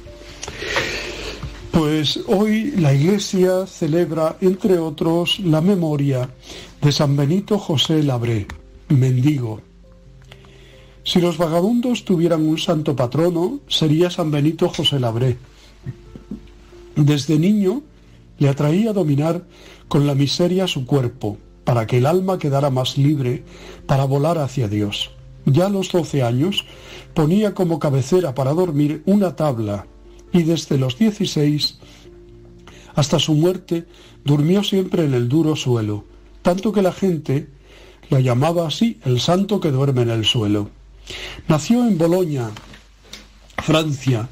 [1.73, 6.29] Pues hoy la Iglesia celebra, entre otros, la memoria
[6.83, 8.47] de San Benito José Labré,
[8.91, 9.63] mendigo.
[11.03, 15.39] Si los vagabundos tuvieran un santo patrono, sería San Benito José Labré.
[16.95, 17.83] Desde niño
[18.39, 19.43] le atraía dominar
[19.89, 23.45] con la miseria su cuerpo, para que el alma quedara más libre
[23.87, 25.11] para volar hacia Dios.
[25.47, 26.67] Ya a los doce años
[27.15, 29.87] ponía como cabecera para dormir una tabla
[30.33, 31.79] y desde los 16
[32.95, 33.87] hasta su muerte
[34.25, 36.05] durmió siempre en el duro suelo,
[36.43, 37.49] tanto que la gente
[38.11, 40.71] lo llamaba así el santo que duerme en el suelo.
[41.49, 42.51] Nació en Boloña,
[43.63, 44.29] Francia,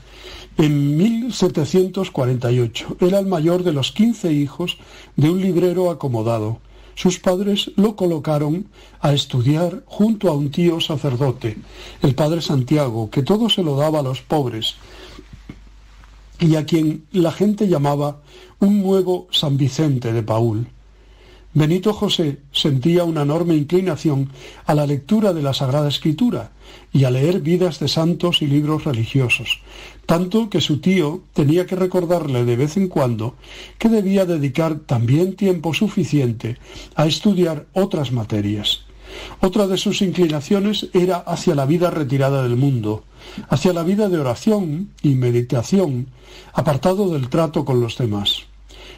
[0.58, 2.96] en 1748.
[3.00, 4.78] Era el mayor de los 15 hijos
[5.16, 6.60] de un librero acomodado.
[6.96, 8.66] sus padres lo colocaron
[9.00, 11.56] a estudiar junto a un tío sacerdote,
[12.02, 14.74] el padre Santiago, que todo se lo daba a los pobres
[16.40, 18.22] y a quien la gente llamaba
[18.58, 20.66] un nuevo San Vicente de Paul.
[21.52, 24.30] Benito José sentía una enorme inclinación
[24.66, 26.52] a la lectura de la Sagrada Escritura
[26.92, 29.60] y a leer vidas de santos y libros religiosos,
[30.06, 33.34] tanto que su tío tenía que recordarle de vez en cuando
[33.78, 36.56] que debía dedicar también tiempo suficiente
[36.94, 38.82] a estudiar otras materias.
[39.40, 43.02] Otra de sus inclinaciones era hacia la vida retirada del mundo,
[43.48, 46.08] hacia la vida de oración y meditación,
[46.52, 48.44] apartado del trato con los demás.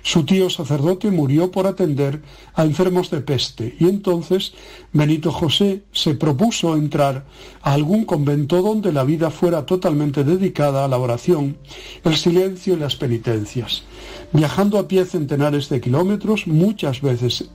[0.05, 2.23] Su tío sacerdote murió por atender
[2.55, 4.53] a enfermos de peste y entonces
[4.93, 7.25] Benito José se propuso entrar
[7.63, 11.57] a algún convento donde la vida fuera totalmente dedicada a la oración,
[12.03, 13.85] el silencio y las penitencias.
[14.33, 17.49] Viajando a pie centenares de kilómetros, muchas veces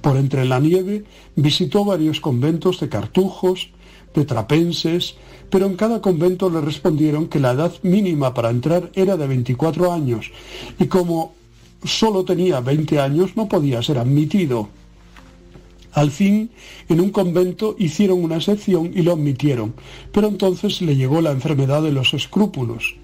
[0.00, 1.04] por entre la nieve,
[1.34, 3.70] visitó varios conventos de cartujos,
[4.14, 5.16] de trapenses,
[5.50, 9.92] pero en cada convento le respondieron que la edad mínima para entrar era de 24
[9.92, 10.30] años
[10.78, 11.34] y como
[11.84, 14.68] solo tenía 20 años no podía ser admitido.
[15.92, 16.50] Al fin,
[16.90, 19.74] en un convento hicieron una excepción y lo admitieron,
[20.12, 22.96] pero entonces le llegó la enfermedad de los escrúpulos.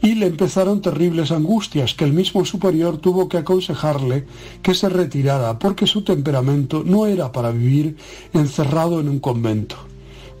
[0.00, 4.24] Y le empezaron terribles angustias que el mismo superior tuvo que aconsejarle
[4.62, 7.96] que se retirara porque su temperamento no era para vivir
[8.32, 9.91] encerrado en un convento.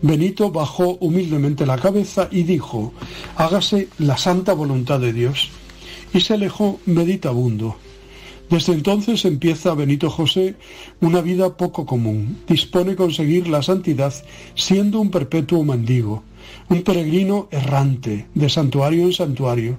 [0.02, 2.92] Benito bajó humildemente la cabeza y dijo,
[3.36, 5.50] hágase la santa voluntad de Dios
[6.12, 7.76] y se alejó meditabundo.
[8.50, 10.56] Desde entonces empieza Benito José
[11.00, 12.38] una vida poco común.
[12.48, 14.12] Dispone conseguir la santidad
[14.56, 16.24] siendo un perpetuo mendigo,
[16.68, 19.78] un peregrino errante, de santuario en santuario.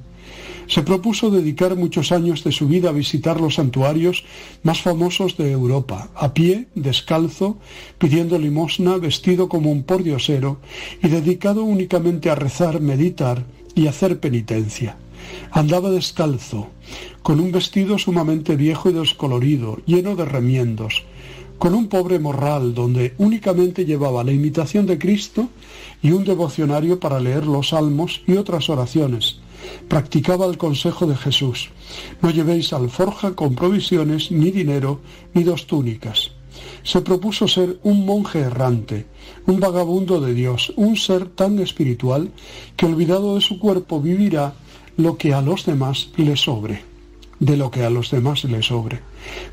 [0.67, 4.23] Se propuso dedicar muchos años de su vida a visitar los santuarios
[4.63, 7.57] más famosos de Europa, a pie, descalzo,
[7.97, 10.59] pidiendo limosna, vestido como un pordiosero
[11.01, 13.45] y dedicado únicamente a rezar, meditar
[13.75, 14.97] y hacer penitencia.
[15.51, 16.69] Andaba descalzo,
[17.21, 21.03] con un vestido sumamente viejo y descolorido, lleno de remiendos,
[21.57, 25.49] con un pobre morral donde únicamente llevaba la imitación de Cristo
[26.01, 29.42] y un devocionario para leer los salmos y otras oraciones.
[29.87, 31.69] Practicaba el consejo de Jesús.
[32.21, 34.99] No llevéis alforja con provisiones, ni dinero,
[35.33, 36.31] ni dos túnicas.
[36.83, 39.05] Se propuso ser un monje errante,
[39.45, 42.29] un vagabundo de Dios, un ser tan espiritual
[42.75, 44.53] que olvidado de su cuerpo vivirá
[44.97, 46.83] lo que a los demás le sobre,
[47.39, 48.99] de lo que a los demás le sobre.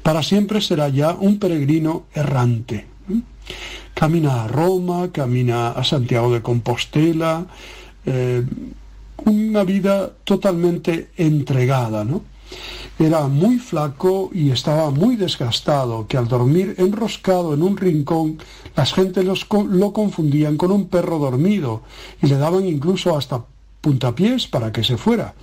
[0.03, 2.87] Para siempre será ya un peregrino errante.
[3.95, 7.47] Camina a Roma, camina a Santiago de Compostela,
[8.07, 8.45] eh,
[9.27, 12.23] una vida totalmente entregada, ¿no?
[12.99, 18.39] Era muy flaco y estaba muy desgastado, que al dormir enroscado en un rincón,
[18.77, 21.83] las gentes lo confundían con un perro dormido
[22.21, 23.45] y le daban incluso hasta
[23.81, 25.35] puntapiés para que se fuera.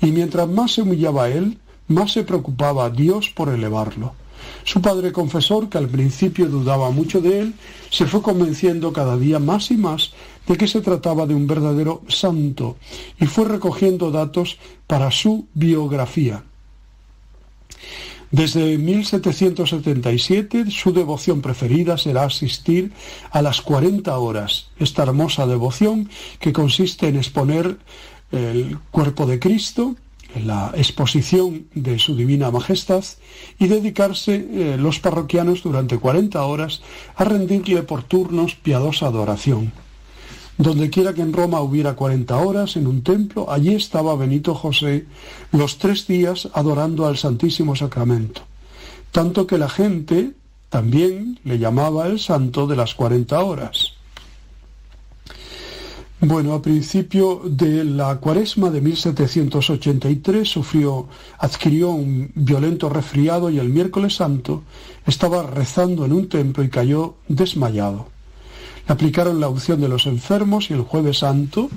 [0.00, 4.14] Y mientras más se humillaba él, más se preocupaba Dios por elevarlo.
[4.64, 7.54] Su padre confesor, que al principio dudaba mucho de él,
[7.90, 10.12] se fue convenciendo cada día más y más
[10.46, 12.76] de que se trataba de un verdadero santo
[13.20, 16.44] y fue recogiendo datos para su biografía.
[18.30, 22.92] Desde 1777 su devoción preferida será asistir
[23.30, 26.10] a las 40 horas, esta hermosa devoción
[26.40, 27.78] que consiste en exponer
[28.32, 29.94] el cuerpo de Cristo,
[30.44, 33.04] la exposición de su divina majestad
[33.58, 36.82] y dedicarse eh, los parroquianos durante 40 horas
[37.14, 39.72] a rendirle por turnos piadosa adoración.
[40.58, 45.06] Donde quiera que en Roma hubiera 40 horas en un templo, allí estaba Benito José
[45.52, 48.40] los tres días adorando al Santísimo Sacramento.
[49.12, 50.32] Tanto que la gente
[50.70, 53.92] también le llamaba el santo de las 40 horas.
[56.18, 61.08] Bueno, a principio de la cuaresma de 1783 sufrió,
[61.38, 64.62] adquirió un violento resfriado y el miércoles santo
[65.04, 68.15] estaba rezando en un templo y cayó desmayado.
[68.86, 71.68] Aplicaron la unción de los enfermos y el jueves santo,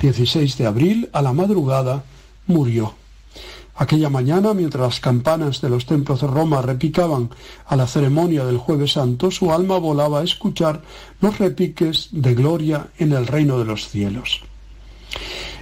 [0.00, 2.04] 16 de abril, a la madrugada,
[2.46, 2.94] murió.
[3.74, 7.30] Aquella mañana, mientras las campanas de los templos de Roma repicaban
[7.64, 10.82] a la ceremonia del jueves santo, su alma volaba a escuchar
[11.20, 14.42] los repiques de gloria en el reino de los cielos.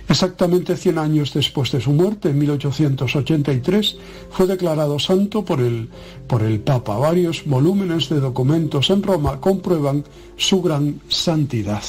[0.09, 3.97] Exactamente 100 años después de su muerte, en 1883,
[4.31, 5.89] fue declarado santo por el,
[6.29, 6.97] por el Papa.
[6.97, 10.05] Varios volúmenes de documentos en Roma comprueban
[10.37, 11.83] su gran santidad.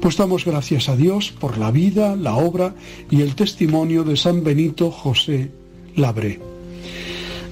[0.00, 2.74] Pues damos gracias a Dios por la vida, la obra
[3.10, 5.50] y el testimonio de San Benito José
[5.96, 6.40] Labré.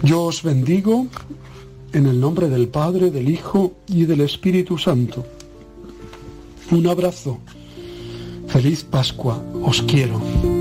[0.02, 1.08] Yo os bendigo
[1.92, 5.26] en el nombre del Padre, del Hijo y del Espíritu Santo.
[6.70, 7.38] Un abrazo.
[8.48, 9.42] Feliz Pascua.
[9.62, 10.57] Os quiero.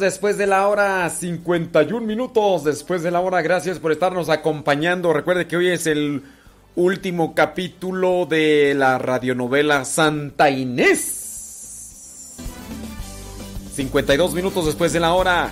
[0.00, 3.42] Después de la hora, 51 minutos después de la hora.
[3.42, 5.12] Gracias por estarnos acompañando.
[5.12, 6.22] Recuerde que hoy es el
[6.76, 12.34] último capítulo de la radionovela Santa Inés.
[13.74, 15.50] 52 minutos después de la hora.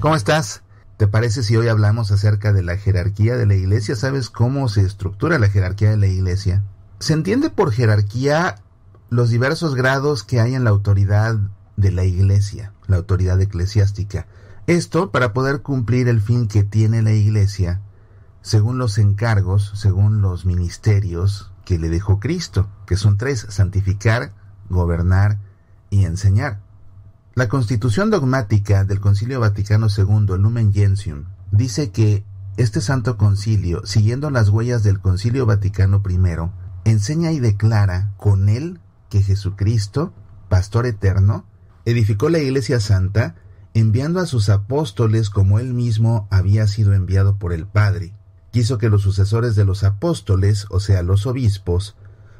[0.00, 0.62] ¿Cómo estás?
[0.98, 3.94] ¿Te parece si hoy hablamos acerca de la jerarquía de la iglesia?
[3.94, 6.64] ¿Sabes cómo se estructura la jerarquía de la iglesia?
[6.98, 8.56] Se entiende por jerarquía
[9.08, 11.36] los diversos grados que hay en la autoridad
[11.76, 14.26] de la iglesia, la autoridad eclesiástica.
[14.66, 17.80] Esto para poder cumplir el fin que tiene la iglesia
[18.42, 24.32] según los encargos, según los ministerios que le dejó Cristo, que son tres, santificar,
[24.68, 25.38] gobernar
[25.90, 26.58] y enseñar.
[27.38, 32.24] La constitución dogmática del Concilio Vaticano II, Lumen Gentium, dice que
[32.56, 38.80] este santo concilio, siguiendo las huellas del Concilio Vaticano I, enseña y declara con él
[39.08, 40.12] que Jesucristo,
[40.48, 41.44] Pastor eterno,
[41.84, 43.36] edificó la Iglesia Santa,
[43.72, 48.16] enviando a sus apóstoles como él mismo había sido enviado por el Padre.
[48.50, 51.94] Quiso que los sucesores de los apóstoles, o sea, los obispos,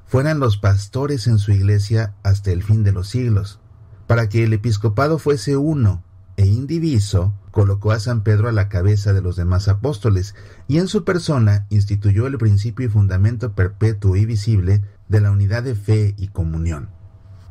[0.07, 3.61] fueran los pastores en su iglesia hasta el fin de los siglos,
[4.09, 6.03] para que el episcopado fuese uno
[6.37, 10.35] e indiviso, colocó a San Pedro a la cabeza de los demás apóstoles
[10.67, 15.63] y en su persona instituyó el principio y fundamento perpetuo y visible de la unidad
[15.63, 16.89] de fe y comunión.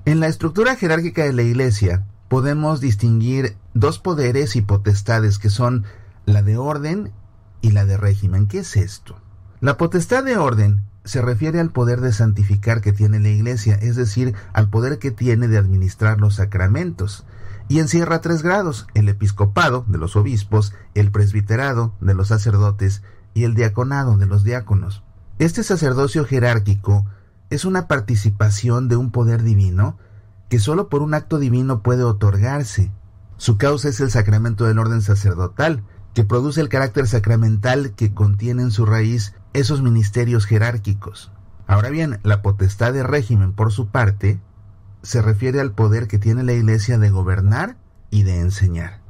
[0.05, 5.85] En la estructura jerárquica de la Iglesia podemos distinguir dos poderes y potestades que son
[6.25, 7.11] la de orden
[7.61, 8.47] y la de régimen.
[8.47, 9.21] ¿Qué es esto?
[9.59, 13.95] La potestad de orden se refiere al poder de santificar que tiene la Iglesia, es
[13.95, 17.25] decir, al poder que tiene de administrar los sacramentos,
[17.67, 23.01] y encierra tres grados, el episcopado de los obispos, el presbiterado de los sacerdotes
[23.33, 25.01] y el diaconado de los diáconos.
[25.39, 27.05] Este sacerdocio jerárquico
[27.49, 29.97] es una participación de un poder divino
[30.49, 32.91] que sólo por un acto divino puede otorgarse.
[33.37, 38.63] Su causa es el sacramento del orden sacerdotal, que produce el carácter sacramental que contiene
[38.63, 41.31] en su raíz esos ministerios jerárquicos.
[41.65, 44.39] Ahora bien, la potestad de régimen, por su parte,
[45.01, 47.75] se refiere al poder que tiene la Iglesia de gobernar
[48.09, 49.01] y de enseñar.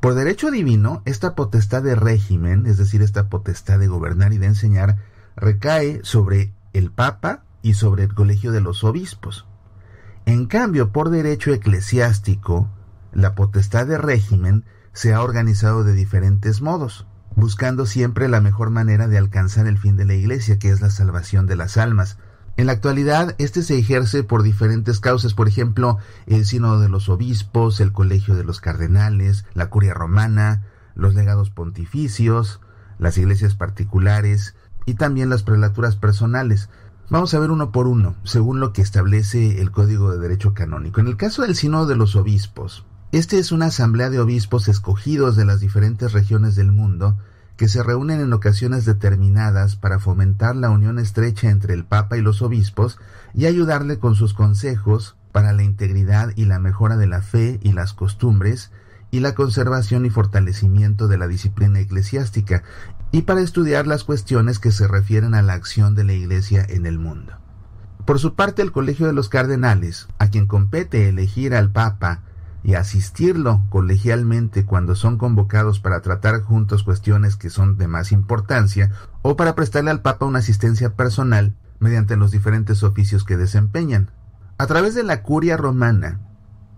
[0.00, 4.46] Por derecho divino, esta potestad de régimen, es decir, esta potestad de gobernar y de
[4.46, 4.98] enseñar,
[5.34, 9.46] recae sobre el Papa y sobre el colegio de los obispos.
[10.24, 12.68] En cambio, por derecho eclesiástico,
[13.12, 17.07] la potestad de régimen se ha organizado de diferentes modos,
[17.38, 20.90] buscando siempre la mejor manera de alcanzar el fin de la Iglesia, que es la
[20.90, 22.18] salvación de las almas,
[22.56, 27.08] en la actualidad, este se ejerce por diferentes causas, por ejemplo, el sínodo de los
[27.08, 30.64] obispos, el colegio de los cardenales, la curia romana,
[30.96, 32.60] los legados pontificios,
[32.98, 34.56] las iglesias particulares
[34.86, 36.68] y también las prelaturas personales.
[37.10, 41.00] Vamos a ver uno por uno, según lo que establece el Código de Derecho Canónico.
[41.00, 45.34] En el caso del sínodo de los obispos, este es una asamblea de obispos escogidos
[45.34, 47.16] de las diferentes regiones del mundo
[47.56, 52.20] que se reúnen en ocasiones determinadas para fomentar la unión estrecha entre el Papa y
[52.20, 52.98] los obispos
[53.34, 57.72] y ayudarle con sus consejos para la integridad y la mejora de la fe y
[57.72, 58.72] las costumbres
[59.10, 62.62] y la conservación y fortalecimiento de la disciplina eclesiástica
[63.10, 66.84] y para estudiar las cuestiones que se refieren a la acción de la Iglesia en
[66.84, 67.32] el mundo.
[68.04, 72.22] Por su parte, el Colegio de los Cardenales, a quien compete elegir al Papa
[72.68, 78.92] y asistirlo colegialmente cuando son convocados para tratar juntos cuestiones que son de más importancia
[79.22, 84.10] o para prestarle al Papa una asistencia personal mediante los diferentes oficios que desempeñan.
[84.58, 86.20] A través de la curia romana,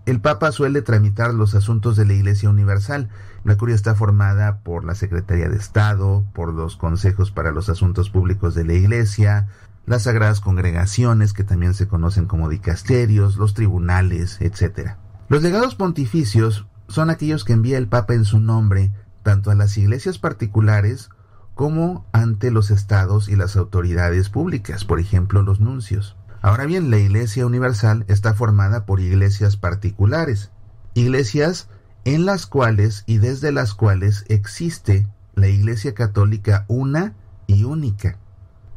[0.05, 3.09] el Papa suele tramitar los asuntos de la Iglesia Universal.
[3.43, 8.09] La curia está formada por la Secretaría de Estado, por los consejos para los asuntos
[8.09, 9.49] públicos de la Iglesia,
[9.85, 14.95] las sagradas congregaciones, que también se conocen como dicasterios, los tribunales, etc.
[15.31, 18.91] Los legados pontificios son aquellos que envía el Papa en su nombre
[19.23, 21.09] tanto a las iglesias particulares
[21.55, 26.17] como ante los estados y las autoridades públicas, por ejemplo los nuncios.
[26.41, 30.51] Ahora bien, la Iglesia Universal está formada por iglesias particulares,
[30.95, 31.69] iglesias
[32.03, 37.13] en las cuales y desde las cuales existe la Iglesia Católica una
[37.47, 38.17] y única.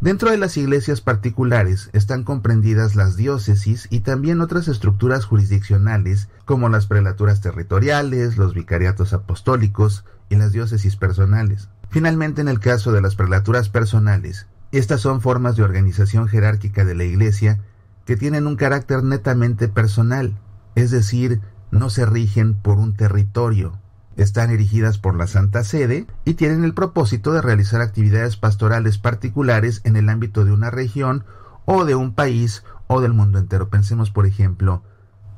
[0.01, 6.69] Dentro de las iglesias particulares están comprendidas las diócesis y también otras estructuras jurisdiccionales como
[6.69, 11.69] las prelaturas territoriales, los vicariatos apostólicos y las diócesis personales.
[11.89, 16.97] Finalmente, en el caso de las prelaturas personales, estas son formas de organización jerárquica de
[16.97, 17.61] la Iglesia
[18.05, 20.37] que tienen un carácter netamente personal,
[20.75, 21.41] es decir,
[21.71, 23.79] no se rigen por un territorio,
[24.17, 29.81] están erigidas por la Santa Sede y tienen el propósito de realizar actividades pastorales particulares
[29.85, 31.25] en el ámbito de una región
[31.65, 33.69] o de un país o del mundo entero.
[33.69, 34.83] Pensemos, por ejemplo,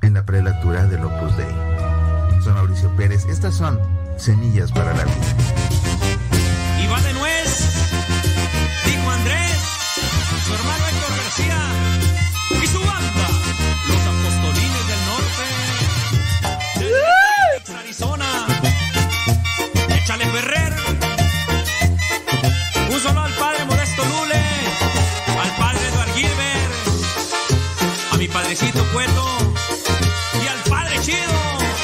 [0.02, 1.46] en la prelatura del Opus Dei.
[2.42, 3.26] Soy Mauricio Pérez.
[3.26, 3.78] Estas son
[4.16, 5.14] semillas para la vida.
[6.82, 7.90] Y va de nuez,
[8.84, 9.58] dijo Andrés,
[10.46, 11.58] su hermano Héctor García
[12.62, 13.28] y su banda,
[13.88, 15.44] los apostolines del norte.
[17.68, 18.25] De Arizona,
[20.36, 20.74] Berrer.
[22.90, 24.42] Un solo al padre Modesto Lule,
[25.42, 26.72] al padre Eduardo Gilbert,
[28.12, 29.24] a mi padrecito Cueto
[30.44, 31.38] y al padre Chido.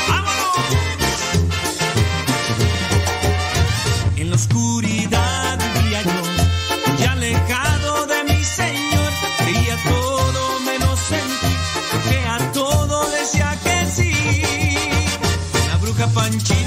[0.07, 0.57] ¡Vámonos!
[4.17, 6.23] En la oscuridad vivía yo,
[6.99, 11.57] ya alejado de mi señor, creía todo menos en ti,
[11.91, 14.43] porque a todo decía que sí.
[15.69, 16.62] La bruja Panchita.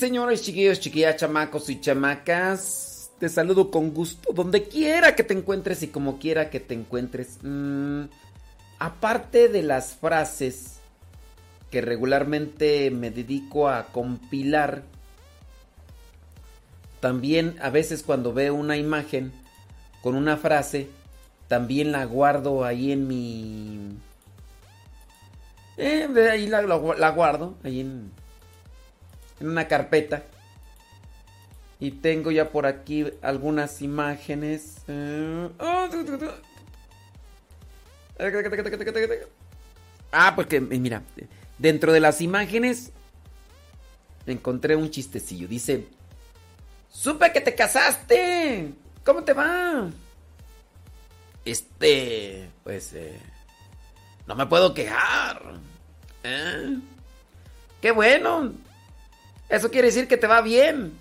[0.00, 5.82] Señores, chiquillos, chiquillas, chamacos y chamacas, te saludo con gusto donde quiera que te encuentres
[5.82, 7.38] y como quiera que te encuentres.
[7.42, 8.04] Mm,
[8.78, 10.78] aparte de las frases
[11.70, 14.82] que regularmente me dedico a compilar,
[17.00, 19.32] también a veces cuando veo una imagen
[20.02, 20.88] con una frase,
[21.46, 23.96] también la guardo ahí en mi...
[25.76, 28.10] Eh, ahí la- la guardo, ahí en,
[29.40, 30.22] en una carpeta.
[31.78, 34.82] Y tengo ya por aquí algunas imágenes.
[34.86, 35.88] eh, oh.
[40.12, 41.02] Ah, porque eh, mira,
[41.58, 42.92] dentro de las imágenes
[44.26, 45.48] encontré un chistecillo.
[45.48, 45.86] Dice,
[46.90, 48.72] supe que te casaste.
[49.04, 49.90] ¿Cómo te va?
[51.46, 53.18] Este, pues, eh,
[54.26, 55.54] no me puedo quejar.
[56.22, 56.78] ¿Eh?
[57.80, 58.52] Qué bueno.
[59.50, 60.96] Eso quiere decir que te va bien.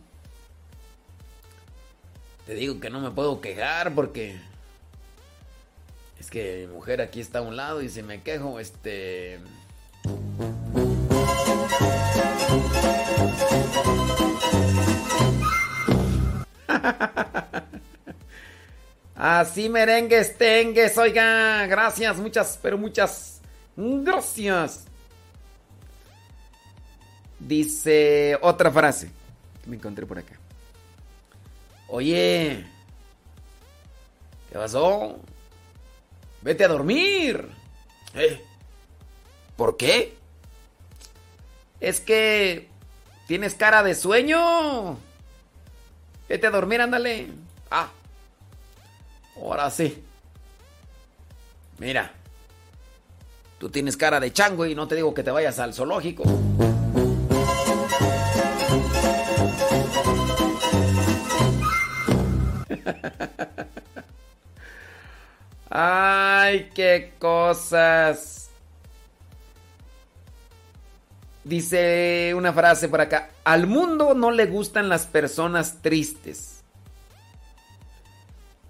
[2.47, 4.39] Te digo que no me puedo quejar porque
[6.19, 9.39] es que mi mujer aquí está a un lado y si me quejo, este...
[19.15, 23.41] Así merengues, tengues, oiga, gracias, muchas, pero muchas
[23.77, 24.88] gracias.
[27.39, 29.09] Dice otra frase
[29.63, 30.35] que me encontré por acá.
[31.87, 32.65] Oye,
[34.49, 35.17] ¿qué pasó?
[36.41, 37.49] Vete a dormir.
[38.13, 38.43] ¿Eh?
[39.55, 40.15] ¿Por qué?
[41.79, 42.69] Es que
[43.27, 44.97] tienes cara de sueño.
[46.27, 47.27] Vete a dormir, ándale.
[47.71, 47.89] Ah,
[49.35, 50.03] ahora sí.
[51.79, 52.11] Mira,
[53.57, 56.23] tú tienes cara de chango y no te digo que te vayas al zoológico.
[65.81, 68.49] Ay, qué cosas.
[71.45, 73.29] Dice una frase por acá.
[73.45, 76.63] Al mundo no le gustan las personas tristes.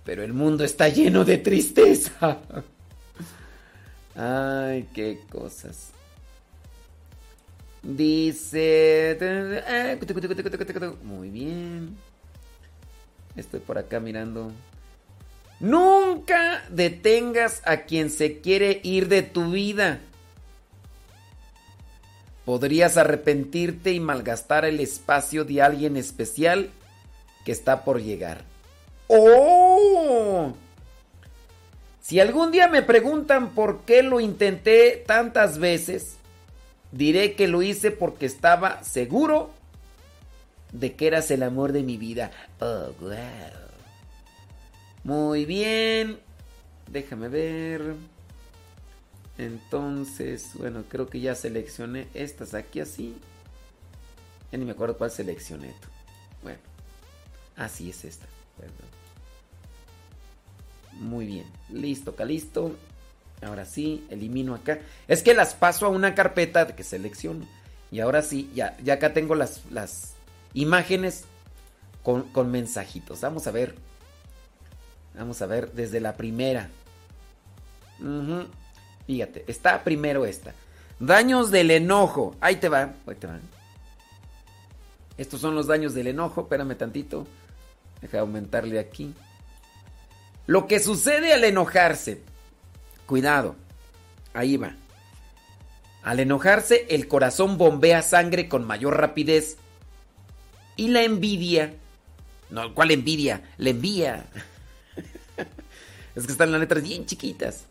[0.04, 2.38] Pero el mundo está lleno de tristeza.
[4.16, 5.90] Ay, qué cosas.
[7.82, 9.18] Dice...
[11.04, 11.98] Muy bien.
[13.36, 14.52] Estoy por acá mirando.
[15.60, 20.00] Nunca detengas a quien se quiere ir de tu vida.
[22.46, 26.72] Podrías arrepentirte y malgastar el espacio de alguien especial
[27.46, 28.44] que está por llegar.
[29.08, 30.54] ¡Oh!
[32.02, 36.16] Si algún día me preguntan por qué lo intenté tantas veces,
[36.92, 39.52] diré que lo hice porque estaba seguro
[40.72, 42.32] de que eras el amor de mi vida.
[42.60, 43.69] Oh, wow.
[45.04, 46.20] Muy bien.
[46.92, 47.96] Déjame ver.
[49.38, 53.16] Entonces, bueno, creo que ya seleccioné estas aquí así.
[54.52, 55.74] Ya ni me acuerdo cuál seleccioné.
[56.44, 56.60] Bueno,
[57.56, 58.26] así es esta.
[60.94, 61.46] Muy bien.
[61.70, 62.76] Listo, calisto.
[63.42, 64.80] Ahora sí, elimino acá.
[65.08, 67.48] Es que las paso a una carpeta que selecciono.
[67.92, 70.16] Y ahora sí, ya, ya acá tengo las, las
[70.54, 71.24] imágenes
[72.04, 73.22] con, con mensajitos.
[73.22, 73.76] Vamos a ver.
[75.20, 76.70] Vamos a ver desde la primera.
[79.06, 80.54] Fíjate, está primero esta.
[80.98, 82.38] Daños del enojo.
[82.40, 83.42] Ahí te va, ahí te van.
[85.18, 86.44] Estos son los daños del enojo.
[86.44, 87.28] Espérame tantito.
[88.00, 89.14] Deja aumentarle aquí.
[90.48, 92.22] Lo que sucede al enojarse.
[93.06, 93.58] Cuidado.
[94.34, 94.78] Ahí va.
[96.02, 99.58] Al enojarse, el corazón bombea sangre con mayor rapidez.
[100.78, 101.74] Y la envidia.
[102.50, 103.42] No, ¿cuál envidia?
[103.58, 104.26] La envía.
[106.16, 107.66] es que están las letras bien chiquitas.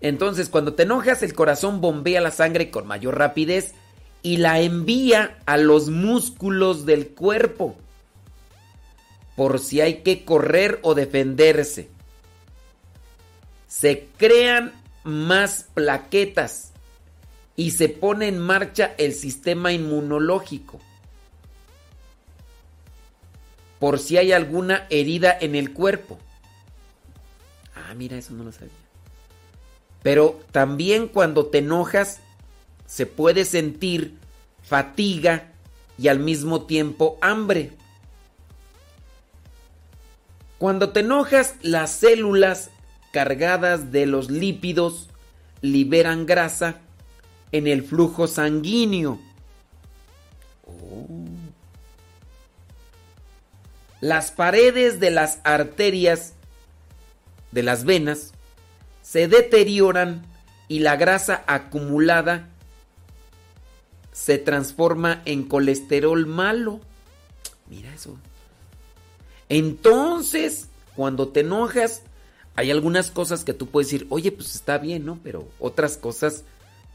[0.00, 3.74] Entonces, cuando te enojas, el corazón bombea la sangre con mayor rapidez
[4.22, 7.76] y la envía a los músculos del cuerpo.
[9.36, 11.88] Por si hay que correr o defenderse.
[13.68, 14.72] Se crean
[15.04, 16.72] más plaquetas
[17.56, 20.80] y se pone en marcha el sistema inmunológico.
[23.80, 26.18] Por si hay alguna herida en el cuerpo.
[27.74, 28.70] Ah, mira, eso no lo sabía.
[30.02, 32.20] Pero también cuando te enojas
[32.86, 34.16] se puede sentir
[34.62, 35.50] fatiga
[35.98, 37.72] y al mismo tiempo hambre.
[40.58, 42.70] Cuando te enojas, las células
[43.12, 45.08] cargadas de los lípidos
[45.62, 46.76] liberan grasa
[47.52, 49.18] en el flujo sanguíneo.
[54.00, 56.34] Las paredes de las arterias
[57.52, 58.32] de las venas
[59.02, 60.24] se deterioran
[60.68, 62.48] y la grasa acumulada
[64.12, 66.80] se transforma en colesterol malo.
[67.68, 68.16] Mira eso.
[69.48, 72.02] Entonces, cuando te enojas,
[72.56, 75.18] hay algunas cosas que tú puedes decir, oye, pues está bien, ¿no?
[75.22, 76.44] Pero otras cosas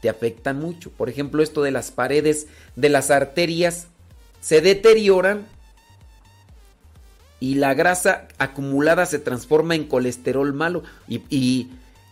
[0.00, 0.90] te afectan mucho.
[0.90, 2.46] Por ejemplo, esto de las paredes
[2.76, 3.88] de las arterias
[4.40, 5.46] se deterioran
[7.38, 10.82] y la grasa acumulada se transforma en colesterol malo.
[11.08, 11.68] Y,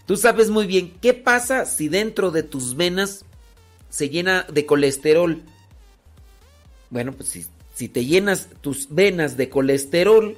[0.06, 3.24] tú sabes muy bien qué pasa si dentro de tus venas
[3.88, 5.42] se llena de colesterol.
[6.90, 10.36] Bueno, pues si te llenas tus venas de colesterol,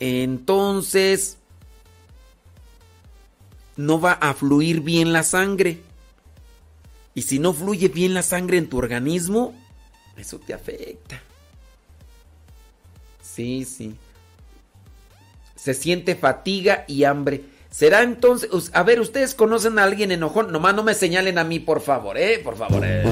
[0.00, 1.38] entonces
[3.76, 5.80] no va a fluir bien la sangre.
[7.14, 9.54] Y si no fluye bien la sangre en tu organismo,
[10.16, 11.22] eso te afecta.
[13.34, 13.94] Sí, sí.
[15.56, 17.42] Se siente fatiga y hambre.
[17.70, 18.70] ¿Será entonces...
[18.72, 20.52] A ver, ¿ustedes conocen a alguien enojón?
[20.52, 22.38] Nomás no me señalen a mí, por favor, ¿eh?
[22.38, 23.02] Por favor, ¿eh?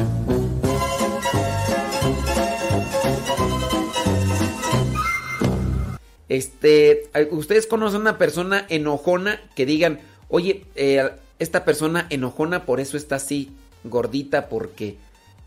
[6.28, 12.80] Este, ¿ustedes conocen a una persona enojona que digan, oye, eh, esta persona enojona por
[12.80, 13.52] eso está así,
[13.84, 14.96] gordita, porque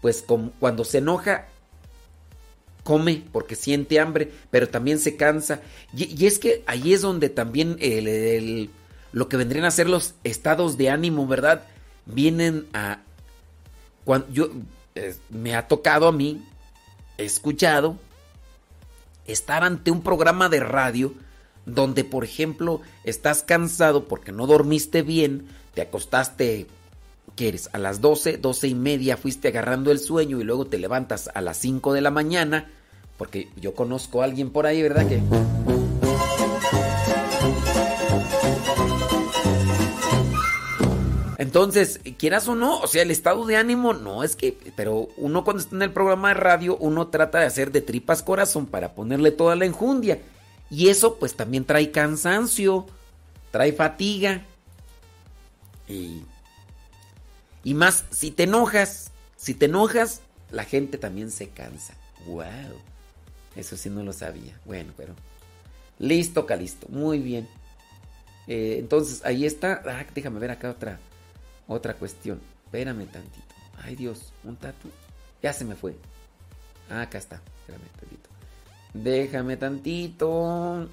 [0.02, 1.48] pues com- cuando se enoja,
[2.86, 5.60] come porque siente hambre, pero también se cansa.
[5.98, 8.70] Y, es que ahí es donde también el-
[9.12, 11.64] lo que vendrían a ser los estados de ánimo, ¿verdad?
[12.06, 13.00] Vienen a...
[14.04, 14.50] Cuando yo,
[14.94, 16.44] eh, me ha tocado a mí,
[17.18, 17.98] he escuchado,
[19.26, 21.14] estar ante un programa de radio
[21.66, 26.68] donde, por ejemplo, estás cansado porque no dormiste bien, te acostaste,
[27.36, 27.70] ¿qué eres?
[27.74, 31.42] A las 12, 12 y media fuiste agarrando el sueño y luego te levantas a
[31.42, 32.70] las 5 de la mañana,
[33.18, 35.08] porque yo conozco a alguien por ahí, ¿verdad?
[35.08, 35.22] Que...
[41.38, 45.44] Entonces, quieras o no, o sea, el estado de ánimo no es que, pero uno
[45.44, 48.94] cuando está en el programa de radio, uno trata de hacer de tripas corazón para
[48.94, 50.20] ponerle toda la enjundia.
[50.70, 52.86] Y eso pues también trae cansancio,
[53.52, 54.44] trae fatiga.
[55.88, 56.24] Y,
[57.64, 60.22] y más, si te enojas, si te enojas,
[60.52, 61.94] la gente también se cansa.
[62.26, 62.44] ¡Wow!
[63.56, 64.60] Eso sí no lo sabía.
[64.66, 65.14] Bueno, pero...
[66.00, 66.88] Listo, Calisto.
[66.90, 67.48] Muy bien.
[68.48, 69.82] Eh, entonces, ahí está.
[69.86, 71.00] Ah, déjame ver acá otra,
[71.68, 72.42] otra cuestión.
[72.66, 73.56] Espérame tantito.
[73.82, 74.90] Ay, Dios, un tatu.
[75.42, 75.96] Ya se me fue.
[76.90, 77.42] Ah, acá está.
[77.62, 78.30] Espérame tantito.
[78.94, 80.90] Déjame tantito.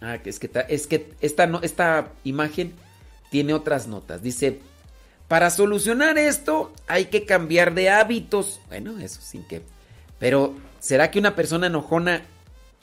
[0.00, 2.74] Ah, es que, es que esta, no, esta imagen
[3.30, 4.22] tiene otras notas.
[4.22, 4.60] Dice,
[5.28, 8.60] para solucionar esto hay que cambiar de hábitos.
[8.68, 9.62] Bueno, eso sin que...
[10.18, 12.22] Pero, ¿será que una persona enojona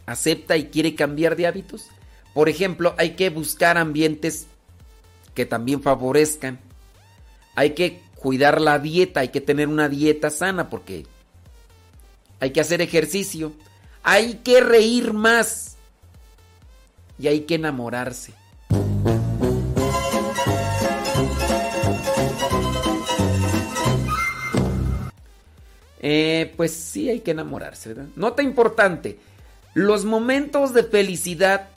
[0.05, 1.87] acepta y quiere cambiar de hábitos?
[2.33, 4.47] Por ejemplo, hay que buscar ambientes
[5.33, 6.59] que también favorezcan.
[7.55, 11.05] Hay que cuidar la dieta, hay que tener una dieta sana porque
[12.39, 13.53] hay que hacer ejercicio.
[14.03, 15.77] Hay que reír más.
[17.17, 18.33] Y hay que enamorarse.
[26.05, 28.09] Eh, pues sí, hay que enamorarse, ¿verdad?
[28.17, 29.17] Nota importante.
[29.73, 31.69] Los momentos de felicidad,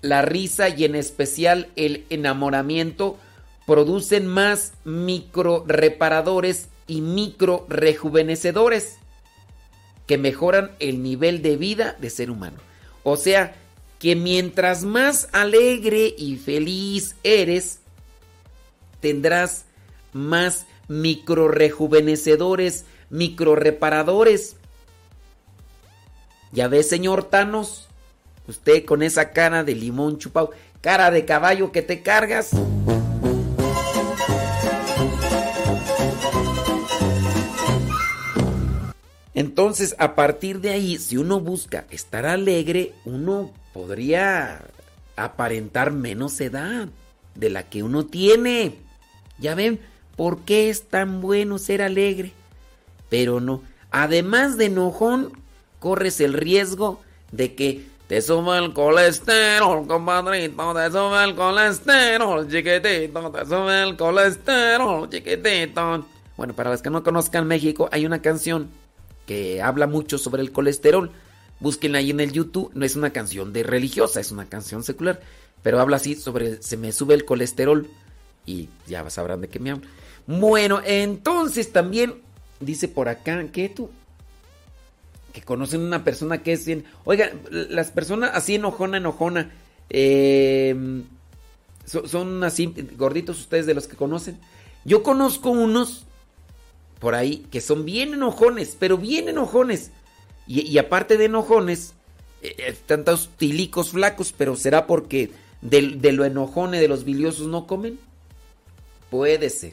[0.00, 3.18] la risa y en especial el enamoramiento
[3.66, 8.96] producen más micro reparadores y micro rejuvenecedores
[10.06, 12.56] que mejoran el nivel de vida de ser humano.
[13.02, 13.54] O sea,
[13.98, 17.80] que mientras más alegre y feliz eres,
[19.00, 19.66] tendrás
[20.14, 21.48] más micro
[23.04, 24.56] rejuvenecedores, micro reparadores.
[26.52, 27.88] Ya ves, señor Thanos,
[28.46, 30.50] usted con esa cara de limón chupado,
[30.80, 32.50] cara de caballo que te cargas.
[39.34, 44.62] Entonces, a partir de ahí, si uno busca estar alegre, uno podría
[45.16, 46.88] aparentar menos edad
[47.34, 48.76] de la que uno tiene.
[49.38, 49.80] Ya ven,
[50.16, 52.32] ¿por qué es tan bueno ser alegre?
[53.14, 53.62] Pero no,
[53.92, 55.30] además de enojón,
[55.78, 57.00] corres el riesgo
[57.30, 63.96] de que te suba el colesterol, compadrito, te sube el colesterol, chiquitito, te sube el
[63.96, 66.04] colesterol, chiquitito.
[66.36, 68.68] Bueno, para los que no conozcan México, hay una canción
[69.28, 71.12] que habla mucho sobre el colesterol.
[71.60, 72.72] Búsquenla ahí en el YouTube.
[72.74, 75.20] No es una canción de religiosa, es una canción secular.
[75.62, 77.88] Pero habla así sobre se me sube el colesterol.
[78.44, 79.86] Y ya sabrán de qué me hablo.
[80.26, 82.23] Bueno, entonces también
[82.64, 83.90] dice por acá que tú.
[85.32, 86.84] que conocen una persona que es bien.
[87.04, 89.50] Oigan, las personas así enojona, enojona.
[89.90, 91.02] eh,
[91.84, 94.38] so- son así gorditos ustedes de los que conocen.
[94.84, 96.04] Yo conozco unos
[97.00, 99.90] por ahí que son bien enojones, pero bien enojones.
[100.46, 101.94] Y, aparte de enojones,
[102.42, 105.32] eh, eh, tantos tilicos flacos, pero será porque
[105.62, 107.98] del- de, lo enojone de los biliosos no comen.
[109.10, 109.72] Puede ser.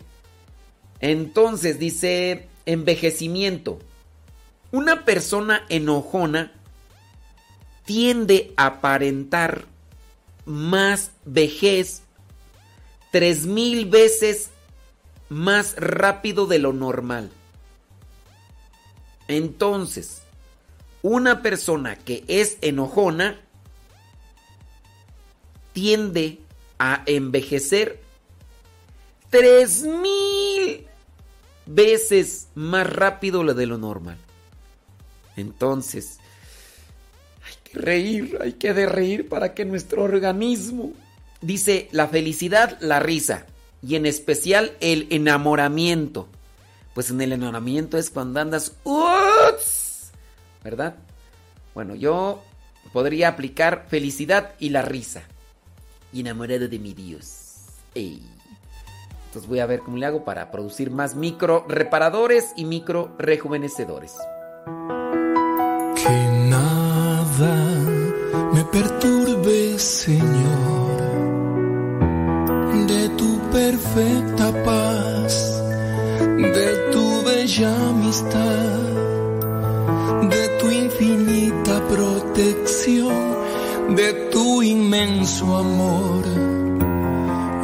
[1.01, 3.79] Entonces dice envejecimiento.
[4.71, 6.51] Una persona enojona
[7.85, 9.65] tiende a aparentar
[10.45, 12.03] más vejez
[13.11, 14.49] tres mil veces
[15.29, 17.31] más rápido de lo normal.
[19.27, 20.23] Entonces,
[21.01, 23.39] una persona que es enojona
[25.73, 26.39] tiende
[26.79, 28.01] a envejecer
[29.29, 30.87] tres mil
[31.65, 34.17] veces más rápido de lo normal.
[35.35, 36.19] Entonces,
[37.43, 40.93] hay que reír, hay que de reír para que nuestro organismo
[41.41, 43.45] dice la felicidad, la risa
[43.81, 46.27] y en especial el enamoramiento.
[46.93, 50.11] Pues en el enamoramiento es cuando andas, "Uts",
[50.63, 50.95] ¿verdad?
[51.73, 52.43] Bueno, yo
[52.91, 55.23] podría aplicar felicidad y la risa.
[56.13, 57.53] Y enamorado de mi Dios.
[57.95, 58.21] Ey.
[59.31, 64.17] Entonces voy a ver cómo le hago para producir más micro reparadores y micro rejuvenecedores.
[65.95, 67.55] Que nada
[68.51, 70.97] me perturbe, Señor,
[72.87, 75.63] de tu perfecta paz,
[76.19, 78.79] de tu bella amistad,
[80.29, 83.15] de tu infinita protección,
[83.95, 86.60] de tu inmenso amor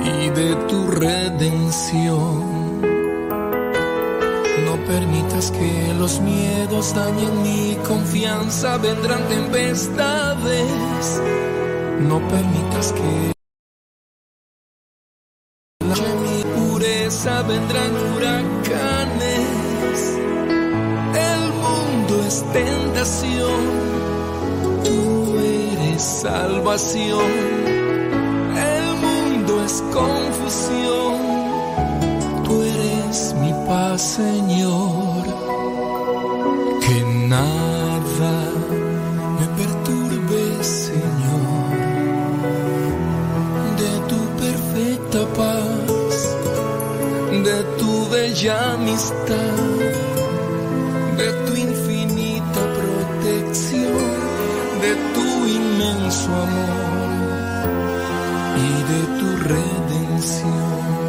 [0.07, 2.81] y de tu redención.
[4.65, 11.21] No permitas que los miedos dañen mi confianza, vendrán tempestades.
[11.99, 13.33] No permitas que
[15.85, 19.49] la mi pureza vendrán huracanes.
[21.31, 23.61] El mundo es tentación,
[24.83, 27.67] tú eres salvación.
[29.67, 31.19] Confusión,
[32.45, 35.25] tú eres mi paz, Señor.
[36.79, 38.33] Que nada
[39.37, 41.67] me perturbe, Señor,
[43.81, 46.15] de tu perfecta paz,
[47.43, 49.57] de tu bella amistad,
[51.17, 54.11] de tu infinita protección,
[54.81, 56.96] de tu inmenso amor
[59.47, 61.06] redención.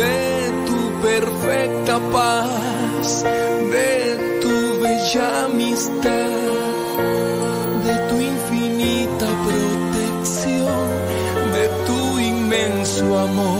[0.00, 3.22] De tu perfecta paz,
[3.74, 3.92] de
[4.42, 6.30] tu bella amistad,
[7.86, 10.86] de tu infinita protección,
[11.56, 13.59] de tu inmenso amor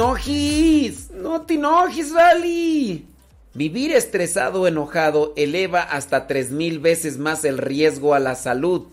[0.00, 3.06] enojes, no te enojes, Vali.
[3.52, 8.86] Vivir estresado o enojado eleva hasta 3000 veces más el riesgo a la salud,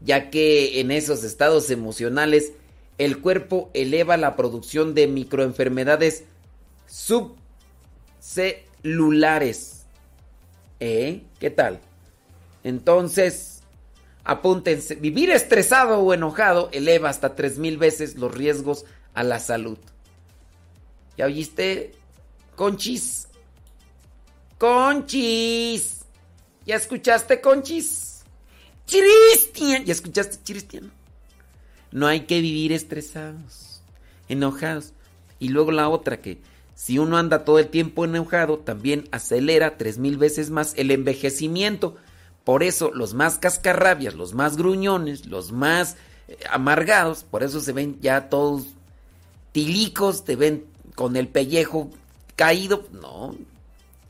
[0.00, 2.54] ya que en esos estados emocionales
[2.96, 6.24] el cuerpo eleva la producción de microenfermedades
[6.86, 9.84] subcelulares.
[10.80, 11.24] ¿Eh?
[11.38, 11.78] ¿Qué tal?
[12.64, 13.60] Entonces,
[14.24, 19.76] apúntense, vivir estresado o enojado eleva hasta 3000 veces los riesgos a la salud.
[21.18, 21.92] ¿Ya oíste?
[22.54, 23.26] Conchis.
[24.56, 26.04] Conchis.
[26.64, 28.22] ¿Ya escuchaste, Conchis?
[28.86, 29.84] Chiristian.
[29.84, 30.92] ¿Ya escuchaste, Chiristian?
[31.90, 33.82] No hay que vivir estresados,
[34.28, 34.92] enojados.
[35.40, 36.38] Y luego la otra que
[36.74, 41.96] si uno anda todo el tiempo enojado, también acelera tres mil veces más el envejecimiento.
[42.44, 45.96] Por eso los más cascarrabias, los más gruñones, los más
[46.28, 48.66] eh, amargados, por eso se ven ya todos
[49.50, 50.67] tilicos, te ven
[50.98, 51.90] con el pellejo
[52.34, 52.88] caído.
[52.90, 53.36] No,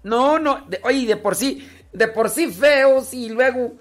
[0.02, 0.64] no, no.
[0.68, 3.74] De, oye, de por sí, de por sí feos y luego,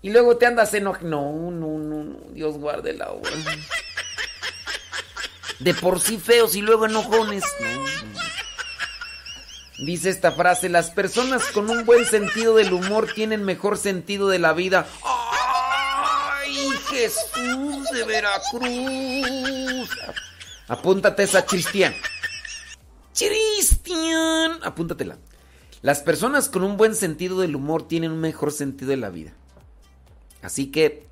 [0.00, 1.06] y luego te andas enojado.
[1.06, 2.16] No, no, no, no.
[2.32, 3.30] Dios guarde la hora.
[5.58, 7.44] De por sí feos y luego enojones.
[7.60, 8.20] No, no.
[9.84, 14.38] Dice esta frase, las personas con un buen sentido del humor tienen mejor sentido de
[14.38, 14.86] la vida.
[15.04, 19.90] ¡Ay, Jesús de Veracruz!
[20.66, 21.94] Apúntate esa, Cristian.
[23.16, 24.58] Cristian.
[24.62, 25.18] Apúntatela.
[25.82, 29.32] Las personas con un buen sentido del humor tienen un mejor sentido de la vida.
[30.42, 31.06] Así que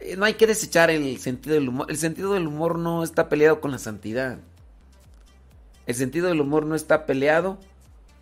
[0.00, 1.90] eh, no hay que desechar el sentido del humor.
[1.90, 4.38] El sentido del humor no está peleado con la santidad.
[5.86, 7.58] El sentido del humor no está peleado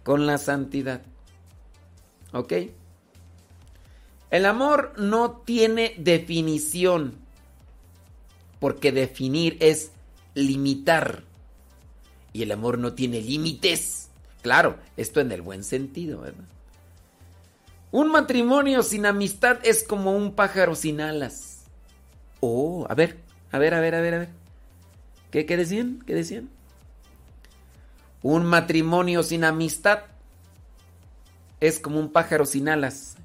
[0.04, 1.02] con la santidad.
[2.32, 2.52] ¿Ok?
[4.30, 7.14] El amor no tiene definición.
[8.60, 9.90] Porque definir es
[10.34, 11.25] limitar.
[12.36, 14.10] Y el amor no tiene límites.
[14.42, 16.44] Claro, esto en el buen sentido, ¿verdad?
[17.90, 21.64] Un matrimonio sin amistad es como un pájaro sin alas.
[22.40, 23.16] Oh, a ver,
[23.52, 24.28] a ver, a ver, a ver, a ver.
[25.30, 26.02] ¿Qué, qué decían?
[26.06, 26.50] ¿Qué decían?
[28.20, 30.00] Un matrimonio sin amistad
[31.58, 33.16] es como un pájaro sin alas.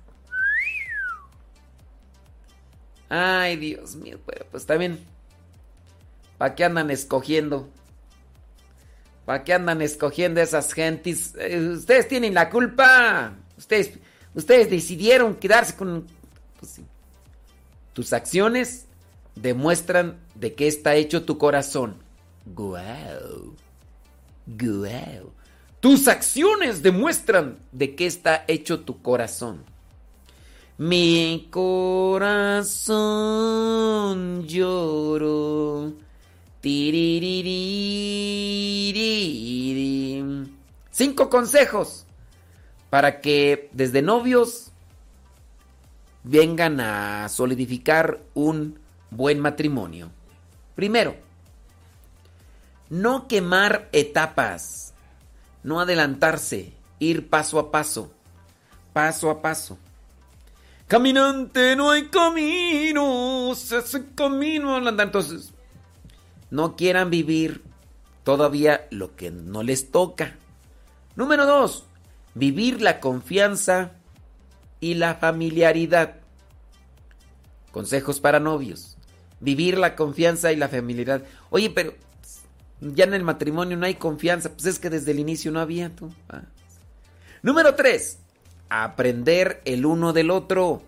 [3.10, 5.04] Ay, Dios mío, pues, pues está bien.
[6.38, 7.68] ¿Para qué andan escogiendo?
[9.26, 11.34] ¿Para qué andan escogiendo esas gentes?
[11.38, 13.36] Eh, ustedes tienen la culpa.
[13.58, 14.00] Ustedes,
[14.34, 16.08] ustedes decidieron quedarse con...
[16.60, 16.86] Pues sí.
[17.94, 18.86] Tus acciones
[19.36, 21.98] demuestran de qué está hecho tu corazón.
[22.46, 23.56] Guau.
[24.48, 25.34] Guau.
[25.80, 29.64] Tus acciones demuestran de qué está hecho tu corazón.
[30.78, 32.38] Mi corazón
[34.48, 35.94] lloró.
[40.92, 42.06] Cinco consejos
[42.92, 44.72] para que desde novios
[46.24, 50.12] vengan a solidificar un buen matrimonio.
[50.76, 51.16] Primero,
[52.90, 54.94] no quemar etapas,
[55.64, 58.12] no adelantarse, ir paso a paso,
[58.94, 59.80] paso a paso.
[60.88, 65.08] Caminante, no hay camino, se hace camino andar.
[65.08, 65.54] Entonces,
[66.52, 67.64] no quieran vivir
[68.24, 70.36] todavía lo que no les toca.
[71.16, 71.86] Número dos,
[72.36, 73.94] vivir la confianza
[74.80, 76.18] y la familiaridad.
[77.72, 78.98] Consejos para novios.
[79.40, 81.24] Vivir la confianza y la familiaridad.
[81.50, 81.94] Oye, pero
[82.82, 84.52] ya en el matrimonio no hay confianza.
[84.52, 86.14] Pues es que desde el inicio no había tú.
[86.30, 86.44] Ah.
[87.42, 88.20] Número tres,
[88.70, 90.84] aprender el uno del otro.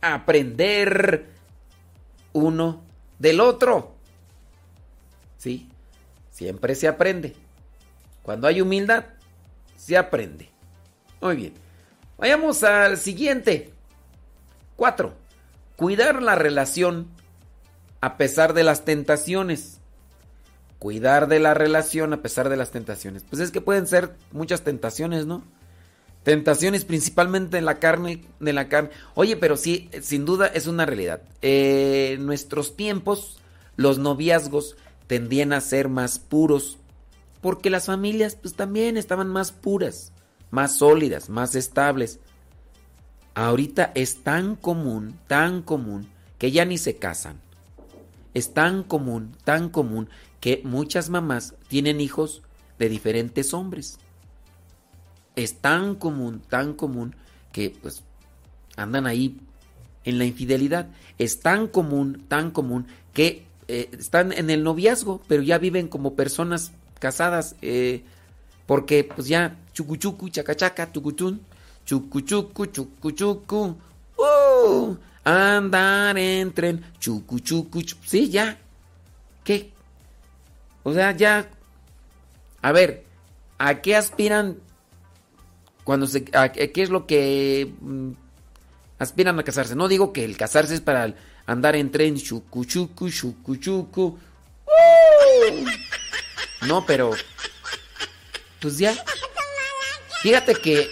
[0.00, 1.26] Aprender
[2.32, 2.82] uno
[3.18, 3.91] del otro.
[5.42, 5.68] ¿Sí?
[6.30, 7.34] Siempre se aprende.
[8.22, 9.06] Cuando hay humildad,
[9.76, 10.48] se aprende.
[11.20, 11.54] Muy bien.
[12.16, 13.72] Vayamos al siguiente.
[14.76, 15.14] Cuatro.
[15.74, 17.08] Cuidar la relación
[18.00, 19.80] a pesar de las tentaciones.
[20.78, 23.24] Cuidar de la relación a pesar de las tentaciones.
[23.28, 25.42] Pues es que pueden ser muchas tentaciones, ¿no?
[26.22, 28.90] Tentaciones principalmente en la carne, de la carne.
[29.16, 31.20] Oye, pero sí, sin duda es una realidad.
[31.40, 33.40] Eh, en nuestros tiempos,
[33.74, 36.78] los noviazgos tendían a ser más puros,
[37.40, 40.12] porque las familias pues también estaban más puras,
[40.50, 42.20] más sólidas, más estables.
[43.34, 46.06] Ahorita es tan común, tan común,
[46.38, 47.40] que ya ni se casan.
[48.34, 50.08] Es tan común, tan común,
[50.40, 52.42] que muchas mamás tienen hijos
[52.78, 53.98] de diferentes hombres.
[55.36, 57.14] Es tan común, tan común,
[57.52, 58.02] que pues
[58.76, 59.38] andan ahí
[60.04, 60.88] en la infidelidad.
[61.18, 66.14] Es tan común, tan común, que eh, están en el noviazgo, pero ya viven como
[66.14, 68.02] personas casadas, eh,
[68.66, 71.40] porque pues ya chucuchucu, chacachaca, tucutún,
[71.86, 73.76] chucuchucu, chucuchucu,
[74.18, 74.96] ¡uh!
[75.24, 78.58] andar en tren, chucuchucu, chu- sí, ya,
[79.42, 79.72] ¿qué?
[80.82, 81.48] O sea, ya,
[82.60, 83.04] a ver,
[83.58, 84.58] ¿a qué aspiran
[85.84, 88.10] cuando se, ¿qué es lo que mm,
[88.98, 89.74] aspiran a casarse?
[89.76, 91.14] No digo que el casarse es para el
[91.46, 94.18] andar en tren, chucu, chucu, chucu, chucu.
[94.66, 95.66] ¡Uh!
[96.66, 97.10] No, pero,
[98.60, 98.94] pues ya.
[100.22, 100.88] Fíjate que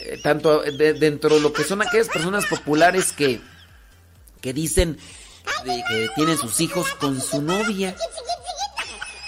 [0.00, 3.40] eh, tanto de- dentro de lo que son aquellas personas populares que,
[4.40, 4.98] que dicen
[5.86, 7.94] que tienen sus hijos con su novia.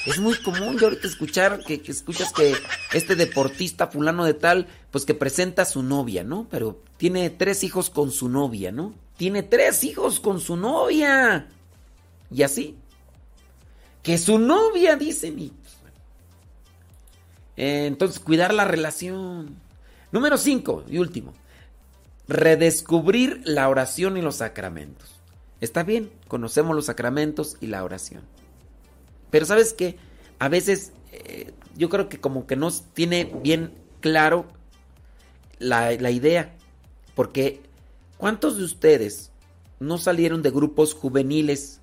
[0.07, 2.55] Es muy común yo ahorita escuchar que, que escuchas que
[2.93, 6.47] este deportista fulano de tal, pues que presenta a su novia, ¿no?
[6.51, 8.95] Pero tiene tres hijos con su novia, ¿no?
[9.17, 11.49] Tiene tres hijos con su novia.
[12.31, 12.77] Y así.
[14.03, 15.39] Que su novia, dicen.
[15.39, 15.97] Y, pues, bueno.
[17.57, 19.57] Eh, entonces, cuidar la relación.
[20.13, 21.33] Número cinco y último.
[22.29, 25.11] Redescubrir la oración y los sacramentos.
[25.61, 28.23] Está bien, conocemos los sacramentos y la oración.
[29.31, 29.97] Pero sabes qué,
[30.39, 34.47] a veces eh, yo creo que como que no tiene bien claro
[35.59, 36.55] la, la idea.
[37.15, 37.61] Porque
[38.25, 39.33] ¿cuántos de ustedes
[39.81, 41.83] no salieron de grupos juveniles?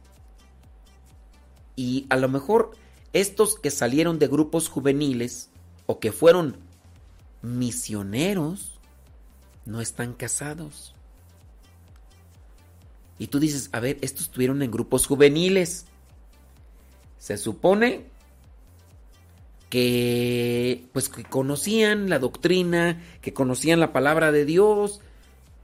[1.76, 2.72] Y a lo mejor
[3.14, 5.52] estos que salieron de grupos juveniles
[5.86, 6.58] o que fueron
[7.44, 8.80] misioneros
[9.68, 10.96] no están casados.
[13.20, 15.86] Y tú dices, a ver, estos estuvieron en grupos juveniles.
[17.20, 18.08] Se supone
[19.70, 25.02] que pues que conocían la doctrina, que conocían la palabra de Dios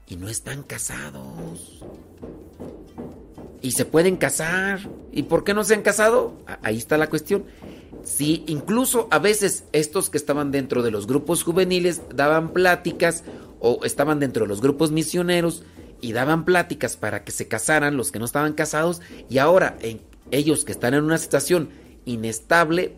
[0.08, 1.82] y no están casados.
[3.60, 4.80] Y se pueden casar.
[5.12, 6.32] ¿Y por qué no se han casado?
[6.62, 7.44] Ahí está la cuestión.
[8.04, 13.24] Si incluso a veces estos que estaban dentro de los grupos juveniles daban pláticas
[13.60, 15.64] o estaban dentro de los grupos misioneros
[16.00, 20.00] y daban pláticas para que se casaran los que no estaban casados y ahora en-
[20.30, 21.70] ellos que están en una situación
[22.04, 22.94] inestable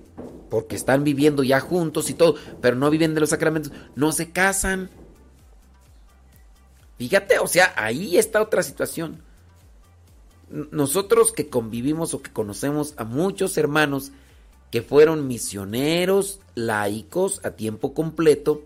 [0.51, 4.31] porque están viviendo ya juntos y todo, pero no viven de los sacramentos, no se
[4.33, 4.91] casan.
[7.01, 9.23] Fíjate, o sea, ahí está otra situación.
[10.51, 14.13] Nosotros que convivimos o que conocemos a muchos hermanos
[14.71, 18.65] que fueron misioneros, laicos a tiempo completo,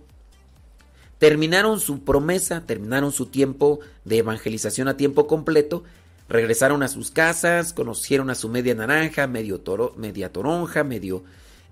[1.18, 5.84] terminaron su promesa, terminaron su tiempo de evangelización a tiempo completo,
[6.28, 11.22] regresaron a sus casas, conocieron a su media naranja, medio toro- media toronja, medio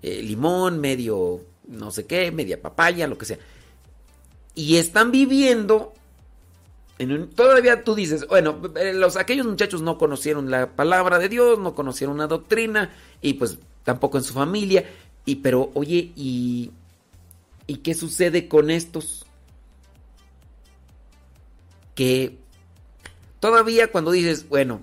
[0.01, 3.39] eh, limón, medio no sé qué, media papaya, lo que sea.
[4.55, 5.91] Y están viviendo
[7.35, 11.75] todavía tú dices, bueno, eh, los, aquellos muchachos no conocieron la palabra de Dios, no
[11.75, 14.85] conocieron una doctrina y pues tampoco en su familia.
[15.25, 16.71] Y pero, oye, ¿y,
[17.67, 19.25] ¿y qué sucede con estos?
[21.95, 22.37] Que
[23.39, 24.81] todavía cuando dices, bueno,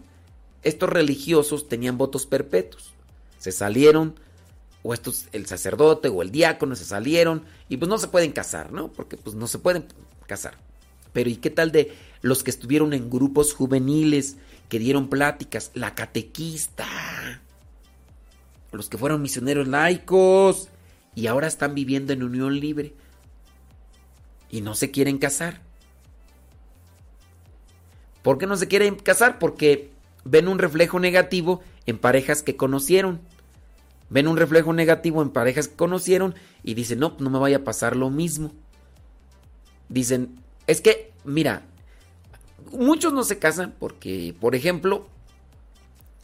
[0.62, 2.92] estos religiosos tenían votos perpetuos,
[3.39, 4.15] se salieron,
[4.82, 8.73] o estos, el sacerdote o el diácono se salieron, y pues no se pueden casar,
[8.73, 8.89] ¿no?
[8.89, 9.86] Porque pues no se pueden
[10.26, 10.57] casar.
[11.12, 14.36] Pero ¿y qué tal de los que estuvieron en grupos juveniles,
[14.68, 16.86] que dieron pláticas, la catequista,
[18.72, 20.68] los que fueron misioneros laicos
[21.14, 22.94] y ahora están viviendo en unión libre
[24.50, 25.60] y no se quieren casar?
[28.22, 29.39] ¿Por qué no se quieren casar?
[29.39, 29.90] Porque
[30.24, 33.20] ven un reflejo negativo en parejas que conocieron.
[34.10, 37.64] Ven un reflejo negativo en parejas que conocieron y dicen, no, no me vaya a
[37.64, 38.52] pasar lo mismo.
[39.89, 41.62] Dicen, es que, mira,
[42.72, 45.06] muchos no se casan porque, por ejemplo,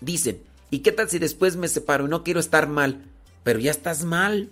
[0.01, 3.05] dicen, ¿y qué tal si después me separo y no quiero estar mal?
[3.43, 4.51] Pero ya estás mal.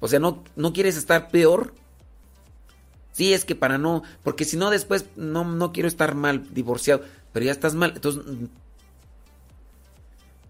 [0.00, 1.74] O sea, no, no quieres estar peor.
[3.12, 7.02] Sí, es que para no, porque si no después no, no quiero estar mal, divorciado,
[7.32, 7.92] pero ya estás mal.
[7.94, 8.44] Entonces, mm,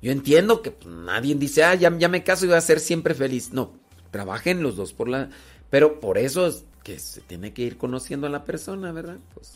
[0.01, 2.81] yo entiendo que pues, nadie dice, ah, ya, ya me caso y voy a ser
[2.81, 3.52] siempre feliz.
[3.52, 3.73] No,
[4.10, 5.31] trabajen los dos por la...
[5.70, 9.19] Pero por eso es que se tiene que ir conociendo a la persona, ¿verdad?
[9.35, 9.55] Pues...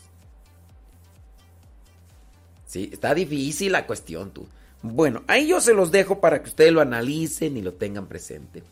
[2.65, 4.47] Sí, está difícil la cuestión, tú.
[4.81, 8.63] Bueno, ahí yo se los dejo para que ustedes lo analicen y lo tengan presente.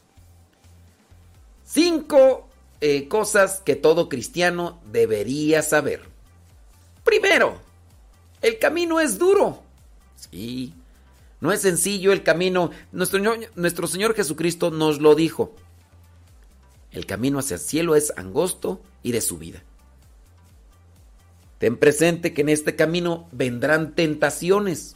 [1.64, 2.50] Cinco
[2.82, 6.04] eh, cosas que todo cristiano debería saber.
[7.04, 7.60] Primero,
[8.42, 9.64] el camino es duro.
[10.16, 10.74] Sí,
[11.42, 12.72] no es sencillo el camino.
[12.92, 13.20] Nuestro,
[13.56, 15.56] nuestro Señor Jesucristo nos lo dijo.
[16.92, 19.64] El camino hacia el cielo es angosto y de subida.
[21.60, 24.96] Ten presente que en este camino vendrán tentaciones.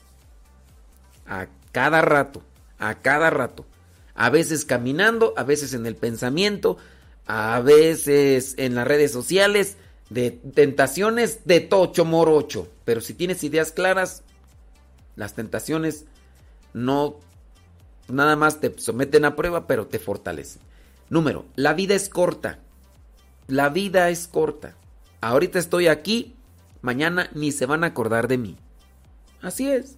[1.25, 2.43] a cada rato,
[2.77, 3.65] a cada rato.
[4.15, 6.77] A veces caminando, a veces en el pensamiento,
[7.25, 9.77] a veces en las redes sociales,
[10.09, 12.67] de tentaciones de tocho morocho.
[12.83, 14.23] Pero si tienes ideas claras,
[15.15, 16.05] las tentaciones
[16.73, 17.15] no
[18.09, 20.61] nada más te someten a prueba, pero te fortalecen.
[21.11, 22.59] Número, la vida es corta.
[23.47, 24.77] La vida es corta.
[25.19, 26.35] Ahorita estoy aquí,
[26.81, 28.55] mañana ni se van a acordar de mí.
[29.41, 29.97] Así es.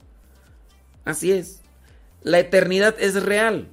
[1.05, 1.61] Así es.
[2.23, 3.67] La eternidad es real.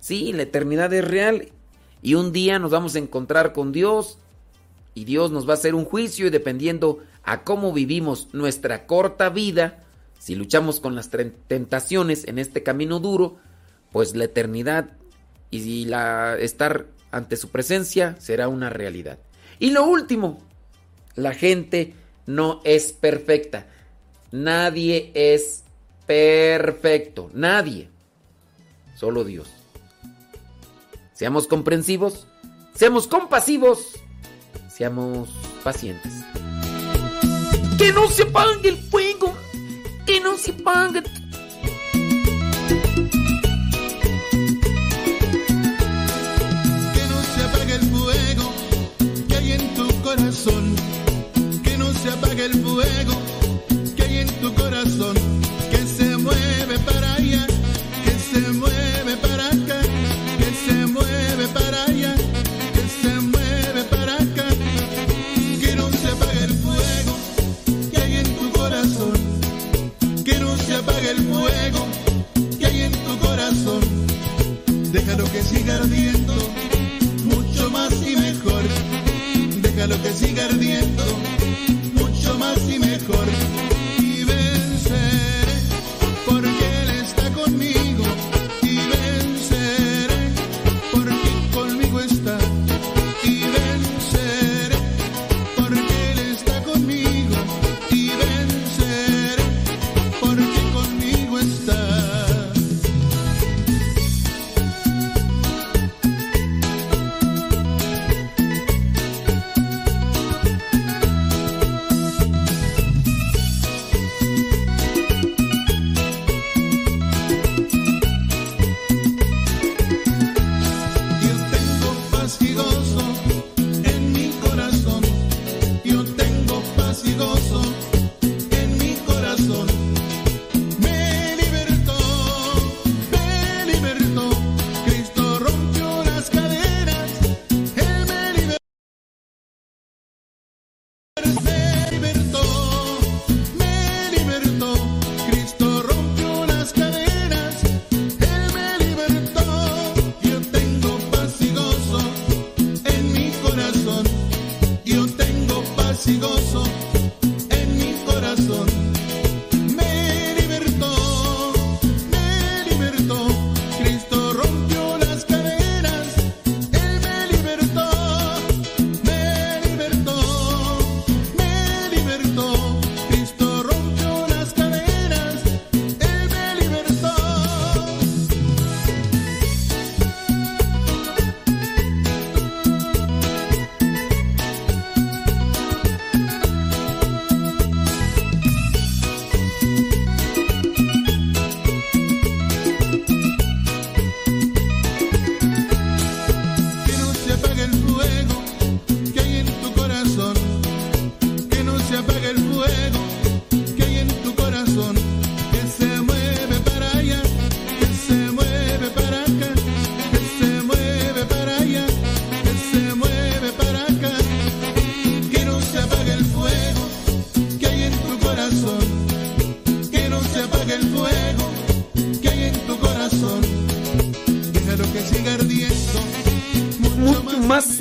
[0.00, 1.52] Sí, la eternidad es real.
[2.00, 4.16] Y un día nos vamos a encontrar con Dios
[4.94, 9.28] y Dios nos va a hacer un juicio y dependiendo a cómo vivimos nuestra corta
[9.28, 9.84] vida,
[10.18, 13.36] si luchamos con las tentaciones en este camino duro,
[13.92, 14.96] pues la eternidad
[15.50, 19.18] y la estar ante su presencia será una realidad.
[19.58, 20.40] Y lo último,
[21.16, 21.94] la gente
[22.26, 23.66] no es perfecta.
[24.32, 25.64] Nadie es
[26.06, 27.88] perfecto, nadie.
[28.96, 29.48] Solo Dios.
[31.12, 32.26] Seamos comprensivos,
[32.74, 33.92] seamos compasivos,
[34.72, 35.28] seamos
[35.62, 36.12] pacientes.
[37.76, 39.34] Que no se apague el fuego,
[40.06, 41.02] que no se apague.
[50.30, 53.20] Que no se apague el fuego
[53.96, 55.39] que hay en tu corazón.
[80.10, 81.29] Que siga ardiendo,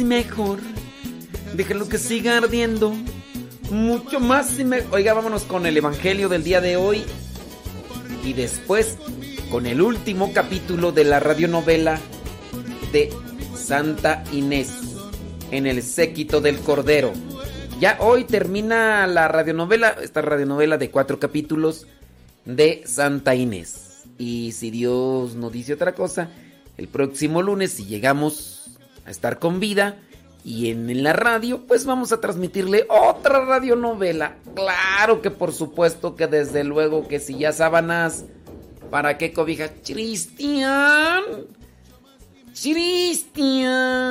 [0.09, 0.59] mejor.
[1.53, 2.93] Déjalo que siga ardiendo.
[3.69, 4.95] Mucho más y mejor.
[4.95, 7.03] Oiga, vámonos con el Evangelio del día de hoy.
[8.25, 8.97] Y después
[9.51, 11.99] con el último capítulo de la radionovela
[12.91, 13.13] de
[13.55, 14.71] Santa Inés.
[15.51, 17.13] En el séquito del Cordero.
[17.79, 21.85] Ya hoy termina la radionovela, esta radionovela de cuatro capítulos
[22.45, 24.05] de Santa Inés.
[24.17, 26.29] Y si Dios no dice otra cosa,
[26.77, 28.58] el próximo lunes, si llegamos
[29.11, 29.97] estar con vida,
[30.45, 34.37] Y en, en la radio, pues vamos a transmitirle otra radionovela.
[34.55, 38.23] Claro que por supuesto que desde luego que si ya sábanas,
[38.89, 39.69] ¿para qué cobija?
[39.83, 41.23] Cristian.
[42.61, 44.05] Cristian.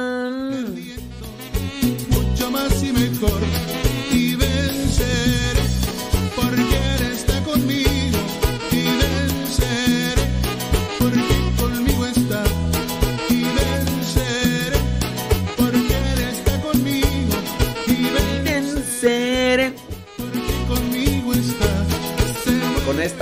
[2.11, 3.68] mucho más y mejor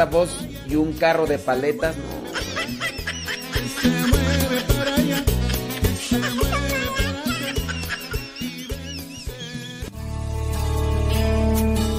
[0.04, 0.30] voz
[0.68, 1.96] y un carro de paletas.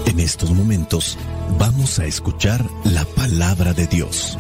[0.06, 1.18] En estos momentos
[1.58, 4.38] vamos a escuchar la palabra de Dios.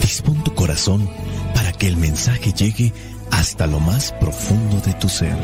[0.00, 1.08] Dispón tu corazón
[1.54, 2.92] para que el mensaje llegue
[3.30, 5.36] hasta lo más profundo de tu ser.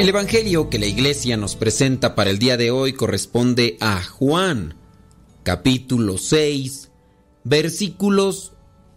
[0.00, 4.74] El Evangelio que la iglesia nos presenta para el día de hoy corresponde a Juan,
[5.42, 6.90] capítulo 6,
[7.44, 8.54] versículos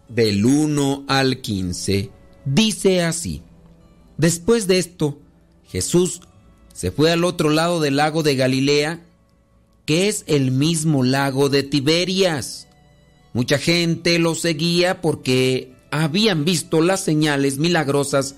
[0.07, 2.09] del 1 al 15.
[2.45, 3.41] Dice así,
[4.15, 5.19] después de esto,
[5.67, 6.21] Jesús
[6.73, 9.05] se fue al otro lado del lago de Galilea,
[9.85, 12.69] que es el mismo lago de Tiberias.
[13.33, 18.37] Mucha gente lo seguía porque habían visto las señales milagrosas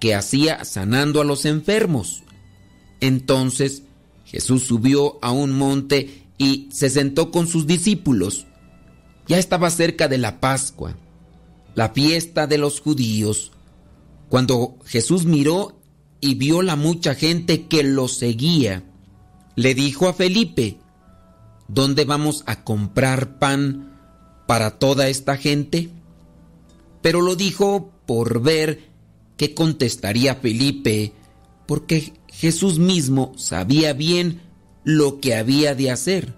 [0.00, 2.22] que hacía sanando a los enfermos.
[3.00, 3.82] Entonces
[4.24, 8.46] Jesús subió a un monte y se sentó con sus discípulos.
[9.26, 10.96] Ya estaba cerca de la Pascua,
[11.74, 13.52] la fiesta de los judíos,
[14.28, 15.80] cuando Jesús miró
[16.20, 18.84] y vio la mucha gente que lo seguía.
[19.54, 20.78] Le dijo a Felipe,
[21.68, 23.98] ¿dónde vamos a comprar pan
[24.46, 25.90] para toda esta gente?
[27.02, 28.87] Pero lo dijo por ver
[29.38, 31.14] qué contestaría Felipe,
[31.66, 34.42] porque Jesús mismo sabía bien
[34.84, 36.34] lo que había de hacer.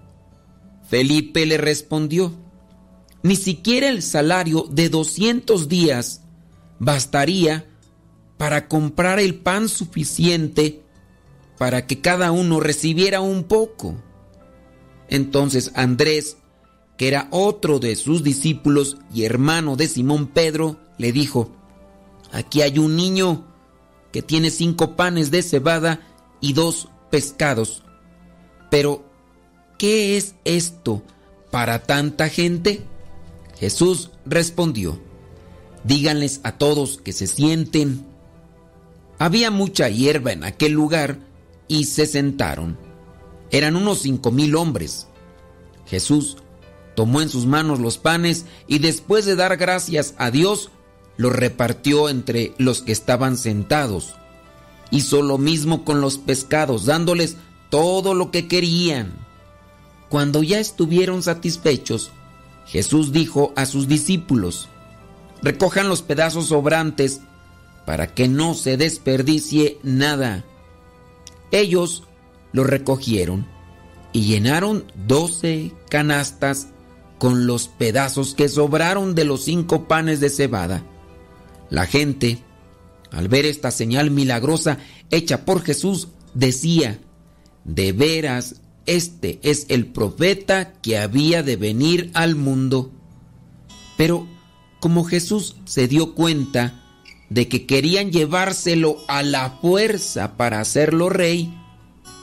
[0.87, 2.33] Felipe le respondió,
[3.23, 6.21] ni siquiera el salario de 200 días
[6.79, 7.65] bastaría
[8.37, 10.81] para comprar el pan suficiente
[11.57, 13.95] para que cada uno recibiera un poco.
[15.07, 16.37] Entonces Andrés,
[16.97, 21.51] que era otro de sus discípulos y hermano de Simón Pedro, le dijo,
[22.31, 23.45] Aquí hay un niño
[24.11, 26.01] que tiene cinco panes de cebada
[26.39, 27.83] y dos pescados.
[28.69, 29.03] Pero,
[29.77, 31.03] ¿qué es esto
[31.49, 32.83] para tanta gente?
[33.59, 34.99] Jesús respondió,
[35.83, 38.05] díganles a todos que se sienten.
[39.19, 41.19] Había mucha hierba en aquel lugar
[41.67, 42.77] y se sentaron.
[43.51, 45.07] Eran unos cinco mil hombres.
[45.85, 46.37] Jesús
[46.95, 50.71] tomó en sus manos los panes y después de dar gracias a Dios,
[51.21, 54.15] los repartió entre los que estaban sentados.
[54.89, 57.37] Hizo lo mismo con los pescados, dándoles
[57.69, 59.13] todo lo que querían.
[60.09, 62.09] Cuando ya estuvieron satisfechos,
[62.65, 64.67] Jesús dijo a sus discípulos,
[65.43, 67.21] recojan los pedazos sobrantes
[67.85, 70.43] para que no se desperdicie nada.
[71.51, 72.03] Ellos
[72.51, 73.45] lo recogieron
[74.11, 76.69] y llenaron doce canastas
[77.19, 80.83] con los pedazos que sobraron de los cinco panes de cebada.
[81.71, 82.37] La gente,
[83.11, 84.77] al ver esta señal milagrosa
[85.09, 86.99] hecha por Jesús, decía,
[87.63, 92.91] de veras, este es el profeta que había de venir al mundo.
[93.97, 94.27] Pero
[94.79, 96.83] como Jesús se dio cuenta
[97.29, 101.57] de que querían llevárselo a la fuerza para hacerlo rey,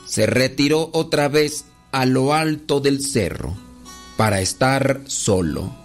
[0.05, 3.57] se retiró otra vez a lo alto del cerro
[4.15, 5.75] para estar solo.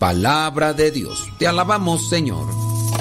[0.00, 1.28] Palabra de Dios.
[1.38, 2.77] Te alabamos, Señor.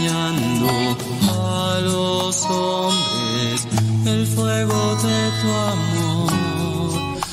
[2.49, 3.67] hombres
[4.05, 6.31] el fuego de tu amor.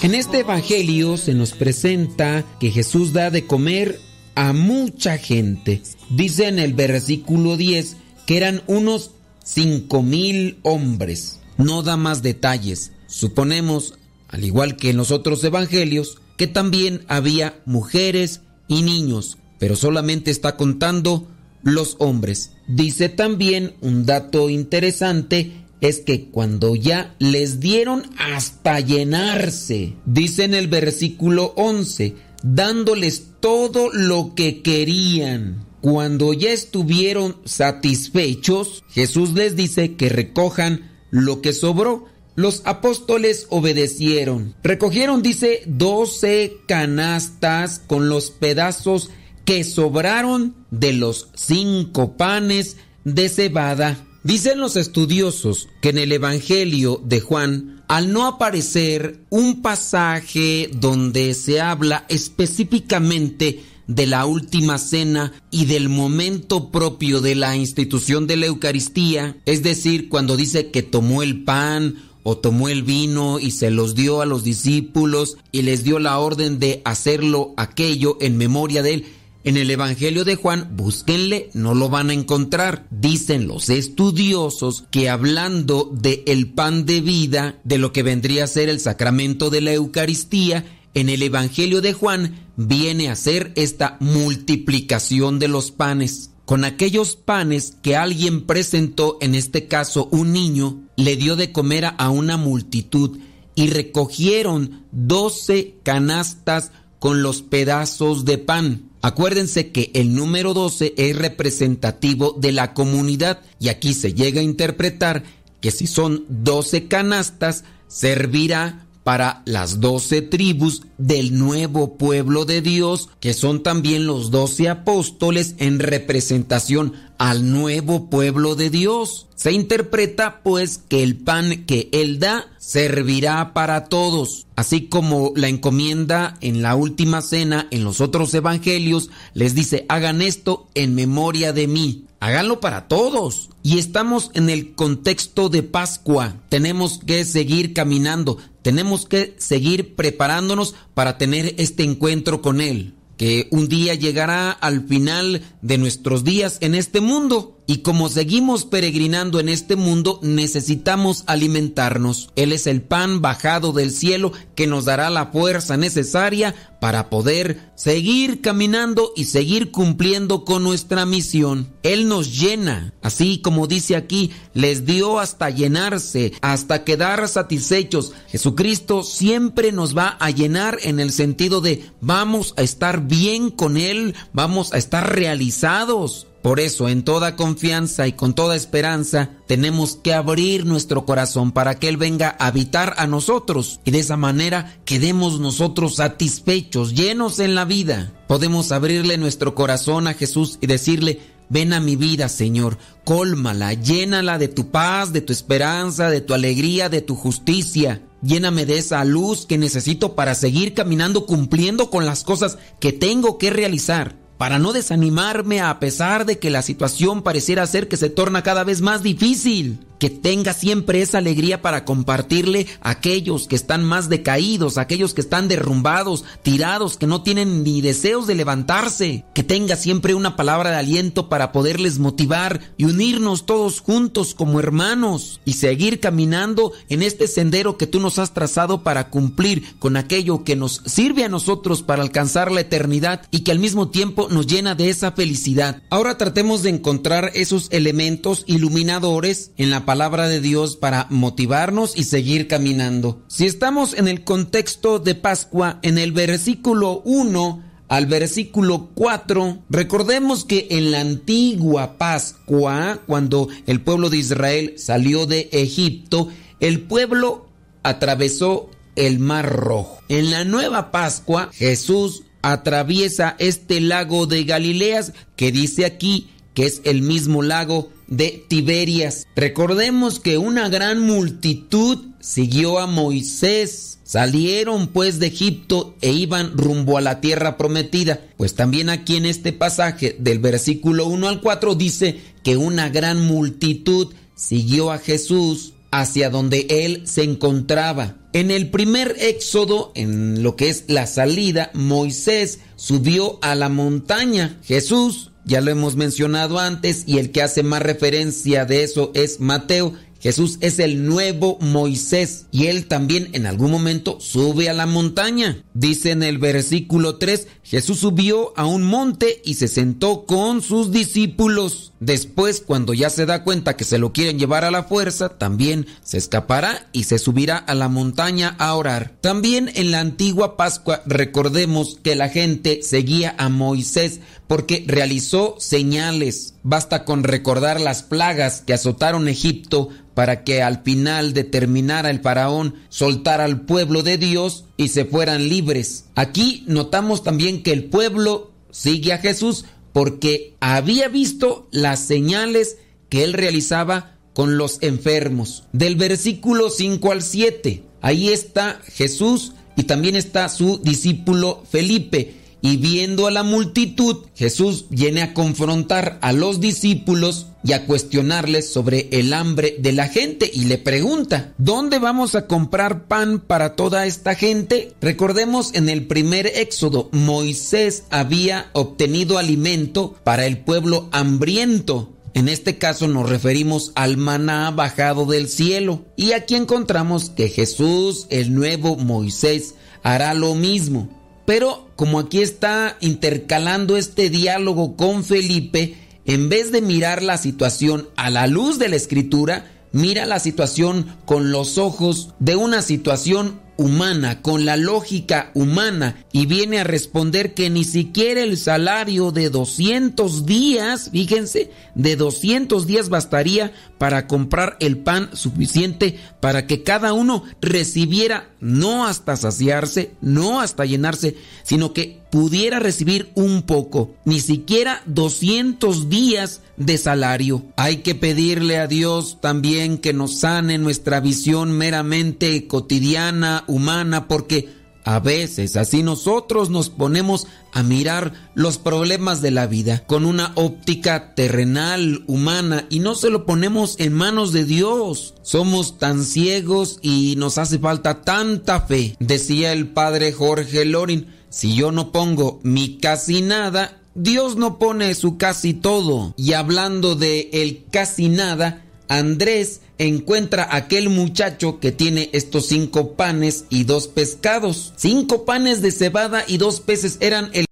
[0.03, 4.01] En este Evangelio se nos presenta que Jesús da de comer
[4.35, 5.83] a mucha gente.
[6.11, 7.97] Dice en el versículo 10
[8.27, 9.13] que eran unos
[9.45, 11.41] cinco mil hombres.
[11.57, 12.93] No da más detalles.
[13.07, 13.95] Suponemos,
[14.29, 20.31] al igual que en los otros evangelios, que también había mujeres y niños, pero solamente
[20.31, 21.27] está contando
[21.63, 22.53] los hombres.
[22.67, 30.55] Dice también un dato interesante es que cuando ya les dieron hasta llenarse, dice en
[30.55, 35.67] el versículo 11, dándoles todo lo que querían.
[35.81, 42.07] Cuando ya estuvieron satisfechos, Jesús les dice que recojan lo que sobró.
[42.35, 44.55] Los apóstoles obedecieron.
[44.63, 49.11] Recogieron, dice, doce canastas con los pedazos
[49.49, 53.97] que sobraron de los cinco panes de cebada.
[54.23, 61.33] Dicen los estudiosos que en el Evangelio de Juan, al no aparecer un pasaje donde
[61.33, 68.37] se habla específicamente de la última cena y del momento propio de la institución de
[68.37, 73.53] la Eucaristía, es decir, cuando dice que tomó el pan o tomó el vino y
[73.53, 78.37] se los dio a los discípulos y les dio la orden de hacerlo aquello en
[78.37, 79.07] memoria de él,
[79.49, 82.87] en el Evangelio de Juan, búsquenle, no lo van a encontrar.
[82.91, 88.49] Dicen los estudiosos que hablando de el pan de vida, de lo que vendría a
[88.49, 93.97] ser el sacramento de la Eucaristía, en el Evangelio de Juan viene a ser esta
[94.01, 96.31] multiplicación de los panes.
[96.45, 101.87] Con aquellos panes que alguien presentó, en este caso un niño, le dio de comer
[101.97, 103.19] a una multitud
[103.55, 108.88] y recogieron doce canastas con los pedazos de pan.
[109.01, 114.45] Acuérdense que el número 12 es representativo de la comunidad y aquí se llega a
[114.45, 115.23] interpretar
[115.61, 123.09] que si son 12 canastas, servirá para las doce tribus del nuevo pueblo de Dios,
[123.21, 129.27] que son también los doce apóstoles en representación al nuevo pueblo de Dios.
[129.35, 135.49] Se interpreta pues que el pan que Él da servirá para todos, así como la
[135.49, 141.53] encomienda en la última cena en los otros evangelios les dice, hagan esto en memoria
[141.53, 142.05] de mí.
[142.21, 143.51] Háganlo para todos.
[143.63, 146.35] Y estamos en el contexto de Pascua.
[146.49, 148.39] Tenemos que seguir caminando.
[148.63, 152.95] Tenemos que seguir preparándonos para tener este encuentro con Él.
[153.19, 157.58] Que un día llegará al final de nuestros días en este mundo.
[157.71, 162.31] Y como seguimos peregrinando en este mundo, necesitamos alimentarnos.
[162.35, 167.71] Él es el pan bajado del cielo que nos dará la fuerza necesaria para poder
[167.75, 171.69] seguir caminando y seguir cumpliendo con nuestra misión.
[171.83, 178.15] Él nos llena, así como dice aquí, les dio hasta llenarse, hasta quedar satisfechos.
[178.29, 183.77] Jesucristo siempre nos va a llenar en el sentido de vamos a estar bien con
[183.77, 186.28] Él, vamos a estar realizados.
[186.49, 191.79] Por eso, en toda confianza y con toda esperanza, tenemos que abrir nuestro corazón para
[191.79, 197.39] que Él venga a habitar a nosotros y de esa manera quedemos nosotros satisfechos, llenos
[197.39, 198.15] en la vida.
[198.29, 201.21] Podemos abrirle nuestro corazón a Jesús y decirle,
[201.51, 206.33] ven a mi vida, Señor, cólmala, llénala de tu paz, de tu esperanza, de tu
[206.33, 208.01] alegría, de tu justicia.
[208.23, 213.37] Lléname de esa luz que necesito para seguir caminando cumpliendo con las cosas que tengo
[213.37, 218.09] que realizar para no desanimarme a pesar de que la situación pareciera ser que se
[218.09, 219.81] torna cada vez más difícil.
[219.99, 225.15] Que tenga siempre esa alegría para compartirle a aquellos que están más decaídos, a aquellos
[225.15, 229.25] que están derrumbados, tirados, que no tienen ni deseos de levantarse.
[229.35, 234.61] Que tenga siempre una palabra de aliento para poderles motivar y unirnos todos juntos como
[234.61, 239.97] hermanos y seguir caminando en este sendero que tú nos has trazado para cumplir con
[239.97, 244.29] aquello que nos sirve a nosotros para alcanzar la eternidad y que al mismo tiempo
[244.31, 245.83] nos llena de esa felicidad.
[245.91, 252.05] Ahora tratemos de encontrar esos elementos iluminadores en la palabra de Dios para motivarnos y
[252.05, 253.23] seguir caminando.
[253.27, 260.45] Si estamos en el contexto de Pascua, en el versículo 1 al versículo 4, recordemos
[260.45, 266.29] que en la antigua Pascua, cuando el pueblo de Israel salió de Egipto,
[266.61, 267.49] el pueblo
[267.83, 270.03] atravesó el Mar Rojo.
[270.11, 276.83] En la nueva Pascua, Jesús atraviesa este lago de Galileas que dice aquí que es
[276.85, 279.27] el mismo lago de Tiberias.
[279.37, 283.99] Recordemos que una gran multitud siguió a Moisés.
[284.05, 288.21] Salieron pues de Egipto e iban rumbo a la tierra prometida.
[288.37, 293.21] Pues también aquí en este pasaje del versículo 1 al 4 dice que una gran
[293.27, 298.17] multitud siguió a Jesús hacia donde él se encontraba.
[298.33, 304.61] En el primer éxodo, en lo que es la salida, Moisés subió a la montaña.
[304.65, 309.41] Jesús, ya lo hemos mencionado antes, y el que hace más referencia de eso es
[309.41, 309.95] Mateo.
[310.21, 315.65] Jesús es el nuevo Moisés y él también en algún momento sube a la montaña.
[315.75, 320.91] Dice en el versículo 3, Jesús subió a un monte y se sentó con sus
[320.91, 321.93] discípulos.
[322.01, 325.87] Después, cuando ya se da cuenta que se lo quieren llevar a la fuerza, también
[326.03, 329.17] se escapará y se subirá a la montaña a orar.
[329.21, 336.55] También en la antigua Pascua recordemos que la gente seguía a Moisés porque realizó señales.
[336.63, 342.75] Basta con recordar las plagas que azotaron Egipto para que al final determinara el faraón
[342.89, 346.07] soltar al pueblo de Dios y se fueran libres.
[346.17, 353.23] Aquí notamos también que el pueblo sigue a Jesús porque había visto las señales que
[353.23, 355.63] él realizaba con los enfermos.
[355.73, 362.35] Del versículo 5 al 7, ahí está Jesús y también está su discípulo Felipe.
[362.61, 368.73] Y viendo a la multitud, Jesús viene a confrontar a los discípulos y a cuestionarles
[368.73, 373.77] sobre el hambre de la gente y le pregunta, ¿dónde vamos a comprar pan para
[373.77, 374.93] toda esta gente?
[375.01, 382.13] Recordemos en el primer éxodo, Moisés había obtenido alimento para el pueblo hambriento.
[382.35, 386.05] En este caso nos referimos al maná bajado del cielo.
[386.15, 391.18] Y aquí encontramos que Jesús, el nuevo Moisés, hará lo mismo.
[391.49, 395.97] Pero como aquí está intercalando este diálogo con Felipe,
[396.27, 401.07] en vez de mirar la situación a la luz de la escritura, mira la situación
[401.25, 407.55] con los ojos de una situación humana, con la lógica humana, y viene a responder
[407.55, 414.77] que ni siquiera el salario de 200 días, fíjense, de 200 días bastaría para comprar
[414.81, 421.93] el pan suficiente para que cada uno recibiera no hasta saciarse, no hasta llenarse, sino
[421.93, 427.65] que pudiera recibir un poco, ni siquiera 200 días de salario.
[427.77, 434.79] Hay que pedirle a Dios también que nos sane nuestra visión meramente cotidiana, humana, porque
[435.09, 440.53] a veces así nosotros nos ponemos a mirar los problemas de la vida con una
[440.55, 445.33] óptica terrenal, humana, y no se lo ponemos en manos de Dios.
[445.41, 449.17] Somos tan ciegos y nos hace falta tanta fe.
[449.19, 455.15] Decía el padre Jorge Lorin, si yo no pongo mi casi nada, Dios no pone
[455.15, 456.35] su casi todo.
[456.37, 463.13] Y hablando de el casi nada, Andrés encuentra a aquel muchacho que tiene estos cinco
[463.15, 464.93] panes y dos pescados.
[464.97, 467.67] Cinco panes de cebada y dos peces eran el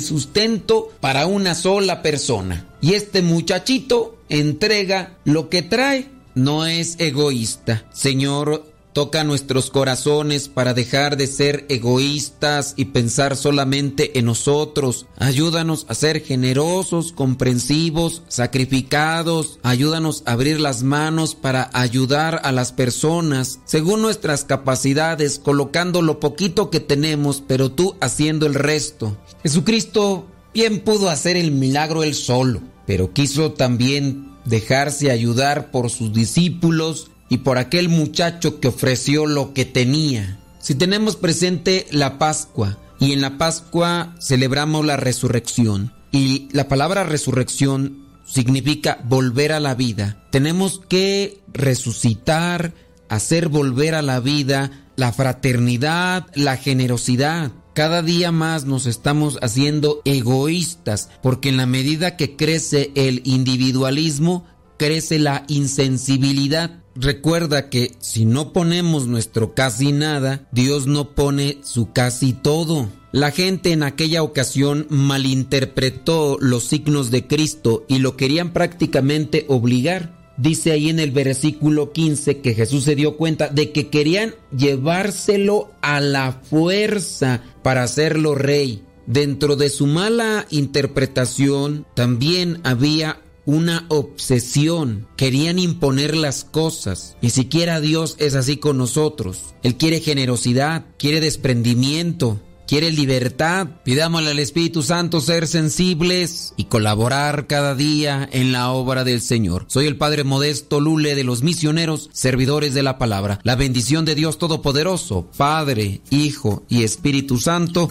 [0.00, 2.66] sustento para una sola persona.
[2.80, 6.10] Y este muchachito entrega lo que trae.
[6.34, 7.84] No es egoísta.
[7.92, 15.06] Señor, Toca nuestros corazones para dejar de ser egoístas y pensar solamente en nosotros.
[15.16, 19.58] Ayúdanos a ser generosos, comprensivos, sacrificados.
[19.64, 26.20] Ayúdanos a abrir las manos para ayudar a las personas según nuestras capacidades, colocando lo
[26.20, 29.16] poquito que tenemos, pero tú haciendo el resto.
[29.42, 36.12] Jesucristo bien pudo hacer el milagro él solo, pero quiso también dejarse ayudar por sus
[36.12, 40.38] discípulos y por aquel muchacho que ofreció lo que tenía.
[40.58, 47.04] Si tenemos presente la Pascua y en la Pascua celebramos la resurrección y la palabra
[47.04, 52.72] resurrección significa volver a la vida, tenemos que resucitar,
[53.08, 57.52] hacer volver a la vida la fraternidad, la generosidad.
[57.74, 64.46] Cada día más nos estamos haciendo egoístas porque en la medida que crece el individualismo,
[64.78, 66.83] crece la insensibilidad.
[66.96, 72.88] Recuerda que si no ponemos nuestro casi nada, Dios no pone su casi todo.
[73.10, 80.24] La gente en aquella ocasión malinterpretó los signos de Cristo y lo querían prácticamente obligar.
[80.36, 85.70] Dice ahí en el versículo 15 que Jesús se dio cuenta de que querían llevárselo
[85.80, 88.82] a la fuerza para hacerlo rey.
[89.06, 95.06] Dentro de su mala interpretación también había una obsesión.
[95.16, 97.16] Querían imponer las cosas.
[97.22, 99.54] Ni siquiera Dios es así con nosotros.
[99.62, 102.40] Él quiere generosidad, quiere desprendimiento.
[102.66, 103.68] quiere libertad.
[103.84, 109.66] Pidámosle al Espíritu Santo ser sensibles y colaborar cada día en la obra del Señor.
[109.68, 113.38] Soy el Padre Modesto Lule de los misioneros, servidores de la palabra.
[113.42, 117.90] La bendición de Dios Todopoderoso, Padre, Hijo y Espíritu Santo,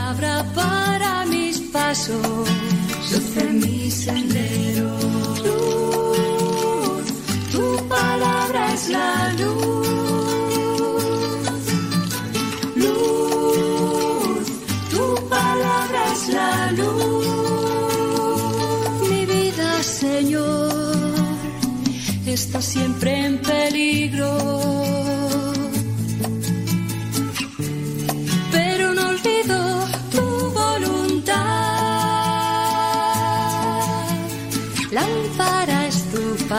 [1.91, 2.47] pasos,
[3.09, 4.89] luz mi sendero.
[5.45, 7.07] Luz,
[7.51, 9.11] tu palabra es la
[9.41, 9.87] luz.
[12.83, 14.45] Luz,
[14.93, 15.05] tu
[15.35, 17.25] palabra es la luz.
[19.09, 20.71] Mi vida, Señor,
[22.25, 23.20] está siempre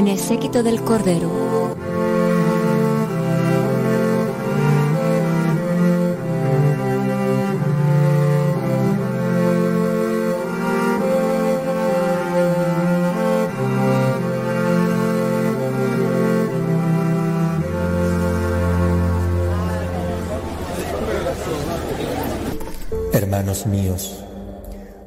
[0.00, 1.76] En el séquito del Cordero.
[23.12, 24.24] Hermanos míos,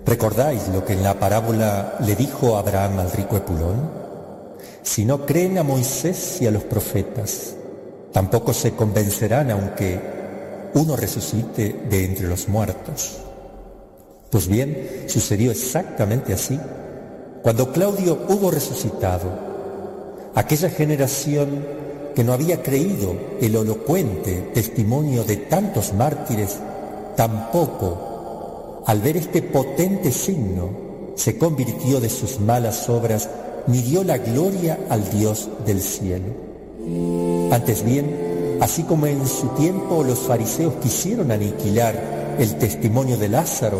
[0.06, 4.03] ¿recordáis lo que en la parábola le dijo Abraham al rico Epulón?
[4.84, 7.56] Si no creen a Moisés y a los profetas,
[8.12, 10.00] tampoco se convencerán aunque
[10.74, 13.20] uno resucite de entre los muertos.
[14.30, 16.60] Pues bien, sucedió exactamente así.
[17.42, 19.32] Cuando Claudio hubo resucitado,
[20.36, 21.66] aquella generación
[22.14, 26.58] que no había creído el elocuente testimonio de tantos mártires,
[27.16, 30.70] tampoco, al ver este potente signo,
[31.16, 33.30] se convirtió de sus malas obras
[33.67, 36.25] ni dio la gloria al Dios del cielo.
[37.51, 43.80] Antes bien, así como en su tiempo los fariseos quisieron aniquilar el testimonio de Lázaro,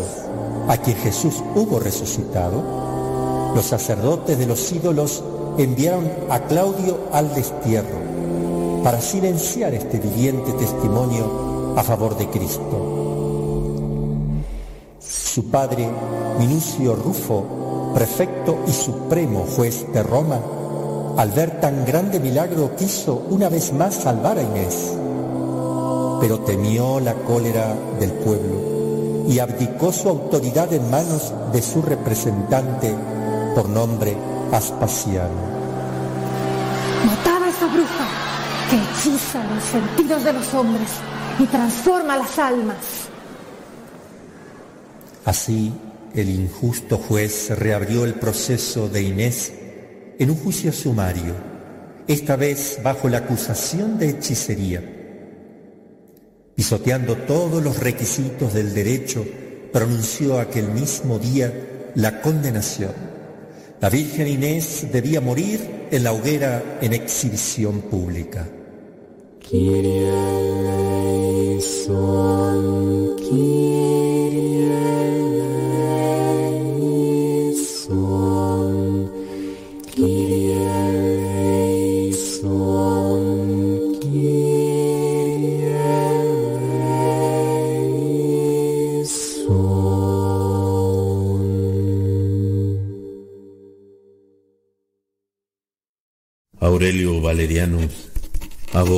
[0.68, 5.22] a quien Jesús hubo resucitado, los sacerdotes de los ídolos
[5.58, 8.04] enviaron a Claudio al destierro
[8.82, 12.94] para silenciar este viviente testimonio a favor de Cristo.
[15.00, 15.88] Su padre,
[16.38, 17.63] Minucio Rufo,
[17.94, 20.40] prefecto y supremo juez de Roma,
[21.16, 24.92] al ver tan grande milagro quiso una vez más salvar a Inés,
[26.20, 32.94] pero temió la cólera del pueblo y abdicó su autoridad en manos de su representante
[33.54, 34.16] por nombre
[34.52, 35.54] Aspasiano.
[37.06, 38.06] Matad a esa bruja
[38.70, 40.88] que hechiza los sentidos de los hombres
[41.38, 42.76] y transforma las almas.
[45.24, 45.72] Así,
[46.14, 49.52] el injusto juez reabrió el proceso de Inés
[50.18, 51.34] en un juicio sumario,
[52.06, 54.82] esta vez bajo la acusación de hechicería.
[56.54, 59.26] Pisoteando todos los requisitos del derecho,
[59.72, 61.52] pronunció aquel mismo día
[61.96, 62.92] la condenación.
[63.80, 68.48] La Virgen Inés debía morir en la hoguera en exhibición pública.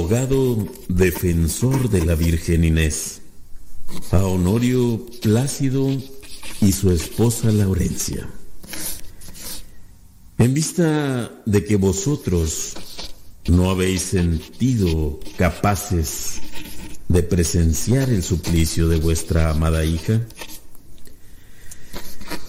[0.06, 3.22] Abogado defensor de la Virgen Inés,
[4.12, 5.90] a Honorio Plácido
[6.60, 8.28] y su esposa Laurencia.
[10.38, 12.74] En vista de que vosotros
[13.48, 16.40] no habéis sentido capaces
[17.08, 20.20] de presenciar el suplicio de vuestra amada hija,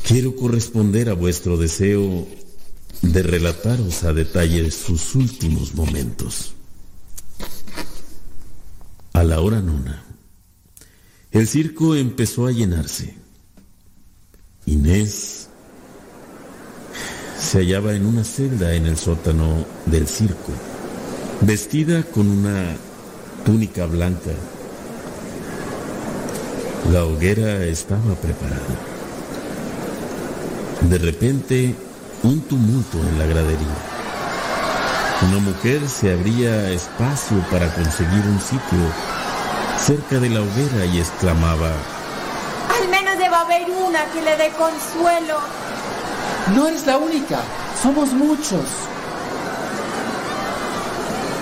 [0.04, 2.28] quiero corresponder a vuestro deseo
[3.02, 6.54] de relataros a detalle sus últimos momentos.
[9.18, 10.04] A la hora nona,
[11.32, 13.16] el circo empezó a llenarse.
[14.68, 15.48] Inés
[17.40, 20.52] se hallaba en una celda en el sótano del circo,
[21.42, 22.76] vestida con una
[23.44, 24.34] túnica blanca.
[26.92, 28.78] La hoguera estaba preparada.
[30.92, 31.74] De repente,
[32.22, 33.97] un tumulto en la gradería.
[35.24, 38.78] Una mujer se abría espacio para conseguir un sitio
[39.80, 41.72] cerca de la hoguera y exclamaba,
[42.80, 45.40] Al menos debe haber una que le dé consuelo.
[46.56, 47.40] No eres la única,
[47.82, 48.64] somos muchos.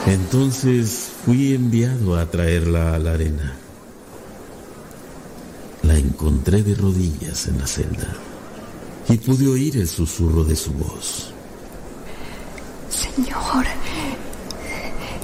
[0.08, 3.56] Entonces fui enviado a traerla a la arena.
[5.84, 8.16] La encontré de rodillas en la celda
[9.10, 11.35] y pude oír el susurro de su voz.
[13.16, 13.66] Señor,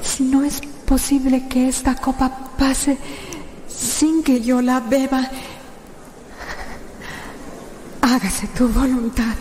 [0.02, 2.98] si no es posible que esta copa pase
[3.68, 5.30] sin que yo la beba,
[8.02, 9.36] hágase tu voluntad.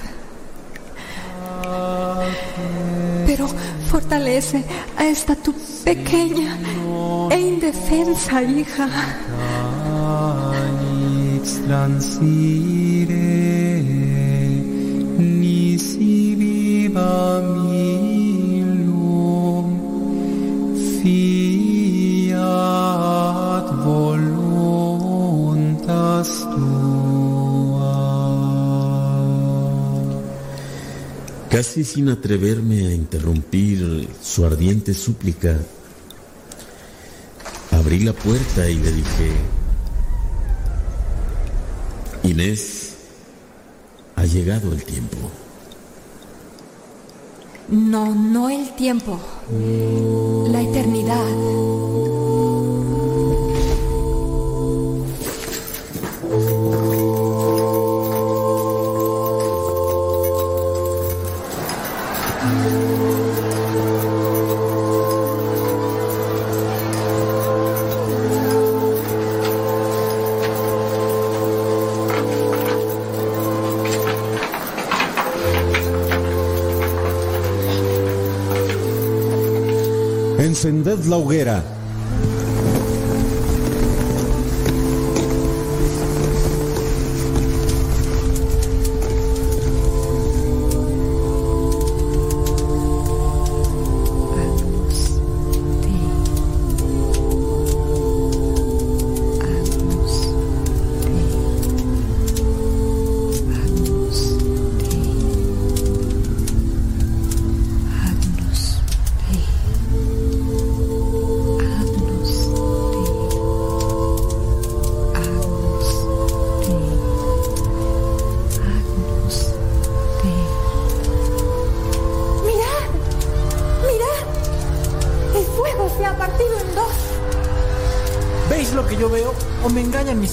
[3.26, 3.46] Pero
[3.88, 4.64] fortalece
[4.96, 5.54] a esta tu
[5.84, 6.58] pequeña
[7.30, 8.88] e indefensa hija.
[11.66, 13.14] Transire,
[15.16, 18.29] nisi viva millum,
[21.02, 22.36] fiat
[23.84, 25.48] voluntas
[26.52, 27.96] tua.
[31.48, 35.58] Casi sin atreverme a interrumpir su ardiente súplica,
[37.72, 39.32] abrí la puerta y le dije,
[42.22, 42.94] Inés,
[44.16, 45.30] ha llegado el tiempo.
[47.70, 49.20] No, no el tiempo,
[50.50, 52.09] la eternidad.
[80.62, 81.69] Encended la hoguera.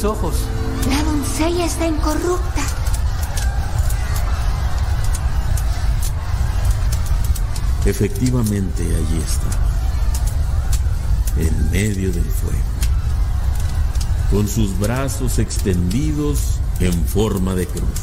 [0.08, 0.36] Ojos?
[0.90, 2.64] La doncella está incorrupta.
[7.86, 9.70] Efectivamente, allí estaba,
[11.38, 12.58] en medio del fuego,
[14.30, 18.02] con sus brazos extendidos en forma de cruz,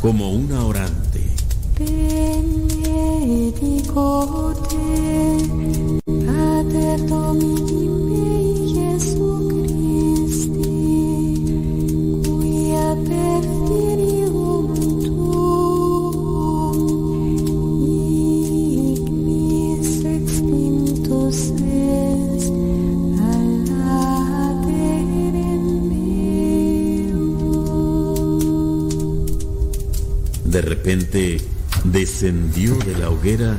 [0.00, 1.30] como una orante.
[1.78, 2.76] Benedicote,
[32.18, 33.58] descendió de la hoguera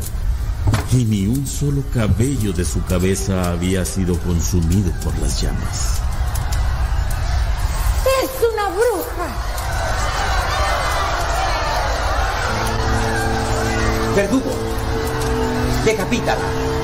[0.91, 6.01] y ni un solo cabello de su cabeza había sido consumido por las llamas.
[8.23, 9.27] ¡Es una bruja!
[14.15, 14.51] Verdugo,
[15.85, 16.76] decapítala.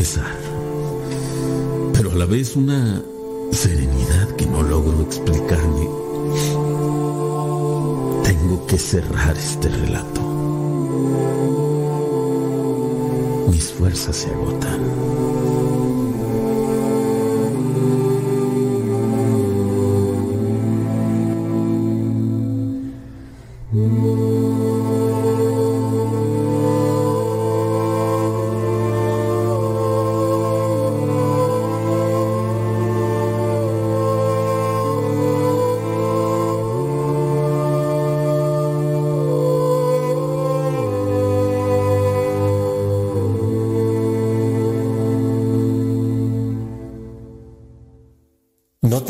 [0.00, 0.34] Pesar,
[1.92, 3.02] pero a la vez una
[3.52, 5.86] serenidad que no logro explicarme.
[8.24, 10.22] Tengo que cerrar este relato.
[13.50, 15.19] Mis fuerzas se agotan.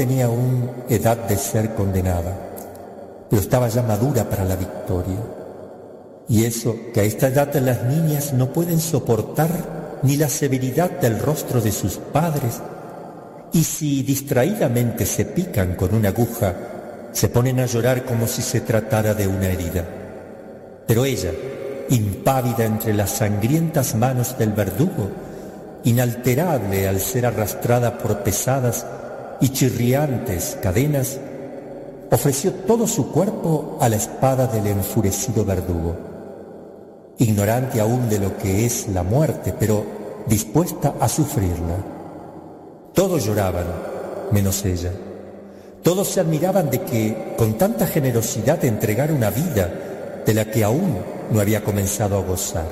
[0.01, 2.35] Tenía aún edad de ser condenada,
[3.29, 5.19] pero estaba ya madura para la victoria.
[6.27, 11.19] Y eso que a esta edad las niñas no pueden soportar ni la severidad del
[11.19, 12.63] rostro de sus padres,
[13.53, 16.55] y si distraídamente se pican con una aguja,
[17.13, 19.85] se ponen a llorar como si se tratara de una herida.
[20.87, 21.33] Pero ella,
[21.91, 25.11] impávida entre las sangrientas manos del verdugo,
[25.85, 28.87] inalterable al ser arrastrada por pesadas
[29.41, 31.19] y chirriantes cadenas,
[32.11, 35.97] ofreció todo su cuerpo a la espada del enfurecido verdugo,
[37.19, 39.85] ignorante aún de lo que es la muerte, pero
[40.27, 41.77] dispuesta a sufrirla.
[42.93, 43.67] Todos lloraban,
[44.33, 44.93] menos ella.
[45.83, 49.71] Todos se admiraban de que con tanta generosidad entregara una vida
[50.27, 50.99] de la que aún
[51.31, 52.69] no había comenzado a gozar.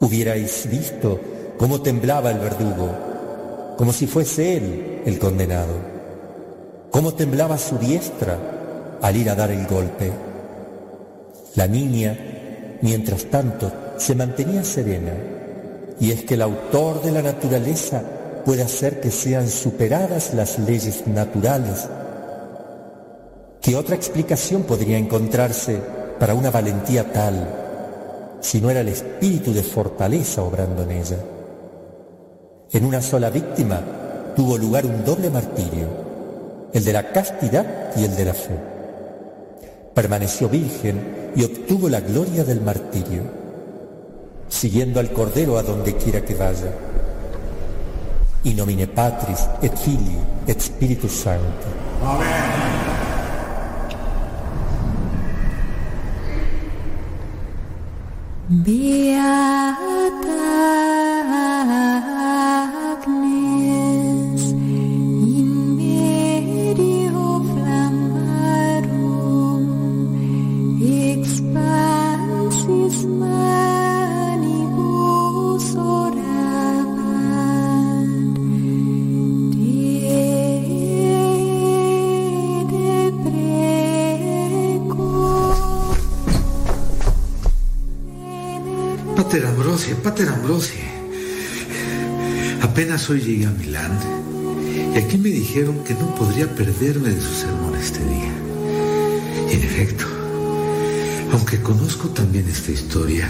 [0.00, 1.18] Hubierais visto
[1.56, 3.09] cómo temblaba el verdugo,
[3.80, 5.72] como si fuese él el condenado,
[6.90, 10.12] cómo temblaba su diestra al ir a dar el golpe.
[11.54, 12.14] La niña,
[12.82, 15.14] mientras tanto, se mantenía serena,
[15.98, 18.02] y es que el autor de la naturaleza
[18.44, 21.88] puede hacer que sean superadas las leyes naturales.
[23.62, 25.78] ¿Qué otra explicación podría encontrarse
[26.18, 31.16] para una valentía tal si no era el espíritu de fortaleza obrando en ella?
[32.72, 33.80] En una sola víctima
[34.36, 35.88] tuvo lugar un doble martirio,
[36.72, 37.66] el de la castidad
[37.96, 38.56] y el de la fe.
[39.92, 43.24] Permaneció virgen y obtuvo la gloria del martirio,
[44.48, 46.72] siguiendo al Cordero a donde quiera que vaya.
[48.44, 51.68] In nomine Patris et Filii et Spiritus Sancti.
[58.48, 60.10] Beata
[90.02, 90.80] Pater Ambrosio.
[92.62, 93.98] Apenas hoy llegué a Milán
[94.94, 98.32] y aquí me dijeron que no podría perderme de su sermón este día.
[99.50, 100.06] Y en efecto,
[101.32, 103.28] aunque conozco también esta historia,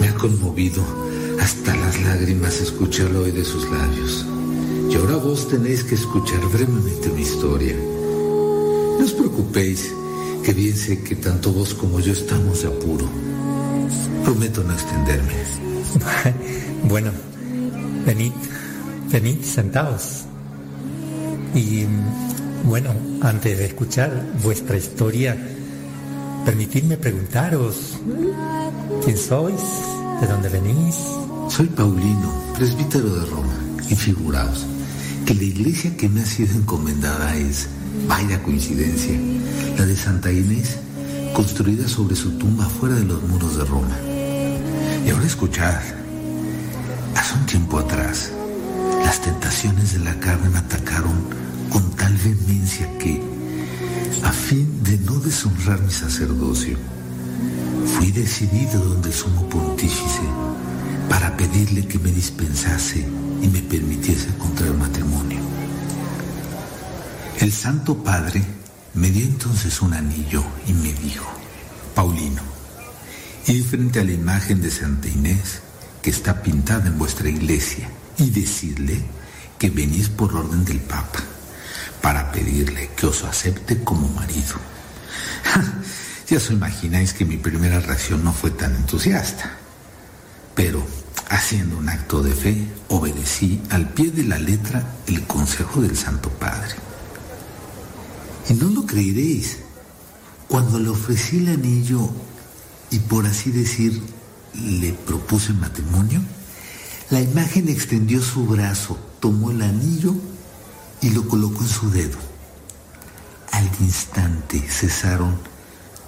[0.00, 0.82] me ha conmovido
[1.40, 4.24] hasta las lágrimas escucharlo hoy de sus labios.
[4.90, 7.76] Y ahora vos tenéis que escuchar brevemente mi historia.
[7.76, 9.92] No os preocupéis,
[10.42, 13.29] que bien sé que tanto vos como yo estamos de apuro.
[14.30, 15.32] Prometo no extenderme.
[16.88, 17.10] Bueno,
[18.06, 18.30] venid,
[19.10, 20.22] venid, sentaos.
[21.52, 21.84] Y
[22.62, 22.90] bueno,
[23.22, 25.36] antes de escuchar vuestra historia,
[26.44, 27.98] permitidme preguntaros,
[29.04, 29.60] ¿quién sois?
[30.20, 30.94] ¿De dónde venís?
[31.48, 33.56] Soy Paulino, presbítero de Roma,
[33.90, 34.64] y figuraos
[35.26, 37.68] que la iglesia que me ha sido encomendada es,
[38.06, 39.18] vaya coincidencia,
[39.76, 40.78] la de Santa Inés,
[41.34, 44.09] construida sobre su tumba fuera de los muros de Roma.
[45.04, 45.80] Y ahora escuchad,
[47.16, 48.30] hace un tiempo atrás,
[49.04, 51.24] las tentaciones de la carne me atacaron
[51.70, 53.22] con tal vehemencia que,
[54.22, 56.76] a fin de no deshonrar mi sacerdocio,
[57.96, 60.22] fui decidido donde sumo pontífice
[61.08, 63.06] para pedirle que me dispensase
[63.42, 65.40] y me permitiese contraer matrimonio.
[67.40, 68.44] El Santo Padre
[68.94, 71.26] me dio entonces un anillo y me dijo,
[71.94, 72.49] Paulino,
[73.46, 75.60] id frente a la imagen de Santa Inés
[76.02, 77.88] que está pintada en vuestra iglesia
[78.18, 79.02] y decidle
[79.58, 81.20] que venís por orden del Papa
[82.00, 84.56] para pedirle que os acepte como marido.
[86.28, 89.58] ya os imagináis que mi primera reacción no fue tan entusiasta,
[90.54, 90.86] pero
[91.28, 96.30] haciendo un acto de fe, obedecí al pie de la letra el consejo del Santo
[96.30, 96.74] Padre.
[98.48, 99.58] Y no lo creeréis,
[100.48, 102.10] cuando le ofrecí el anillo
[102.90, 104.00] y por así decir
[104.54, 106.20] le propuse matrimonio,
[107.10, 110.14] la imagen extendió su brazo, tomó el anillo
[111.00, 112.18] y lo colocó en su dedo.
[113.52, 115.36] Al instante cesaron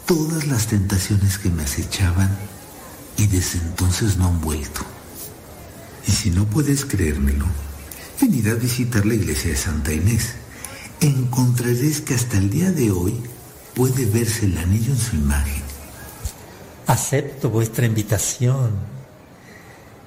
[0.07, 2.37] todas las tentaciones que me acechaban
[3.17, 4.83] y desde entonces no han vuelto.
[6.07, 7.47] Y si no puedes creérmelo,
[8.21, 10.35] venid a visitar la iglesia de Santa Inés.
[11.01, 13.21] Encontraréis que hasta el día de hoy
[13.75, 15.62] puede verse el anillo en su imagen.
[16.87, 18.73] Acepto vuestra invitación.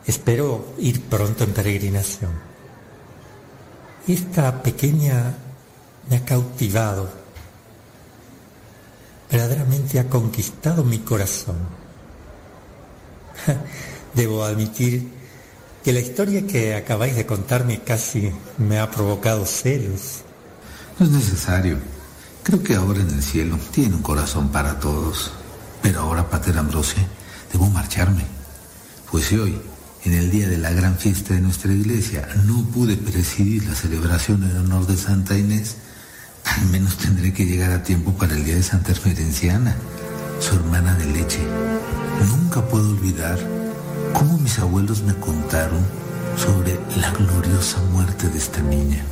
[0.06, 2.32] Espero ir pronto en peregrinación.
[4.08, 5.36] Esta pequeña
[6.10, 7.10] me ha cautivado.
[9.32, 11.58] Verdaderamente ha conquistado mi corazón.
[14.14, 15.10] Debo admitir
[15.84, 20.22] que la historia que acabáis de contarme casi me ha provocado celos.
[21.00, 21.78] No es necesario.
[22.44, 25.32] Creo que ahora en el cielo tiene un corazón para todos.
[25.86, 27.04] Pero ahora, Pater Ambrosio,
[27.54, 28.26] debo marcharme.
[29.12, 29.56] Pues hoy,
[30.04, 34.42] en el día de la gran fiesta de nuestra iglesia, no pude presidir la celebración
[34.50, 35.76] en honor de Santa Inés,
[36.44, 39.76] al menos tendré que llegar a tiempo para el día de Santa Esmerenciana,
[40.40, 41.42] su hermana de leche.
[42.30, 43.38] Nunca puedo olvidar
[44.12, 45.86] cómo mis abuelos me contaron
[46.36, 49.04] sobre la gloriosa muerte de esta niña.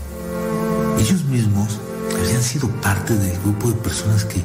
[0.98, 1.80] Ellos mismos
[2.20, 4.44] habían sido parte del grupo de personas que,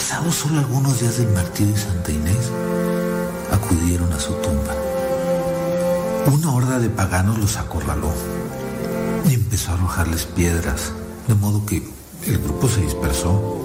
[0.00, 2.50] pasados solo algunos días del martirio de Santa Inés,
[3.52, 4.74] acudieron a su tumba.
[6.32, 8.10] Una horda de paganos los acorraló
[9.28, 10.92] y empezó a arrojarles piedras,
[11.28, 11.82] de modo que
[12.26, 13.60] el grupo se dispersó.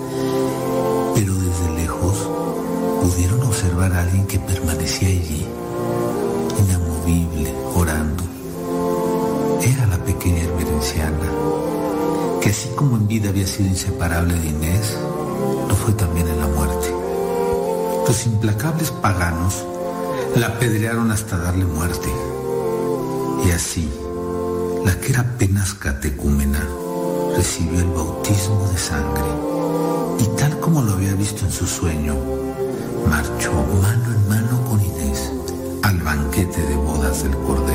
[1.15, 2.29] Pero desde lejos
[3.01, 5.47] pudieron observar a alguien que permanecía allí,
[6.59, 8.25] inamovible, orando.
[9.61, 11.31] Era la pequeña hermerenciana,
[12.41, 14.97] que así como en vida había sido inseparable de Inés,
[15.67, 16.93] lo fue también en la muerte.
[18.07, 19.65] Los implacables paganos
[20.35, 22.09] la apedrearon hasta darle muerte.
[23.45, 23.89] Y así,
[24.85, 26.59] la que era apenas catecúmena
[27.35, 29.23] recibió el bautismo de sangre
[30.19, 32.15] y tal como lo había visto en su sueño,
[33.09, 33.51] marchó
[33.81, 35.31] mano en mano con Inés
[35.83, 37.74] al banquete de bodas del Cordero.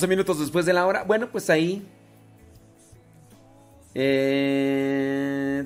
[0.00, 1.04] 11 minutos después de la hora.
[1.04, 1.86] Bueno, pues ahí.
[3.94, 5.62] Eh...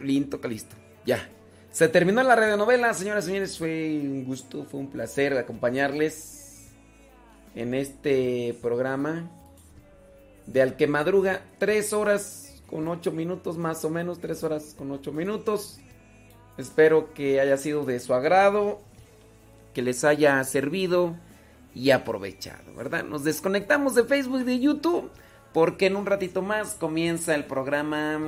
[0.00, 0.74] Listo, listo.
[1.06, 1.28] Ya.
[1.70, 3.56] Se terminó la radionovela, señoras y señores.
[3.56, 6.72] Fue un gusto, fue un placer acompañarles
[7.54, 9.30] en este programa
[10.46, 11.42] de Al que Madruga.
[11.58, 14.18] Tres horas con ocho minutos, más o menos.
[14.18, 15.78] Tres horas con ocho minutos.
[16.56, 18.80] Espero que haya sido de su agrado,
[19.74, 21.14] que les haya servido
[21.78, 23.04] y aprovechado, ¿verdad?
[23.04, 25.10] Nos desconectamos de Facebook y de YouTube
[25.52, 28.18] porque en un ratito más comienza el programa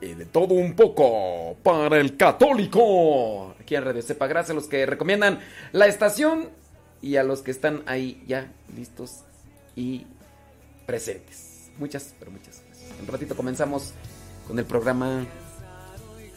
[0.00, 3.54] eh, de todo un poco para el católico.
[3.60, 5.40] Aquí en Radio Cepa, gracias a los que recomiendan
[5.72, 6.48] la estación
[7.00, 9.24] y a los que están ahí ya listos
[9.74, 10.06] y
[10.86, 11.70] presentes.
[11.78, 12.92] Muchas, pero muchas gracias.
[12.98, 13.94] En un ratito comenzamos
[14.46, 15.26] con el programa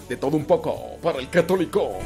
[0.09, 1.99] de todo un poco para el católico.